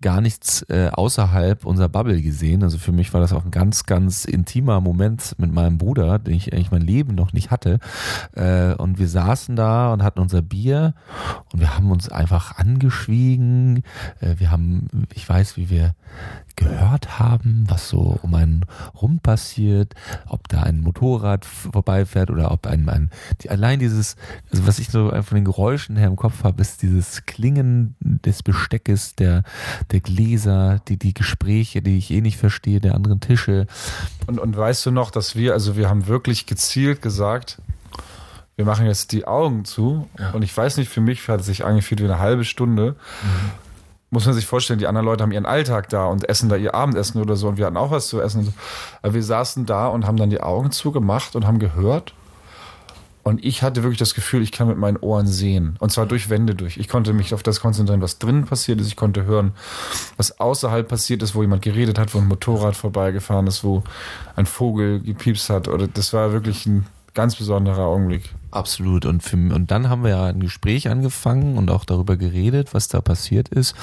gar 0.00 0.20
nichts 0.20 0.62
äh, 0.68 0.90
außerhalb 0.92 1.64
unserer 1.64 1.88
Bubble 1.88 2.22
gesehen. 2.22 2.62
Also 2.62 2.78
für 2.78 2.92
mich 2.92 3.12
war 3.12 3.20
das 3.20 3.32
auch 3.32 3.44
ein 3.44 3.50
ganz, 3.50 3.86
ganz 3.86 4.24
intimer 4.24 4.80
Moment 4.80 5.34
mit 5.38 5.52
meinem 5.52 5.78
Bruder, 5.78 6.18
den 6.18 6.34
ich 6.34 6.52
eigentlich 6.52 6.70
mein 6.70 6.82
Leben 6.82 7.14
noch 7.14 7.32
nicht 7.32 7.50
hatte. 7.50 7.80
Äh, 8.32 8.74
und 8.74 8.98
wir 8.98 9.08
saßen 9.08 9.56
da 9.56 9.92
und 9.92 10.02
hatten 10.02 10.20
unser 10.20 10.42
Bier 10.42 10.94
und 11.52 11.60
wir 11.60 11.76
haben 11.76 11.90
uns 11.90 12.08
einfach 12.08 12.58
angeschwiegen. 12.58 13.82
Äh, 14.20 14.36
wir 14.38 14.50
haben, 14.50 14.88
ich 15.14 15.28
weiß, 15.28 15.56
wie 15.56 15.70
wir 15.70 15.94
gehört 16.54 17.18
haben, 17.18 17.64
was 17.68 17.88
so 17.88 18.18
um 18.22 18.34
einen 18.34 18.64
rum 19.00 19.18
passiert, 19.18 19.94
ob 20.26 20.48
da 20.48 20.62
ein 20.62 20.80
Motorrad 20.80 21.44
vorbeifährt 21.44 22.30
oder 22.30 22.50
ob 22.50 22.66
ein, 22.66 22.88
ein 22.88 23.10
die, 23.42 23.50
allein 23.50 23.78
dieses, 23.78 24.16
also 24.50 24.66
was 24.66 24.78
ich 24.78 24.88
so 24.88 25.10
von 25.10 25.34
den 25.34 25.44
Geräuschen 25.44 25.96
her 25.96 26.06
im 26.06 26.16
Kopf 26.16 26.44
habe, 26.44 26.62
ist 26.62 26.82
dieses 26.82 27.15
Klingen 27.24 27.96
des 28.00 28.42
Besteckes, 28.42 29.14
der, 29.14 29.42
der 29.90 30.00
Gläser, 30.00 30.80
die, 30.88 30.98
die 30.98 31.14
Gespräche, 31.14 31.80
die 31.80 31.96
ich 31.96 32.10
eh 32.10 32.20
nicht 32.20 32.36
verstehe, 32.36 32.80
der 32.80 32.94
anderen 32.94 33.20
Tische. 33.20 33.66
Und, 34.26 34.38
und 34.38 34.56
weißt 34.56 34.84
du 34.86 34.90
noch, 34.90 35.10
dass 35.10 35.36
wir, 35.36 35.52
also 35.54 35.76
wir 35.76 35.88
haben 35.88 36.06
wirklich 36.06 36.46
gezielt 36.46 37.00
gesagt, 37.00 37.62
wir 38.56 38.64
machen 38.64 38.86
jetzt 38.86 39.12
die 39.12 39.26
Augen 39.26 39.64
zu 39.64 40.08
ja. 40.18 40.30
und 40.30 40.42
ich 40.42 40.56
weiß 40.56 40.76
nicht, 40.78 40.88
für 40.88 41.00
mich 41.00 41.26
hat 41.28 41.40
es 41.40 41.46
sich 41.46 41.64
angefühlt 41.64 42.00
wie 42.00 42.04
eine 42.04 42.18
halbe 42.18 42.44
Stunde. 42.44 42.96
Mhm 43.22 43.66
muss 44.10 44.24
man 44.24 44.34
sich 44.34 44.46
vorstellen, 44.46 44.78
die 44.78 44.86
anderen 44.86 45.04
Leute 45.04 45.22
haben 45.22 45.32
ihren 45.32 45.46
Alltag 45.46 45.88
da 45.88 46.06
und 46.06 46.28
essen 46.28 46.48
da 46.48 46.56
ihr 46.56 46.74
Abendessen 46.74 47.20
oder 47.20 47.36
so 47.36 47.48
und 47.48 47.58
wir 47.58 47.66
hatten 47.66 47.76
auch 47.76 47.90
was 47.90 48.06
zu 48.08 48.20
essen. 48.20 48.54
Aber 49.02 49.14
wir 49.14 49.22
saßen 49.22 49.66
da 49.66 49.88
und 49.88 50.06
haben 50.06 50.16
dann 50.16 50.30
die 50.30 50.40
Augen 50.40 50.70
zugemacht 50.70 51.34
und 51.36 51.46
haben 51.46 51.58
gehört. 51.58 52.14
Und 53.26 53.44
ich 53.44 53.64
hatte 53.64 53.82
wirklich 53.82 53.98
das 53.98 54.14
Gefühl, 54.14 54.40
ich 54.40 54.52
kann 54.52 54.68
mit 54.68 54.78
meinen 54.78 54.98
Ohren 54.98 55.26
sehen. 55.26 55.74
Und 55.80 55.90
zwar 55.90 56.06
durch 56.06 56.30
Wände 56.30 56.54
durch. 56.54 56.76
Ich 56.76 56.86
konnte 56.86 57.12
mich 57.12 57.34
auf 57.34 57.42
das 57.42 57.58
konzentrieren, 57.58 58.00
was 58.00 58.20
drinnen 58.20 58.44
passiert 58.44 58.80
ist. 58.80 58.86
Ich 58.86 58.94
konnte 58.94 59.24
hören, 59.24 59.50
was 60.16 60.38
außerhalb 60.38 60.86
passiert 60.86 61.24
ist, 61.24 61.34
wo 61.34 61.42
jemand 61.42 61.62
geredet 61.62 61.98
hat, 61.98 62.14
wo 62.14 62.18
ein 62.18 62.28
Motorrad 62.28 62.76
vorbeigefahren 62.76 63.48
ist, 63.48 63.64
wo 63.64 63.82
ein 64.36 64.46
Vogel 64.46 65.00
gepiepst 65.00 65.50
hat. 65.50 65.66
Oder 65.66 65.88
das 65.88 66.12
war 66.12 66.30
wirklich 66.30 66.66
ein 66.66 66.86
ganz 67.14 67.34
besonderer 67.34 67.86
Augenblick. 67.86 68.32
Absolut. 68.52 69.04
Und, 69.04 69.24
für, 69.24 69.36
und 69.36 69.72
dann 69.72 69.88
haben 69.88 70.04
wir 70.04 70.10
ja 70.10 70.26
ein 70.26 70.38
Gespräch 70.38 70.88
angefangen 70.88 71.58
und 71.58 71.68
auch 71.68 71.84
darüber 71.84 72.16
geredet, 72.16 72.74
was 72.74 72.86
da 72.86 73.00
passiert 73.00 73.48
ist. 73.48 73.74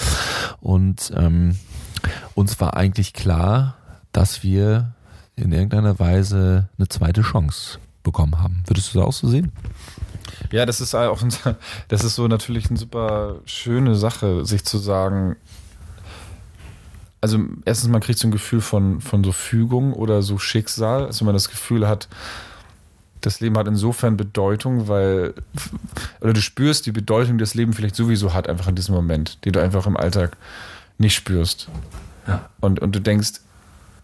Und 0.62 1.12
ähm, 1.18 1.58
uns 2.34 2.62
war 2.62 2.78
eigentlich 2.78 3.12
klar, 3.12 3.76
dass 4.14 4.42
wir 4.42 4.94
in 5.36 5.52
irgendeiner 5.52 6.00
Weise 6.00 6.70
eine 6.78 6.88
zweite 6.88 7.24
Chance 7.24 7.80
bekommen 8.04 8.40
haben. 8.40 8.64
Würdest 8.68 8.94
du 8.94 9.00
das 9.00 9.08
auch 9.08 9.14
so 9.14 9.28
sehen? 9.28 9.52
Ja, 10.52 10.66
das 10.66 10.82
ist 10.82 10.94
auch 10.94 11.22
das 11.88 12.04
ist 12.04 12.16
so 12.16 12.28
natürlich 12.28 12.70
eine 12.70 12.78
super 12.78 13.38
schöne 13.46 13.96
Sache, 13.96 14.46
sich 14.46 14.66
zu 14.66 14.78
sagen, 14.78 15.36
also 17.22 17.40
erstens, 17.64 17.90
man 17.90 18.02
kriegt 18.02 18.20
so 18.20 18.28
ein 18.28 18.32
Gefühl 18.32 18.60
von, 18.60 19.00
von 19.00 19.24
so 19.24 19.32
Fügung 19.32 19.94
oder 19.94 20.22
so 20.22 20.38
Schicksal, 20.38 21.06
also 21.06 21.22
wenn 21.22 21.28
man 21.28 21.36
das 21.36 21.50
Gefühl 21.50 21.88
hat, 21.88 22.10
das 23.22 23.40
Leben 23.40 23.58
hat 23.58 23.66
insofern 23.66 24.18
Bedeutung, 24.18 24.90
weil, 24.90 25.34
oder 26.20 26.34
du 26.34 26.42
spürst 26.42 26.86
die 26.86 26.92
Bedeutung, 26.92 27.38
die 27.38 27.42
das 27.42 27.54
Leben 27.54 27.72
vielleicht 27.72 27.96
sowieso 27.96 28.34
hat, 28.34 28.50
einfach 28.50 28.68
in 28.68 28.76
diesem 28.76 28.94
Moment, 28.94 29.38
die 29.46 29.54
du 29.54 29.62
einfach 29.62 29.88
im 29.88 29.96
Alltag 29.96 30.36
nicht 30.98 31.16
spürst. 31.16 31.70
Ja. 32.28 32.50
Und, 32.60 32.80
und 32.80 32.94
du 32.94 33.00
denkst, 33.00 33.40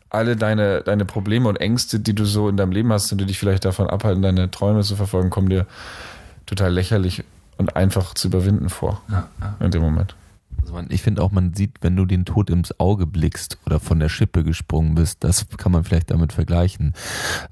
alle 0.10 0.36
deine, 0.36 0.82
deine 0.82 1.06
Probleme 1.06 1.48
und 1.50 1.58
Ängste, 1.58 2.00
die 2.00 2.14
du 2.14 2.26
so 2.26 2.50
in 2.50 2.58
deinem 2.58 2.72
Leben 2.72 2.92
hast 2.92 3.12
und 3.12 3.20
die 3.20 3.26
dich 3.26 3.40
vielleicht 3.40 3.66
davon 3.66 3.90
abhalten, 3.90 4.22
deine 4.22 4.50
Träume 4.52 4.82
zu 4.82 4.96
verfolgen, 4.96 5.30
kommen 5.30 5.50
dir 5.50 5.66
total 6.46 6.74
lächerlich 6.74 7.24
und 7.58 7.76
einfach 7.76 8.14
zu 8.14 8.28
überwinden 8.28 8.70
vor. 8.70 9.02
Ja, 9.10 9.28
ja. 9.40 9.56
In 9.60 9.72
dem 9.72 9.82
Moment. 9.82 10.16
Also 10.62 10.74
man, 10.74 10.88
ich 10.90 11.02
finde 11.02 11.22
auch, 11.22 11.32
man 11.32 11.54
sieht, 11.54 11.78
wenn 11.82 11.96
du 11.96 12.06
den 12.06 12.26
Tod 12.26 12.50
ins 12.50 12.80
Auge 12.80 13.06
blickst 13.06 13.60
oder 13.66 13.80
von 13.80 14.00
der 14.00 14.10
Schippe 14.10 14.44
gesprungen 14.44 14.96
bist, 14.96 15.24
das 15.24 15.48
kann 15.58 15.72
man 15.72 15.84
vielleicht 15.84 16.12
damit 16.12 16.34
vergleichen. 16.34 16.94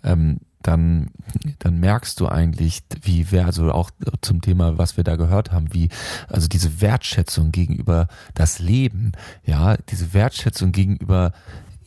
Ähm, 0.04 0.40
dann, 0.64 1.12
dann 1.60 1.80
merkst 1.80 2.20
du 2.20 2.28
eigentlich, 2.28 2.84
wie 3.02 3.32
wer, 3.32 3.46
also 3.46 3.72
auch 3.72 3.92
zum 4.22 4.42
Thema, 4.42 4.78
was 4.78 4.98
wir 4.98 5.04
da 5.04 5.16
gehört 5.16 5.52
haben, 5.52 5.74
wie, 5.74 5.90
also 6.28 6.48
diese 6.48 6.82
Wertschätzung 6.82 7.52
gegenüber 7.52 8.08
das 8.34 8.60
Leben, 8.60 9.14
ja, 9.46 9.78
diese 9.78 10.14
Wertschätzung 10.14 10.72
gegenüber 10.74 11.32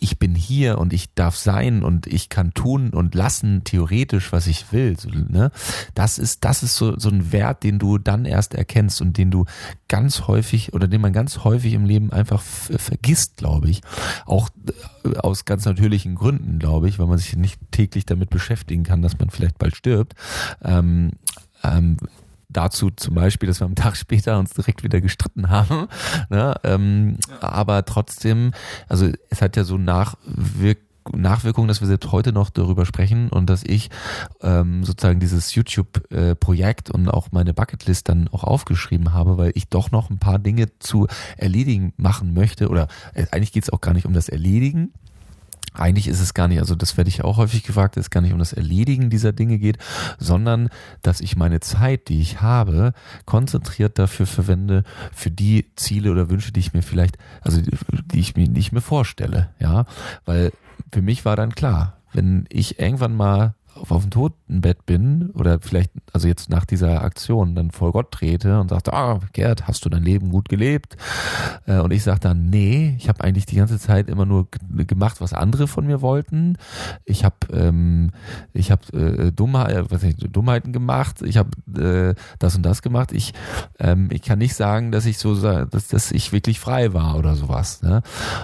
ich 0.01 0.19
bin 0.19 0.35
hier 0.35 0.79
und 0.79 0.93
ich 0.93 1.15
darf 1.15 1.37
sein 1.37 1.83
und 1.83 2.07
ich 2.07 2.31
kann 2.31 2.55
tun 2.55 2.91
und 2.91 3.15
lassen 3.15 3.63
theoretisch, 3.65 4.33
was 4.33 4.47
ich 4.47 4.73
will. 4.73 4.99
So, 4.99 5.11
ne? 5.11 5.51
Das 5.95 6.19
ist, 6.19 6.45
das 6.45 6.63
ist 6.63 6.77
so, 6.77 6.99
so 6.99 7.11
ein 7.11 7.33
Wert, 7.33 7.63
den 7.63 7.79
du 7.79 7.99
dann 7.99 8.25
erst 8.25 8.55
erkennst 8.55 9.03
und 9.03 9.19
den 9.19 9.31
du 9.31 9.45
ganz 9.89 10.27
häufig 10.27 10.73
oder 10.73 10.89
den 10.89 11.03
man 11.03 11.13
ganz 11.13 11.45
häufig 11.45 11.75
im 11.75 11.85
Leben 11.85 12.13
einfach 12.13 12.41
vergisst, 12.41 13.37
glaube 13.37 13.69
ich. 13.69 13.83
Auch 14.25 14.49
äh, 15.05 15.19
aus 15.19 15.45
ganz 15.45 15.67
natürlichen 15.67 16.15
Gründen, 16.15 16.59
glaube 16.59 16.89
ich, 16.89 16.99
weil 16.99 17.07
man 17.07 17.19
sich 17.19 17.37
nicht 17.37 17.61
täglich 17.71 18.07
damit 18.07 18.31
beschäftigen 18.31 18.85
kann, 18.85 19.03
dass 19.03 19.19
man 19.19 19.31
vielleicht 19.31 19.59
bald 19.59 19.77
stirbt. 19.77 20.15
Ähm, 20.63 21.13
ähm, 21.63 21.99
dazu 22.53 22.91
zum 22.91 23.15
Beispiel, 23.15 23.47
dass 23.47 23.61
wir 23.61 23.67
am 23.67 23.75
Tag 23.75 23.97
später 23.99 24.39
uns 24.39 24.51
direkt 24.51 24.83
wieder 24.83 25.01
gestritten 25.01 25.49
haben. 25.51 25.89
Ne? 26.29 26.55
Ähm, 26.65 27.17
ja. 27.29 27.49
Aber 27.49 27.85
trotzdem, 27.85 28.53
also 28.89 29.11
es 29.29 29.43
hat 29.43 29.57
ja 29.57 29.65
so 29.65 29.79
Nachwirk 29.79 30.79
Nachwirkungen, 31.13 31.67
dass 31.67 31.81
wir 31.81 31.89
jetzt 31.89 32.13
heute 32.13 32.33
noch 32.33 32.51
darüber 32.51 32.87
sprechen 32.87 33.31
und 33.31 33.49
dass 33.49 33.63
ich 33.65 33.91
ähm, 34.43 34.85
sozusagen 34.85 35.19
dieses 35.19 35.55
YouTube-Projekt 35.55 36.91
und 36.91 37.09
auch 37.09 37.29
meine 37.33 37.55
Bucketlist 37.55 38.09
dann 38.09 38.29
auch 38.29 38.45
aufgeschrieben 38.45 39.13
habe, 39.13 39.39
weil 39.39 39.53
ich 39.55 39.69
doch 39.69 39.91
noch 39.91 40.11
ein 40.11 40.19
paar 40.19 40.39
Dinge 40.39 40.67
zu 40.79 41.09
erledigen 41.37 41.95
machen 41.97 42.35
möchte. 42.35 42.69
Oder 42.69 42.89
äh, 43.15 43.27
eigentlich 43.33 43.53
geht 43.53 43.65
es 43.65 43.71
auch 43.71 43.81
gar 43.81 43.95
nicht 43.95 44.07
um 44.07 44.13
das 44.13 44.29
Erledigen, 44.29 44.93
eigentlich 45.73 46.09
ist 46.09 46.21
es 46.21 46.35
gar 46.35 46.49
nicht, 46.49 46.59
also 46.59 46.75
das 46.75 46.97
werde 46.97 47.09
ich 47.09 47.23
auch 47.23 47.37
häufig 47.37 47.63
gefragt, 47.63 47.97
dass 47.97 48.07
es 48.07 48.11
gar 48.11 48.21
nicht 48.21 48.33
um 48.33 48.39
das 48.39 48.53
Erledigen 48.53 49.11
dieser 49.11 49.33
Dinge 49.33 49.59
geht, 49.59 49.79
sondern 50.19 50.69
dass 51.03 51.21
ich 51.21 51.37
meine 51.37 51.61
Zeit, 51.61 52.09
die 52.09 52.21
ich 52.21 52.41
habe, 52.41 52.93
konzentriert 53.25 53.99
dafür 53.99 54.27
verwende, 54.27 54.85
für 55.13 55.31
die 55.31 55.71
Ziele 55.77 56.11
oder 56.11 56.31
Wünsche, 56.31 56.53
die 56.53 56.61
ich 56.61 56.73
mir 56.73 56.83
vielleicht, 56.83 57.19
also 57.43 57.61
die 57.61 58.21
ich 58.21 58.37
mir 58.37 58.49
nicht 58.49 58.73
mehr 58.73 58.83
vorstelle, 58.83 59.51
ja, 59.59 59.85
weil 60.25 60.53
für 60.93 61.03
mich 61.03 61.25
war 61.25 61.37
dann 61.37 61.55
klar, 61.55 61.99
wenn 62.13 62.47
ich 62.49 62.79
irgendwann 62.79 63.15
mal 63.15 63.55
auf 63.89 64.03
dem 64.03 64.11
Totenbett 64.11 64.87
bin 64.87 65.31
oder 65.31 65.61
vielleicht, 65.61 65.91
also 66.13 66.29
jetzt 66.29 66.51
nach 66.51 66.65
dieser 66.65 67.03
Aktion 67.03 67.55
dann 67.55 67.71
vor 67.71 67.93
Gott 67.93 68.13
trete 68.13 68.61
und 68.61 68.69
sagte, 68.69 68.93
ah, 68.93 69.21
Gerd, 69.33 69.67
hast 69.67 69.85
du 69.85 69.89
dein 69.89 70.03
Leben 70.03 70.31
gut 70.31 70.49
gelebt? 70.49 70.97
Äh, 71.67 71.79
und 71.79 71.93
ich 71.93 72.03
sage 72.03 72.21
dann, 72.21 72.51
nee, 72.51 72.95
ich 72.99 73.09
habe 73.09 73.25
eigentlich 73.25 73.47
die 73.47 73.57
ganze 73.57 73.79
Zeit 73.79 74.09
immer 74.09 74.27
nur 74.27 74.49
gemacht, 74.87 75.21
was 75.21 75.33
andere 75.33 75.67
von 75.67 75.87
mir 75.87 76.03
wollten. 76.03 76.57
Ich 77.05 77.25
habe 77.25 77.37
ähm, 77.53 78.11
ich 78.53 78.71
habe 78.71 78.93
äh, 78.93 79.33
Dummheit, 79.33 79.91
äh, 79.91 80.15
Dummheiten 80.15 80.73
gemacht, 80.73 81.23
ich 81.23 81.37
habe 81.37 81.51
äh, 81.81 82.15
das 82.39 82.57
und 82.57 82.63
das 82.63 82.83
gemacht. 82.83 83.13
Ich, 83.13 83.33
ähm, 83.79 84.09
ich 84.13 84.23
kann 84.23 84.39
nicht 84.39 84.55
sagen, 84.55 84.93
dass 84.93 85.07
ich 85.07 85.19
so 85.19 85.41
dass, 85.41 85.89
dass 85.89 86.13
ich 86.13 86.33
wirklich 86.33 86.61
frei 86.61 86.93
war 86.93 87.17
oder 87.17 87.37
sowas. 87.37 87.83
Ne? 87.83 88.03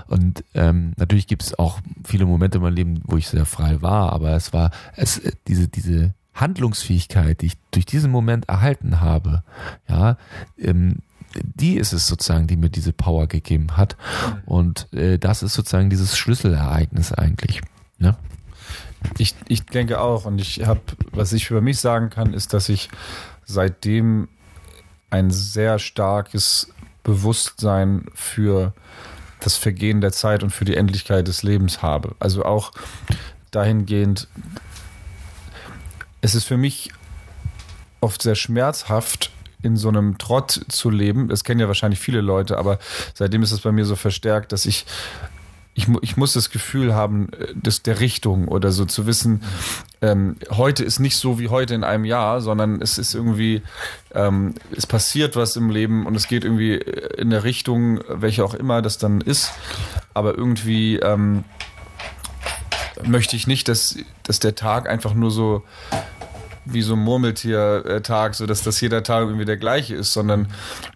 Und 0.09 0.45
ähm, 0.55 0.93
natürlich 0.97 1.26
gibt 1.26 1.43
es 1.43 1.59
auch 1.59 1.80
viele 2.05 2.26
Momente 2.26 2.59
in 2.59 2.62
meinem 2.62 2.74
Leben, 2.74 3.01
wo 3.05 3.16
ich 3.16 3.28
sehr 3.28 3.45
frei 3.45 3.82
war, 3.82 4.12
aber 4.12 4.30
es 4.32 4.53
war, 4.53 4.70
es 4.95 5.20
diese, 5.47 5.68
diese 5.68 6.14
Handlungsfähigkeit, 6.35 7.41
die 7.41 7.47
ich 7.47 7.57
durch 7.70 7.87
diesen 7.87 8.11
Moment 8.11 8.49
erhalten 8.49 9.01
habe, 9.01 9.43
ja, 9.89 10.16
ähm, 10.59 10.97
die 11.43 11.77
ist 11.77 11.93
es 11.93 12.07
sozusagen, 12.07 12.47
die 12.47 12.57
mir 12.57 12.70
diese 12.70 12.93
Power 12.93 13.27
gegeben 13.27 13.77
hat. 13.77 13.97
Und 14.47 14.93
äh, 14.93 15.18
das 15.18 15.43
ist 15.43 15.55
sozusagen 15.55 15.91
dieses 15.91 16.16
Schlüsselereignis 16.16 17.12
eigentlich. 17.12 17.61
Ne? 17.99 18.16
Ich, 19.18 19.35
ich 19.49 19.64
denke 19.66 20.01
auch. 20.01 20.24
Und 20.24 20.41
ich 20.41 20.66
habe, 20.66 20.81
was 21.12 21.33
ich 21.33 21.51
über 21.51 21.61
mich 21.61 21.79
sagen 21.79 22.11
kann, 22.11 22.33
ist, 22.33 22.53
dass 22.55 22.68
ich 22.68 22.89
seitdem 23.45 24.29
ein 25.11 25.31
sehr 25.31 25.79
starkes 25.79 26.72
Bewusstsein 27.03 28.07
für 28.14 28.72
das 29.41 29.57
Vergehen 29.57 30.01
der 30.01 30.12
Zeit 30.12 30.43
und 30.43 30.51
für 30.51 30.64
die 30.64 30.77
Endlichkeit 30.77 31.29
des 31.29 31.43
Lebens 31.43 31.83
habe. 31.83 32.16
Also 32.18 32.45
auch 32.45 32.72
dahingehend, 33.51 34.29
es 36.27 36.35
ist 36.35 36.45
für 36.45 36.57
mich 36.57 36.91
oft 38.01 38.20
sehr 38.20 38.35
schmerzhaft, 38.35 39.31
in 39.62 39.77
so 39.77 39.89
einem 39.89 40.18
Trott 40.18 40.61
zu 40.68 40.91
leben. 40.91 41.29
Das 41.29 41.45
kennen 41.45 41.61
ja 41.61 41.68
wahrscheinlich 41.68 42.01
viele 42.01 42.20
Leute, 42.20 42.59
aber 42.59 42.81
seitdem 43.14 43.45
ist 43.45 43.53
es 43.53 43.61
bei 43.61 43.70
mir 43.70 43.85
so 43.85 43.95
verstärkt, 43.95 44.51
dass 44.51 44.66
ich 44.66 44.87
ich, 45.79 45.87
ich 46.01 46.16
muss 46.16 46.33
das 46.33 46.51
Gefühl 46.51 46.95
haben, 46.95 47.29
äh, 47.35 47.53
das 47.55 47.83
der 47.83 48.01
Richtung 48.01 48.49
oder 48.49 48.72
so 48.72 48.87
zu 48.87 49.07
wissen, 49.07 49.43
ähm, 50.01 50.37
heute 50.51 50.83
ist 50.83 50.99
nicht 50.99 51.16
so 51.16 51.39
wie 51.39 51.49
heute 51.49 51.74
in 51.74 51.85
einem 51.85 52.07
Jahr, 52.07 52.41
sondern 52.41 52.81
es 52.81 52.97
ist 52.97 53.14
irgendwie, 53.14 53.62
ähm, 54.14 54.55
es 54.74 54.87
passiert 54.87 55.37
was 55.37 55.55
im 55.55 55.68
Leben 55.68 56.07
und 56.07 56.16
es 56.16 56.29
geht 56.29 56.45
irgendwie 56.45 56.74
in 56.74 57.29
der 57.29 57.45
Richtung, 57.45 58.01
welche 58.09 58.43
auch 58.43 58.55
immer 58.55 58.81
das 58.81 58.97
dann 58.97 59.20
ist. 59.20 59.53
Aber 60.14 60.37
irgendwie 60.37 60.97
ähm, 60.97 61.45
möchte 63.05 63.37
ich 63.37 63.47
nicht, 63.47 63.68
dass, 63.68 63.97
dass 64.22 64.41
der 64.41 64.55
Tag 64.55 64.89
einfach 64.89 65.14
nur 65.14 65.31
so 65.31 65.62
wie 66.67 66.83
so 66.83 66.95
ein 66.95 66.99
Murmeltier-Tag, 67.01 68.35
so 68.35 68.47
dass 68.47 68.62
das 68.62 68.81
jeder 68.81 69.03
Tag 69.03 69.25
irgendwie 69.25 69.45
der 69.45 69.57
gleiche 69.57 69.95
ist, 69.95 70.12
sondern 70.12 70.49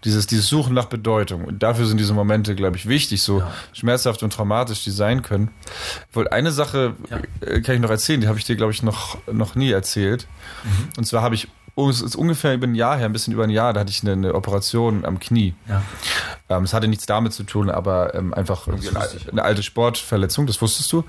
dieses, 0.05 0.27
dieses 0.27 0.49
Suchen 0.49 0.75
nach 0.75 0.87
Bedeutung. 0.87 1.45
Und 1.45 1.63
dafür 1.63 1.87
sind 1.87 1.99
diese 1.99 2.13
Momente, 2.13 2.55
glaube 2.55 2.77
ich, 2.77 2.87
wichtig, 2.87 3.23
so 3.23 3.39
ja. 3.39 3.51
schmerzhaft 3.73 4.23
und 4.23 4.33
traumatisch 4.33 4.85
die 4.85 4.91
sein 4.91 5.23
können. 5.23 5.51
Ich 6.11 6.17
wollte 6.17 6.33
eine 6.33 6.53
Sache, 6.53 6.95
ja. 7.09 7.19
Äh, 7.47 7.61
kann 7.63 7.77
ich 7.77 7.81
noch 7.81 7.91
erzählen, 7.91 8.21
die 8.21 8.29
habe 8.29 8.39
ich 8.39 8.45
dir, 8.45 8.57
glaube 8.57 8.73
ich, 8.73 8.83
noch, 8.83 9.19
noch 9.31 9.55
nie 9.55 9.71
erzählt. 9.71 10.27
Mhm. 10.65 10.89
Und 10.99 11.05
zwar 11.05 11.23
habe 11.23 11.35
ich 11.35 11.49
Oh, 11.77 11.89
es 11.89 12.03
ist 12.03 12.17
ungefähr 12.17 12.53
über 12.53 12.67
ein 12.67 12.75
Jahr 12.75 12.99
her, 12.99 13.07
ein 13.07 13.13
bisschen 13.13 13.33
über 13.33 13.45
ein 13.45 13.51
Jahr, 13.51 13.73
da 13.73 13.81
hatte 13.81 13.91
ich 13.91 14.03
eine, 14.03 14.13
eine 14.13 14.35
Operation 14.35 15.05
am 15.05 15.19
Knie. 15.19 15.55
Ja. 15.69 15.83
Ähm, 16.49 16.65
es 16.65 16.75
hatte 16.75 16.89
nichts 16.89 17.07
damit 17.07 17.33
zu 17.33 17.45
tun, 17.45 17.71
aber 17.71 18.15
ähm, 18.15 18.35
einfach 18.35 18.67
eine, 18.67 18.77
eine, 19.31 19.43
alte 19.43 19.63
Sportverletzung, 19.63 20.47
das 20.47 20.61
wusstest 20.61 20.93
du. 20.93 21.05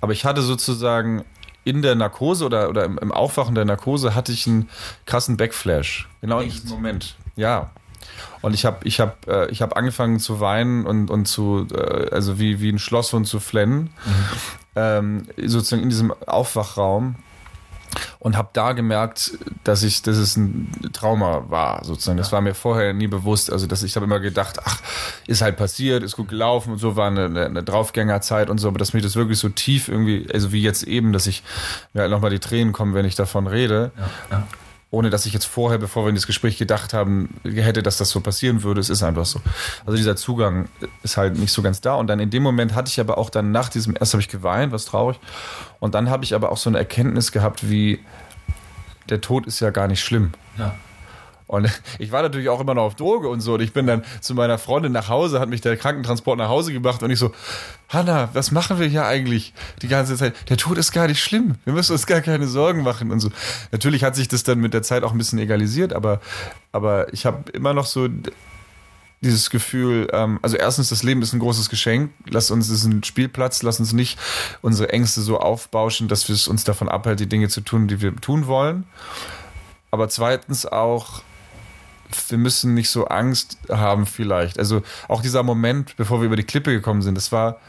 Aber 0.00 0.12
ich 0.12 0.24
hatte 0.24 0.42
sozusagen 0.42 1.24
in 1.64 1.82
der 1.82 1.94
Narkose 1.94 2.44
oder, 2.44 2.68
oder 2.68 2.84
im, 2.84 2.98
im 2.98 3.12
Aufwachen 3.12 3.54
der 3.54 3.64
Narkose 3.64 4.14
hatte 4.14 4.32
ich 4.32 4.46
einen 4.46 4.68
krassen 5.06 5.36
Backflash. 5.36 6.08
Genau 6.20 6.40
in 6.40 6.50
diesem 6.50 6.70
Moment. 6.70 7.16
Ja. 7.36 7.70
Und 8.42 8.54
ich 8.54 8.64
habe 8.64 8.78
ich 8.84 9.00
hab, 9.00 9.28
äh, 9.28 9.46
ich 9.50 9.62
hab 9.62 9.76
angefangen 9.76 10.18
zu 10.18 10.40
weinen 10.40 10.86
und, 10.86 11.10
und 11.10 11.26
zu, 11.26 11.66
äh, 11.72 12.10
also 12.10 12.38
wie, 12.38 12.60
wie 12.60 12.70
ein 12.70 12.78
Schlosshund 12.78 13.26
zu 13.26 13.40
flennen. 13.40 13.90
Mhm. 14.04 14.24
Ähm, 14.76 15.26
sozusagen 15.36 15.82
in 15.82 15.90
diesem 15.90 16.12
Aufwachraum 16.26 17.16
und 18.18 18.36
habe 18.36 18.50
da 18.52 18.72
gemerkt, 18.72 19.32
dass 19.64 19.82
ich, 19.82 20.02
dass 20.02 20.16
es 20.16 20.36
ein 20.36 20.70
Trauma 20.92 21.44
war, 21.48 21.84
sozusagen. 21.84 22.18
Das 22.18 22.32
war 22.32 22.40
mir 22.40 22.54
vorher 22.54 22.92
nie 22.92 23.06
bewusst. 23.06 23.52
Also, 23.52 23.66
dass 23.66 23.82
ich 23.82 23.96
habe 23.96 24.06
immer 24.06 24.20
gedacht, 24.20 24.58
ach, 24.64 24.80
ist 25.26 25.42
halt 25.42 25.56
passiert, 25.56 26.02
ist 26.02 26.16
gut 26.16 26.28
gelaufen 26.28 26.72
und 26.72 26.78
so 26.78 26.96
war 26.96 27.08
eine, 27.08 27.24
eine 27.24 27.62
Draufgängerzeit 27.62 28.50
und 28.50 28.58
so, 28.58 28.68
aber 28.68 28.78
dass 28.78 28.92
mir 28.92 29.00
das 29.00 29.16
wirklich 29.16 29.38
so 29.38 29.48
tief 29.48 29.88
irgendwie, 29.88 30.28
also 30.32 30.52
wie 30.52 30.62
jetzt 30.62 30.84
eben, 30.84 31.12
dass 31.12 31.26
ich 31.26 31.42
mir 31.92 32.02
halt 32.02 32.10
nochmal 32.10 32.30
die 32.30 32.38
Tränen 32.38 32.72
kommen, 32.72 32.94
wenn 32.94 33.04
ich 33.04 33.14
davon 33.14 33.46
rede. 33.46 33.90
Ja, 33.96 34.38
ja 34.38 34.46
ohne 34.92 35.10
dass 35.10 35.24
ich 35.24 35.32
jetzt 35.32 35.44
vorher, 35.44 35.78
bevor 35.78 36.04
wir 36.04 36.08
in 36.08 36.16
das 36.16 36.26
Gespräch 36.26 36.58
gedacht 36.58 36.92
haben, 36.92 37.36
hätte, 37.44 37.82
dass 37.82 37.96
das 37.98 38.10
so 38.10 38.20
passieren 38.20 38.64
würde. 38.64 38.80
Es 38.80 38.90
ist 38.90 39.04
einfach 39.04 39.24
so. 39.24 39.40
Also 39.86 39.96
dieser 39.96 40.16
Zugang 40.16 40.68
ist 41.04 41.16
halt 41.16 41.38
nicht 41.38 41.52
so 41.52 41.62
ganz 41.62 41.80
da. 41.80 41.94
Und 41.94 42.08
dann 42.08 42.18
in 42.18 42.30
dem 42.30 42.42
Moment 42.42 42.74
hatte 42.74 42.88
ich 42.88 42.98
aber 42.98 43.16
auch 43.16 43.30
dann 43.30 43.52
nach 43.52 43.68
diesem, 43.68 43.94
erst 43.98 44.14
habe 44.14 44.20
ich 44.20 44.28
geweint, 44.28 44.72
was 44.72 44.86
traurig. 44.86 45.20
Und 45.78 45.94
dann 45.94 46.10
habe 46.10 46.24
ich 46.24 46.34
aber 46.34 46.50
auch 46.50 46.56
so 46.56 46.68
eine 46.68 46.78
Erkenntnis 46.78 47.30
gehabt, 47.30 47.70
wie 47.70 48.00
der 49.08 49.20
Tod 49.20 49.46
ist 49.46 49.60
ja 49.60 49.70
gar 49.70 49.86
nicht 49.86 50.02
schlimm. 50.02 50.32
Ja. 50.58 50.74
Und 51.50 51.68
ich 51.98 52.12
war 52.12 52.22
natürlich 52.22 52.48
auch 52.48 52.60
immer 52.60 52.74
noch 52.74 52.84
auf 52.84 52.94
Droge 52.94 53.28
und 53.28 53.40
so. 53.40 53.54
Und 53.54 53.60
ich 53.60 53.72
bin 53.72 53.86
dann 53.86 54.04
zu 54.20 54.34
meiner 54.34 54.56
Freundin 54.56 54.92
nach 54.92 55.08
Hause, 55.08 55.40
hat 55.40 55.48
mich 55.48 55.60
der 55.60 55.76
Krankentransport 55.76 56.38
nach 56.38 56.48
Hause 56.48 56.72
gebracht 56.72 57.02
und 57.02 57.10
ich 57.10 57.18
so, 57.18 57.32
Hanna, 57.88 58.28
was 58.34 58.52
machen 58.52 58.78
wir 58.78 58.86
hier 58.86 59.04
eigentlich 59.04 59.52
die 59.82 59.88
ganze 59.88 60.16
Zeit? 60.16 60.34
Der 60.48 60.56
Tod 60.56 60.78
ist 60.78 60.92
gar 60.92 61.08
nicht 61.08 61.20
schlimm. 61.20 61.56
Wir 61.64 61.72
müssen 61.72 61.90
uns 61.92 62.06
gar 62.06 62.20
keine 62.20 62.46
Sorgen 62.46 62.84
machen 62.84 63.10
und 63.10 63.18
so. 63.18 63.30
Natürlich 63.72 64.04
hat 64.04 64.14
sich 64.14 64.28
das 64.28 64.44
dann 64.44 64.60
mit 64.60 64.74
der 64.74 64.82
Zeit 64.82 65.02
auch 65.02 65.10
ein 65.10 65.18
bisschen 65.18 65.40
egalisiert, 65.40 65.92
aber, 65.92 66.20
aber 66.70 67.12
ich 67.12 67.26
habe 67.26 67.50
immer 67.50 67.74
noch 67.74 67.86
so 67.86 68.08
dieses 69.20 69.50
Gefühl, 69.50 70.08
ähm, 70.12 70.38
also 70.42 70.56
erstens, 70.56 70.90
das 70.90 71.02
Leben 71.02 71.20
ist 71.20 71.32
ein 71.32 71.40
großes 71.40 71.68
Geschenk. 71.68 72.12
Lass 72.28 72.52
uns, 72.52 72.68
es 72.68 72.78
ist 72.78 72.84
ein 72.84 73.02
Spielplatz. 73.02 73.62
Lass 73.64 73.80
uns 73.80 73.92
nicht 73.92 74.20
unsere 74.62 74.90
Ängste 74.92 75.20
so 75.20 75.40
aufbauschen, 75.40 76.06
dass 76.06 76.28
wir 76.28 76.34
es 76.36 76.46
uns 76.46 76.62
davon 76.62 76.88
abhält, 76.88 77.18
die 77.18 77.28
Dinge 77.28 77.48
zu 77.48 77.60
tun, 77.60 77.88
die 77.88 78.00
wir 78.00 78.14
tun 78.14 78.46
wollen. 78.46 78.84
Aber 79.90 80.08
zweitens 80.08 80.64
auch, 80.64 81.22
wir 82.28 82.38
müssen 82.38 82.74
nicht 82.74 82.90
so 82.90 83.06
Angst 83.06 83.58
haben 83.70 84.06
vielleicht. 84.06 84.58
Also 84.58 84.82
auch 85.08 85.22
dieser 85.22 85.42
Moment, 85.42 85.96
bevor 85.96 86.20
wir 86.20 86.26
über 86.26 86.36
die 86.36 86.44
Klippe 86.44 86.72
gekommen 86.72 87.02
sind, 87.02 87.14
das 87.14 87.32
war, 87.32 87.60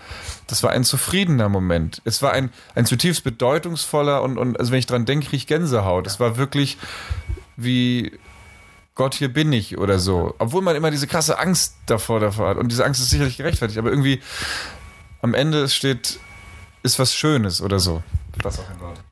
das 0.47 0.63
war 0.63 0.71
ein 0.71 0.83
zufriedener 0.83 1.49
Moment. 1.49 2.01
Es 2.05 2.21
war 2.21 2.33
ein, 2.33 2.49
ein 2.75 2.85
zutiefst 2.85 3.23
bedeutungsvoller 3.23 4.21
und, 4.21 4.37
und 4.37 4.59
also 4.59 4.71
wenn 4.71 4.79
ich 4.79 4.85
dran 4.85 5.05
denke, 5.05 5.27
kriege 5.27 5.37
ich 5.37 5.47
Gänsehaut. 5.47 6.07
Es 6.07 6.19
war 6.19 6.37
wirklich 6.37 6.77
wie 7.57 8.11
Gott, 8.95 9.15
hier 9.15 9.31
bin 9.31 9.53
ich 9.53 9.77
oder 9.77 9.99
so. 9.99 10.35
Obwohl 10.39 10.61
man 10.61 10.75
immer 10.75 10.91
diese 10.91 11.07
krasse 11.07 11.39
Angst 11.39 11.75
davor, 11.85 12.19
davor 12.19 12.49
hat. 12.49 12.57
Und 12.57 12.71
diese 12.71 12.85
Angst 12.85 13.01
ist 13.01 13.09
sicherlich 13.09 13.37
gerechtfertigt, 13.37 13.79
aber 13.79 13.89
irgendwie 13.89 14.21
am 15.21 15.33
Ende 15.33 15.69
steht, 15.69 16.19
ist 16.83 16.99
was 16.99 17.15
Schönes 17.15 17.61
oder 17.61 17.79
so. 17.79 18.03
Das, 18.41 18.61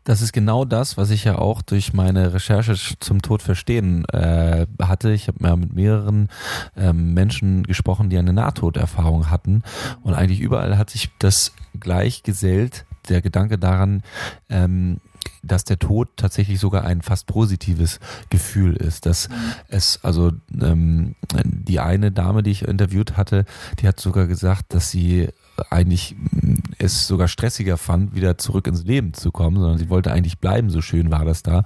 das 0.03 0.21
ist 0.21 0.33
genau 0.33 0.65
das, 0.65 0.97
was 0.97 1.09
ich 1.09 1.23
ja 1.23 1.37
auch 1.37 1.61
durch 1.61 1.93
meine 1.93 2.33
Recherche 2.33 2.75
zum 2.99 3.21
Tod 3.21 3.41
verstehen 3.41 4.05
äh, 4.09 4.65
hatte. 4.81 5.11
Ich 5.11 5.27
habe 5.27 5.37
ja 5.47 5.55
mit 5.55 5.73
mehreren 5.73 6.29
ähm, 6.75 7.13
Menschen 7.13 7.63
gesprochen, 7.63 8.09
die 8.09 8.17
eine 8.17 8.33
Nahtoderfahrung 8.33 9.29
hatten. 9.29 9.63
Und 10.03 10.13
eigentlich 10.13 10.39
überall 10.39 10.77
hat 10.77 10.89
sich 10.89 11.09
das 11.19 11.53
gleich 11.79 12.23
gesellt, 12.23 12.85
der 13.09 13.21
Gedanke 13.21 13.57
daran, 13.57 14.03
ähm, 14.49 14.99
dass 15.43 15.63
der 15.63 15.79
Tod 15.79 16.09
tatsächlich 16.17 16.59
sogar 16.59 16.83
ein 16.83 17.01
fast 17.01 17.27
positives 17.27 17.99
Gefühl 18.29 18.75
ist. 18.75 19.05
Dass 19.05 19.29
es, 19.67 20.03
also 20.03 20.31
ähm, 20.59 21.15
die 21.43 21.79
eine 21.79 22.11
Dame, 22.11 22.43
die 22.43 22.51
ich 22.51 22.63
interviewt 22.63 23.17
hatte, 23.17 23.45
die 23.79 23.87
hat 23.87 23.99
sogar 23.99 24.27
gesagt, 24.27 24.73
dass 24.73 24.91
sie 24.91 25.29
eigentlich 25.69 26.15
mm, 26.15 26.55
es 26.77 27.07
sogar 27.07 27.27
stressiger 27.27 27.77
fand, 27.77 28.15
wieder 28.15 28.37
zurück 28.37 28.67
ins 28.67 28.83
Leben 28.83 29.13
zu 29.13 29.31
kommen, 29.31 29.57
sondern 29.57 29.77
sie 29.77 29.89
wollte 29.89 30.11
eigentlich 30.11 30.39
bleiben, 30.39 30.69
so 30.69 30.81
schön 30.81 31.11
war 31.11 31.25
das 31.25 31.43
da. 31.43 31.63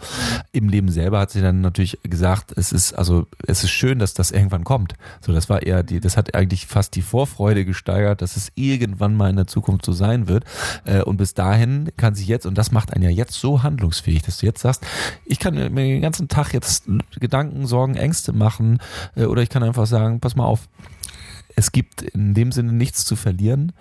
Im 0.51 0.69
Leben 0.69 0.89
selber 0.89 1.19
hat 1.19 1.31
sie 1.31 1.41
dann 1.41 1.61
natürlich 1.61 1.99
gesagt, 2.03 2.53
es 2.57 2.71
ist, 2.71 2.93
also, 2.93 3.27
es 3.45 3.63
ist 3.63 3.71
schön, 3.71 3.99
dass 3.99 4.13
das 4.13 4.31
irgendwann 4.31 4.63
kommt. 4.63 4.95
So, 5.21 5.31
das 5.31 5.49
war 5.49 5.61
eher 5.61 5.83
die, 5.83 5.99
das 5.99 6.17
hat 6.17 6.33
eigentlich 6.35 6.67
fast 6.67 6.95
die 6.95 7.01
Vorfreude 7.01 7.65
gesteigert, 7.65 8.21
dass 8.21 8.37
es 8.37 8.51
irgendwann 8.55 9.15
mal 9.15 9.29
in 9.29 9.35
der 9.35 9.47
Zukunft 9.47 9.85
so 9.85 9.93
sein 9.93 10.27
wird. 10.27 10.45
Äh, 10.85 11.03
und 11.03 11.17
bis 11.17 11.33
dahin 11.33 11.91
kann 11.97 12.15
sie 12.15 12.25
jetzt, 12.25 12.45
und 12.45 12.57
das 12.57 12.71
macht 12.71 12.93
einen 12.93 13.03
ja 13.03 13.09
jetzt 13.09 13.33
so 13.33 13.63
handlungsfähig, 13.63 14.23
dass 14.23 14.39
du 14.39 14.45
jetzt 14.45 14.61
sagst, 14.61 14.83
ich 15.25 15.39
kann 15.39 15.53
mir 15.53 15.69
den 15.69 16.01
ganzen 16.01 16.27
Tag 16.27 16.53
jetzt 16.53 16.85
Gedanken, 17.19 17.67
Sorgen, 17.67 17.95
Ängste 17.95 18.33
machen, 18.33 18.79
äh, 19.15 19.25
oder 19.25 19.41
ich 19.41 19.49
kann 19.49 19.63
einfach 19.63 19.85
sagen, 19.85 20.19
pass 20.19 20.35
mal 20.35 20.45
auf, 20.45 20.67
es 21.55 21.71
gibt 21.71 22.01
in 22.01 22.33
dem 22.33 22.51
Sinne 22.51 22.71
nichts 22.73 23.05
zu 23.05 23.15
verlieren. 23.15 23.73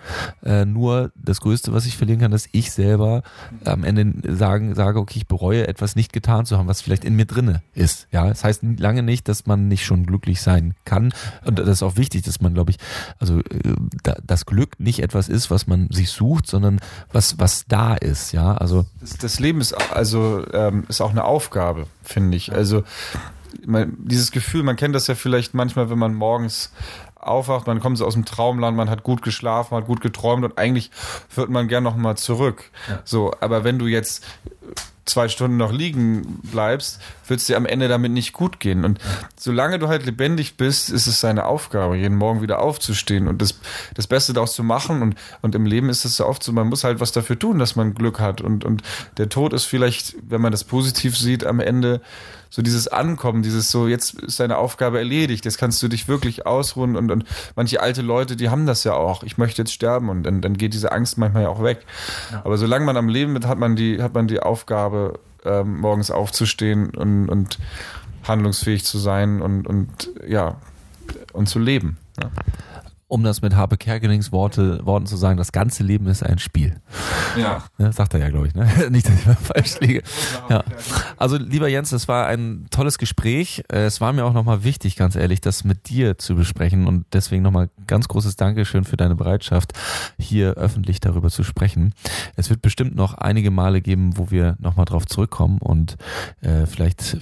Äh, 0.43 0.65
nur 0.65 1.11
das 1.15 1.41
Größte, 1.41 1.73
was 1.73 1.85
ich 1.85 1.97
verlieren 1.97 2.19
kann, 2.19 2.31
dass 2.31 2.47
ich 2.51 2.71
selber 2.71 3.23
am 3.65 3.83
Ende 3.83 4.35
sagen, 4.35 4.75
sage, 4.75 4.99
okay, 4.99 5.19
ich 5.19 5.27
bereue 5.27 5.67
etwas 5.67 5.95
nicht 5.95 6.13
getan 6.13 6.45
zu 6.45 6.57
haben, 6.57 6.67
was 6.67 6.81
vielleicht 6.81 7.05
in 7.05 7.15
mir 7.15 7.25
drinne 7.25 7.61
ist. 7.73 8.07
Ja, 8.11 8.27
das 8.27 8.43
heißt 8.43 8.63
lange 8.77 9.03
nicht, 9.03 9.27
dass 9.27 9.45
man 9.45 9.67
nicht 9.67 9.85
schon 9.85 10.05
glücklich 10.05 10.41
sein 10.41 10.75
kann. 10.85 11.13
Und 11.45 11.59
das 11.59 11.67
ist 11.67 11.83
auch 11.83 11.97
wichtig, 11.97 12.23
dass 12.23 12.41
man, 12.41 12.53
glaube 12.53 12.71
ich, 12.71 12.77
also 13.19 13.39
äh, 13.39 14.13
das 14.23 14.45
Glück 14.45 14.79
nicht 14.79 14.99
etwas 14.99 15.29
ist, 15.29 15.51
was 15.51 15.67
man 15.67 15.89
sich 15.91 16.09
sucht, 16.09 16.47
sondern 16.47 16.79
was 17.11 17.39
was 17.39 17.65
da 17.67 17.95
ist. 17.95 18.31
Ja, 18.31 18.55
also 18.55 18.85
das, 18.99 19.17
das 19.17 19.39
Leben 19.39 19.61
ist 19.61 19.73
also 19.73 20.45
ähm, 20.53 20.85
ist 20.87 21.01
auch 21.01 21.11
eine 21.11 21.23
Aufgabe, 21.23 21.87
finde 22.03 22.37
ich. 22.37 22.53
Also 22.53 22.83
dieses 23.65 24.31
Gefühl, 24.31 24.63
man 24.63 24.75
kennt 24.75 24.95
das 24.95 25.07
ja 25.07 25.15
vielleicht 25.15 25.53
manchmal, 25.53 25.89
wenn 25.89 25.99
man 25.99 26.13
morgens 26.13 26.71
aufwacht, 27.27 27.67
man 27.67 27.79
kommt 27.79 27.97
so 27.97 28.05
aus 28.05 28.13
dem 28.13 28.25
Traumland, 28.25 28.77
man 28.77 28.89
hat 28.89 29.03
gut 29.03 29.21
geschlafen, 29.21 29.75
hat 29.75 29.87
gut 29.87 30.01
geträumt 30.01 30.43
und 30.43 30.57
eigentlich 30.57 30.91
wird 31.35 31.49
man 31.49 31.67
gern 31.67 31.83
noch 31.83 31.95
mal 31.95 32.15
zurück. 32.15 32.69
Ja. 32.89 33.01
So, 33.03 33.33
aber 33.39 33.63
wenn 33.63 33.79
du 33.79 33.87
jetzt 33.87 34.23
zwei 35.05 35.27
Stunden 35.27 35.57
noch 35.57 35.71
liegen 35.71 36.39
bleibst, 36.43 36.99
wird 37.27 37.39
es 37.39 37.47
dir 37.47 37.57
am 37.57 37.65
Ende 37.65 37.87
damit 37.87 38.11
nicht 38.11 38.33
gut 38.33 38.59
gehen. 38.59 38.85
Und 38.85 38.99
solange 39.35 39.79
du 39.79 39.87
halt 39.87 40.05
lebendig 40.05 40.55
bist, 40.55 40.89
ist 40.89 41.07
es 41.07 41.19
seine 41.19 41.45
Aufgabe, 41.45 41.97
jeden 41.97 42.15
Morgen 42.15 42.41
wieder 42.41 42.61
aufzustehen 42.61 43.27
und 43.27 43.41
das, 43.41 43.59
das 43.95 44.07
Beste 44.07 44.33
daraus 44.33 44.53
zu 44.53 44.63
machen. 44.63 45.01
Und, 45.01 45.15
und 45.41 45.55
im 45.55 45.65
Leben 45.65 45.89
ist 45.89 46.05
es 46.05 46.17
so 46.17 46.25
oft 46.25 46.43
so, 46.43 46.51
man 46.53 46.67
muss 46.67 46.83
halt 46.83 46.99
was 46.99 47.11
dafür 47.11 47.37
tun, 47.37 47.59
dass 47.59 47.75
man 47.75 47.95
Glück 47.95 48.19
hat. 48.19 48.41
Und, 48.41 48.63
und 48.63 48.81
der 49.17 49.29
Tod 49.29 49.53
ist 49.53 49.65
vielleicht, 49.65 50.15
wenn 50.27 50.41
man 50.41 50.51
das 50.51 50.63
positiv 50.63 51.17
sieht, 51.17 51.45
am 51.45 51.59
Ende 51.59 52.01
so 52.53 52.61
dieses 52.61 52.87
Ankommen, 52.87 53.41
dieses 53.41 53.71
so, 53.71 53.87
jetzt 53.87 54.13
ist 54.21 54.39
deine 54.39 54.59
Aufgabe 54.59 54.99
erledigt, 54.99 55.43
jetzt 55.43 55.57
kannst 55.57 55.81
du 55.81 55.87
dich 55.87 56.07
wirklich 56.07 56.45
ausruhen 56.45 56.95
und, 56.95 57.09
und 57.09 57.25
manche 57.55 57.81
alte 57.81 58.03
Leute, 58.03 58.35
die 58.35 58.49
haben 58.49 58.67
das 58.67 58.83
ja 58.83 58.93
auch, 58.93 59.23
ich 59.23 59.39
möchte 59.39 59.63
jetzt 59.63 59.73
sterben 59.73 60.07
und 60.07 60.21
dann, 60.21 60.39
dann 60.39 60.55
geht 60.55 60.75
diese 60.75 60.91
Angst 60.91 61.17
manchmal 61.17 61.43
ja 61.43 61.49
auch 61.49 61.63
weg. 61.63 61.83
Ja. 62.31 62.41
Aber 62.45 62.59
solange 62.59 62.85
man 62.85 62.95
am 62.95 63.09
Leben 63.09 63.35
ist, 63.35 63.47
hat 63.47 63.57
man 63.57 63.75
die, 63.75 64.03
hat 64.03 64.13
man 64.13 64.27
die 64.27 64.39
Aufgabe, 64.39 65.19
ähm, 65.43 65.79
morgens 65.79 66.11
aufzustehen 66.11 66.91
und, 66.91 67.27
und 67.27 67.57
handlungsfähig 68.21 68.85
zu 68.85 68.99
sein 68.99 69.41
und, 69.41 69.65
und 69.65 70.11
ja, 70.27 70.57
und 71.33 71.49
zu 71.49 71.57
leben. 71.57 71.97
Ja 72.21 72.29
um 73.13 73.21
das 73.21 73.43
mit 73.43 73.55
Harpe 73.55 73.77
Kerkelings 73.77 74.31
Worte, 74.31 74.83
Worten 74.87 75.05
zu 75.05 75.17
sagen, 75.17 75.37
das 75.37 75.51
ganze 75.51 75.83
Leben 75.83 76.07
ist 76.07 76.23
ein 76.23 76.39
Spiel. 76.39 76.81
Ja. 77.37 77.63
ja 77.77 77.91
sagt 77.91 78.15
er 78.15 78.19
ja, 78.19 78.29
glaube 78.29 78.47
ich. 78.47 78.55
Ne? 78.55 78.67
Nicht, 78.89 79.07
dass 79.07 79.13
ich 79.13 79.27
mal 79.27 79.35
falsch 79.35 79.79
liege. 79.81 80.01
Ja. 80.49 80.63
Also, 81.17 81.37
lieber 81.37 81.67
Jens, 81.67 81.91
es 81.91 82.07
war 82.07 82.25
ein 82.25 82.65
tolles 82.71 82.97
Gespräch. 82.97 83.65
Äh, 83.71 83.83
es 83.83 84.01
war 84.01 84.13
mir 84.13 84.25
auch 84.25 84.33
nochmal 84.33 84.63
wichtig, 84.63 84.95
ganz 84.95 85.15
ehrlich, 85.15 85.41
das 85.41 85.63
mit 85.63 85.89
dir 85.89 86.17
zu 86.17 86.33
besprechen. 86.33 86.87
Und 86.87 87.05
deswegen 87.13 87.43
nochmal 87.43 87.69
ganz 87.85 88.07
großes 88.07 88.35
Dankeschön 88.35 88.83
für 88.83 88.97
deine 88.97 89.13
Bereitschaft, 89.13 89.73
hier 90.17 90.53
öffentlich 90.55 90.99
darüber 90.99 91.29
zu 91.29 91.43
sprechen. 91.43 91.93
Es 92.35 92.49
wird 92.49 92.63
bestimmt 92.63 92.95
noch 92.95 93.13
einige 93.13 93.51
Male 93.51 93.81
geben, 93.81 94.17
wo 94.17 94.31
wir 94.31 94.55
nochmal 94.57 94.85
drauf 94.85 95.05
zurückkommen. 95.05 95.59
Und 95.59 95.97
äh, 96.41 96.65
vielleicht 96.65 97.17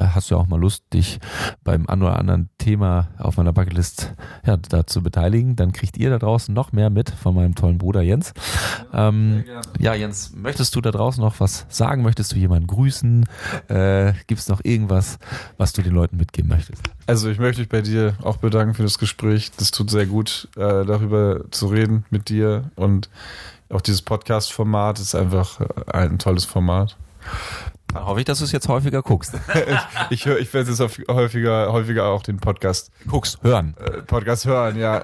hast 0.00 0.30
du 0.30 0.38
auch 0.38 0.46
mal 0.46 0.58
Lust, 0.58 0.84
dich 0.94 1.18
beim 1.62 1.86
ein 1.88 2.00
oder 2.00 2.18
anderen 2.18 2.48
Thema 2.56 3.08
auf 3.18 3.36
meiner 3.36 3.52
Bucketlist 3.52 4.14
ja, 4.46 4.56
da 4.56 4.86
zu 4.86 5.02
beteiligen 5.02 5.25
beteiligen, 5.26 5.56
dann 5.56 5.72
kriegt 5.72 5.96
ihr 5.96 6.10
da 6.10 6.18
draußen 6.18 6.54
noch 6.54 6.72
mehr 6.72 6.90
mit 6.90 7.10
von 7.10 7.34
meinem 7.34 7.54
tollen 7.54 7.78
Bruder 7.78 8.02
Jens. 8.02 8.32
Ähm, 8.92 9.44
ja, 9.78 9.94
Jens, 9.94 10.32
möchtest 10.34 10.74
du 10.74 10.80
da 10.80 10.90
draußen 10.90 11.22
noch 11.22 11.40
was 11.40 11.66
sagen? 11.68 12.02
Möchtest 12.02 12.32
du 12.32 12.36
jemanden 12.36 12.66
grüßen? 12.66 13.26
Äh, 13.68 14.12
Gibt 14.26 14.40
es 14.40 14.48
noch 14.48 14.60
irgendwas, 14.62 15.18
was 15.56 15.72
du 15.72 15.82
den 15.82 15.92
Leuten 15.92 16.16
mitgeben 16.16 16.48
möchtest? 16.48 16.82
Also 17.06 17.28
ich 17.28 17.38
möchte 17.38 17.60
mich 17.60 17.68
bei 17.68 17.82
dir 17.82 18.14
auch 18.22 18.36
bedanken 18.36 18.74
für 18.74 18.82
das 18.82 18.98
Gespräch. 18.98 19.50
Das 19.56 19.70
tut 19.70 19.90
sehr 19.90 20.06
gut, 20.06 20.48
äh, 20.56 20.84
darüber 20.84 21.44
zu 21.50 21.66
reden 21.66 22.04
mit 22.10 22.28
dir 22.28 22.70
und 22.76 23.08
auch 23.68 23.80
dieses 23.80 24.02
Podcast-Format 24.02 25.00
ist 25.00 25.14
einfach 25.14 25.60
äh, 25.60 25.66
ein 25.92 26.18
tolles 26.18 26.44
Format. 26.44 26.96
Dann 27.96 28.06
hoffe 28.06 28.20
ich, 28.20 28.26
dass 28.26 28.38
du 28.38 28.44
es 28.44 28.52
jetzt 28.52 28.68
häufiger 28.68 29.02
guckst. 29.02 29.32
ich 30.10 30.26
höre, 30.26 30.38
ich 30.38 30.52
werde 30.52 30.70
jetzt 30.70 31.08
häufiger, 31.08 31.72
häufiger 31.72 32.06
auch 32.06 32.22
den 32.22 32.36
Podcast 32.36 32.90
guckst, 33.08 33.38
hören. 33.42 33.74
Äh, 33.78 34.02
Podcast 34.02 34.44
hören, 34.44 34.78
ja. 34.78 35.02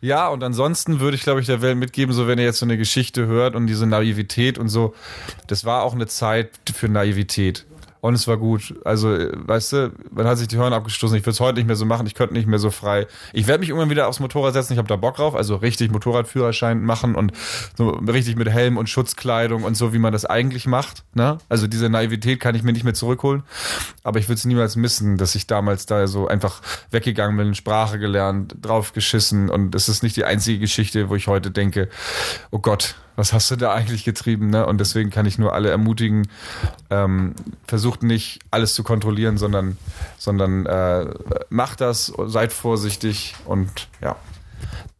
Ja, 0.00 0.28
und 0.28 0.44
ansonsten 0.44 1.00
würde 1.00 1.16
ich, 1.16 1.22
glaube 1.22 1.40
ich, 1.40 1.46
der 1.46 1.62
Welt 1.62 1.76
mitgeben, 1.76 2.14
so 2.14 2.28
wenn 2.28 2.38
ihr 2.38 2.44
jetzt 2.44 2.58
so 2.58 2.66
eine 2.66 2.78
Geschichte 2.78 3.26
hört 3.26 3.56
und 3.56 3.66
diese 3.66 3.86
Naivität 3.86 4.56
und 4.56 4.68
so, 4.68 4.94
das 5.48 5.64
war 5.64 5.82
auch 5.82 5.94
eine 5.94 6.06
Zeit 6.06 6.50
für 6.72 6.88
Naivität. 6.88 7.66
Und 8.00 8.14
es 8.14 8.28
war 8.28 8.36
gut. 8.36 8.74
Also, 8.84 9.08
weißt 9.08 9.72
du, 9.72 9.92
man 10.10 10.26
hat 10.26 10.38
sich 10.38 10.48
die 10.48 10.56
Hörner 10.56 10.76
abgestoßen. 10.76 11.16
Ich 11.16 11.22
würde 11.22 11.32
es 11.32 11.40
heute 11.40 11.58
nicht 11.58 11.66
mehr 11.66 11.76
so 11.76 11.84
machen. 11.84 12.06
Ich 12.06 12.14
könnte 12.14 12.34
nicht 12.34 12.46
mehr 12.46 12.58
so 12.58 12.70
frei. 12.70 13.06
Ich 13.32 13.46
werde 13.46 13.60
mich 13.60 13.70
irgendwann 13.70 13.90
wieder 13.90 14.08
aufs 14.08 14.20
Motorrad 14.20 14.52
setzen. 14.52 14.72
Ich 14.72 14.78
habe 14.78 14.88
da 14.88 14.96
Bock 14.96 15.16
drauf. 15.16 15.34
Also 15.34 15.56
richtig 15.56 15.90
Motorradführerschein 15.90 16.82
machen 16.82 17.14
und 17.14 17.32
so 17.76 17.90
richtig 17.90 18.36
mit 18.36 18.48
Helm 18.48 18.76
und 18.76 18.88
Schutzkleidung 18.88 19.64
und 19.64 19.76
so, 19.76 19.92
wie 19.92 19.98
man 19.98 20.12
das 20.12 20.24
eigentlich 20.24 20.66
macht. 20.66 21.04
Ne? 21.14 21.38
Also 21.48 21.66
diese 21.66 21.88
Naivität 21.88 22.40
kann 22.40 22.54
ich 22.54 22.62
mir 22.62 22.72
nicht 22.72 22.84
mehr 22.84 22.94
zurückholen. 22.94 23.42
Aber 24.04 24.18
ich 24.18 24.26
würde 24.28 24.38
es 24.38 24.44
niemals 24.44 24.76
missen, 24.76 25.16
dass 25.16 25.34
ich 25.34 25.46
damals 25.46 25.86
da 25.86 26.06
so 26.06 26.28
einfach 26.28 26.62
weggegangen 26.90 27.36
bin, 27.36 27.54
Sprache 27.54 27.98
gelernt, 27.98 28.56
drauf 28.60 28.92
geschissen. 28.92 29.50
Und 29.50 29.74
es 29.74 29.88
ist 29.88 30.02
nicht 30.02 30.16
die 30.16 30.24
einzige 30.24 30.58
Geschichte, 30.58 31.08
wo 31.08 31.16
ich 31.16 31.26
heute 31.26 31.50
denke, 31.50 31.88
oh 32.50 32.58
Gott, 32.58 32.94
was 33.18 33.32
hast 33.32 33.50
du 33.50 33.56
da 33.56 33.74
eigentlich 33.74 34.04
getrieben? 34.04 34.48
Ne? 34.48 34.64
Und 34.64 34.78
deswegen 34.78 35.10
kann 35.10 35.26
ich 35.26 35.38
nur 35.38 35.52
alle 35.52 35.70
ermutigen, 35.70 36.28
ähm, 36.88 37.34
versucht 37.66 38.04
nicht 38.04 38.38
alles 38.52 38.74
zu 38.74 38.84
kontrollieren, 38.84 39.38
sondern, 39.38 39.76
sondern 40.18 40.66
äh, 40.66 41.06
macht 41.50 41.80
das, 41.80 42.12
seid 42.26 42.52
vorsichtig 42.52 43.34
und 43.44 43.88
ja 44.00 44.14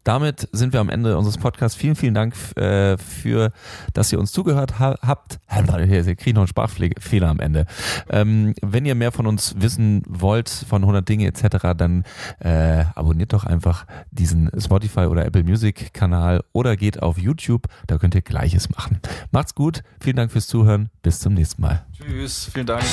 damit 0.05 0.49
sind 0.53 0.72
wir 0.72 0.80
am 0.80 0.88
Ende 0.88 1.16
unseres 1.16 1.38
Podcasts. 1.38 1.76
Vielen, 1.76 1.96
vielen 1.96 2.14
Dank 2.14 2.34
äh, 2.57 2.96
für, 2.99 3.53
dass 3.92 4.12
ihr 4.12 4.18
uns 4.18 4.32
zugehört 4.32 4.78
ha 4.78 4.96
habt. 5.03 5.38
Hier 5.49 6.16
kriege 6.16 6.34
noch 6.34 6.42
einen 6.42 6.49
Sprachfehler 6.49 7.28
am 7.28 7.40
Ende. 7.40 7.66
Ähm, 8.09 8.55
wenn 8.62 8.86
ihr 8.86 8.94
mehr 8.94 9.12
von 9.12 9.26
uns 9.26 9.55
wissen 9.59 10.03
wollt, 10.09 10.49
von 10.49 10.82
100 10.82 11.09
Dinge 11.09 11.26
etc., 11.26 11.74
dann 11.76 12.05
äh, 12.40 12.84
abonniert 12.94 13.32
doch 13.32 13.44
einfach 13.44 13.86
diesen 14.11 14.51
Spotify 14.59 15.07
oder 15.07 15.26
Apple 15.26 15.44
Music 15.44 15.92
Kanal 15.92 16.42
oder 16.53 16.76
geht 16.76 17.03
auf 17.03 17.18
YouTube. 17.18 17.66
Da 17.86 17.99
könnt 17.99 18.14
ihr 18.14 18.22
Gleiches 18.22 18.70
machen. 18.70 19.01
Macht's 19.30 19.55
gut. 19.55 19.82
Vielen 20.01 20.16
Dank 20.16 20.32
fürs 20.32 20.46
Zuhören. 20.46 20.90
Bis 21.03 21.20
zum 21.20 21.34
nächsten 21.34 21.62
Mal. 21.62 21.84
Tschüss. 21.92 22.51
Vielen 22.53 22.66
Dank. 22.66 22.84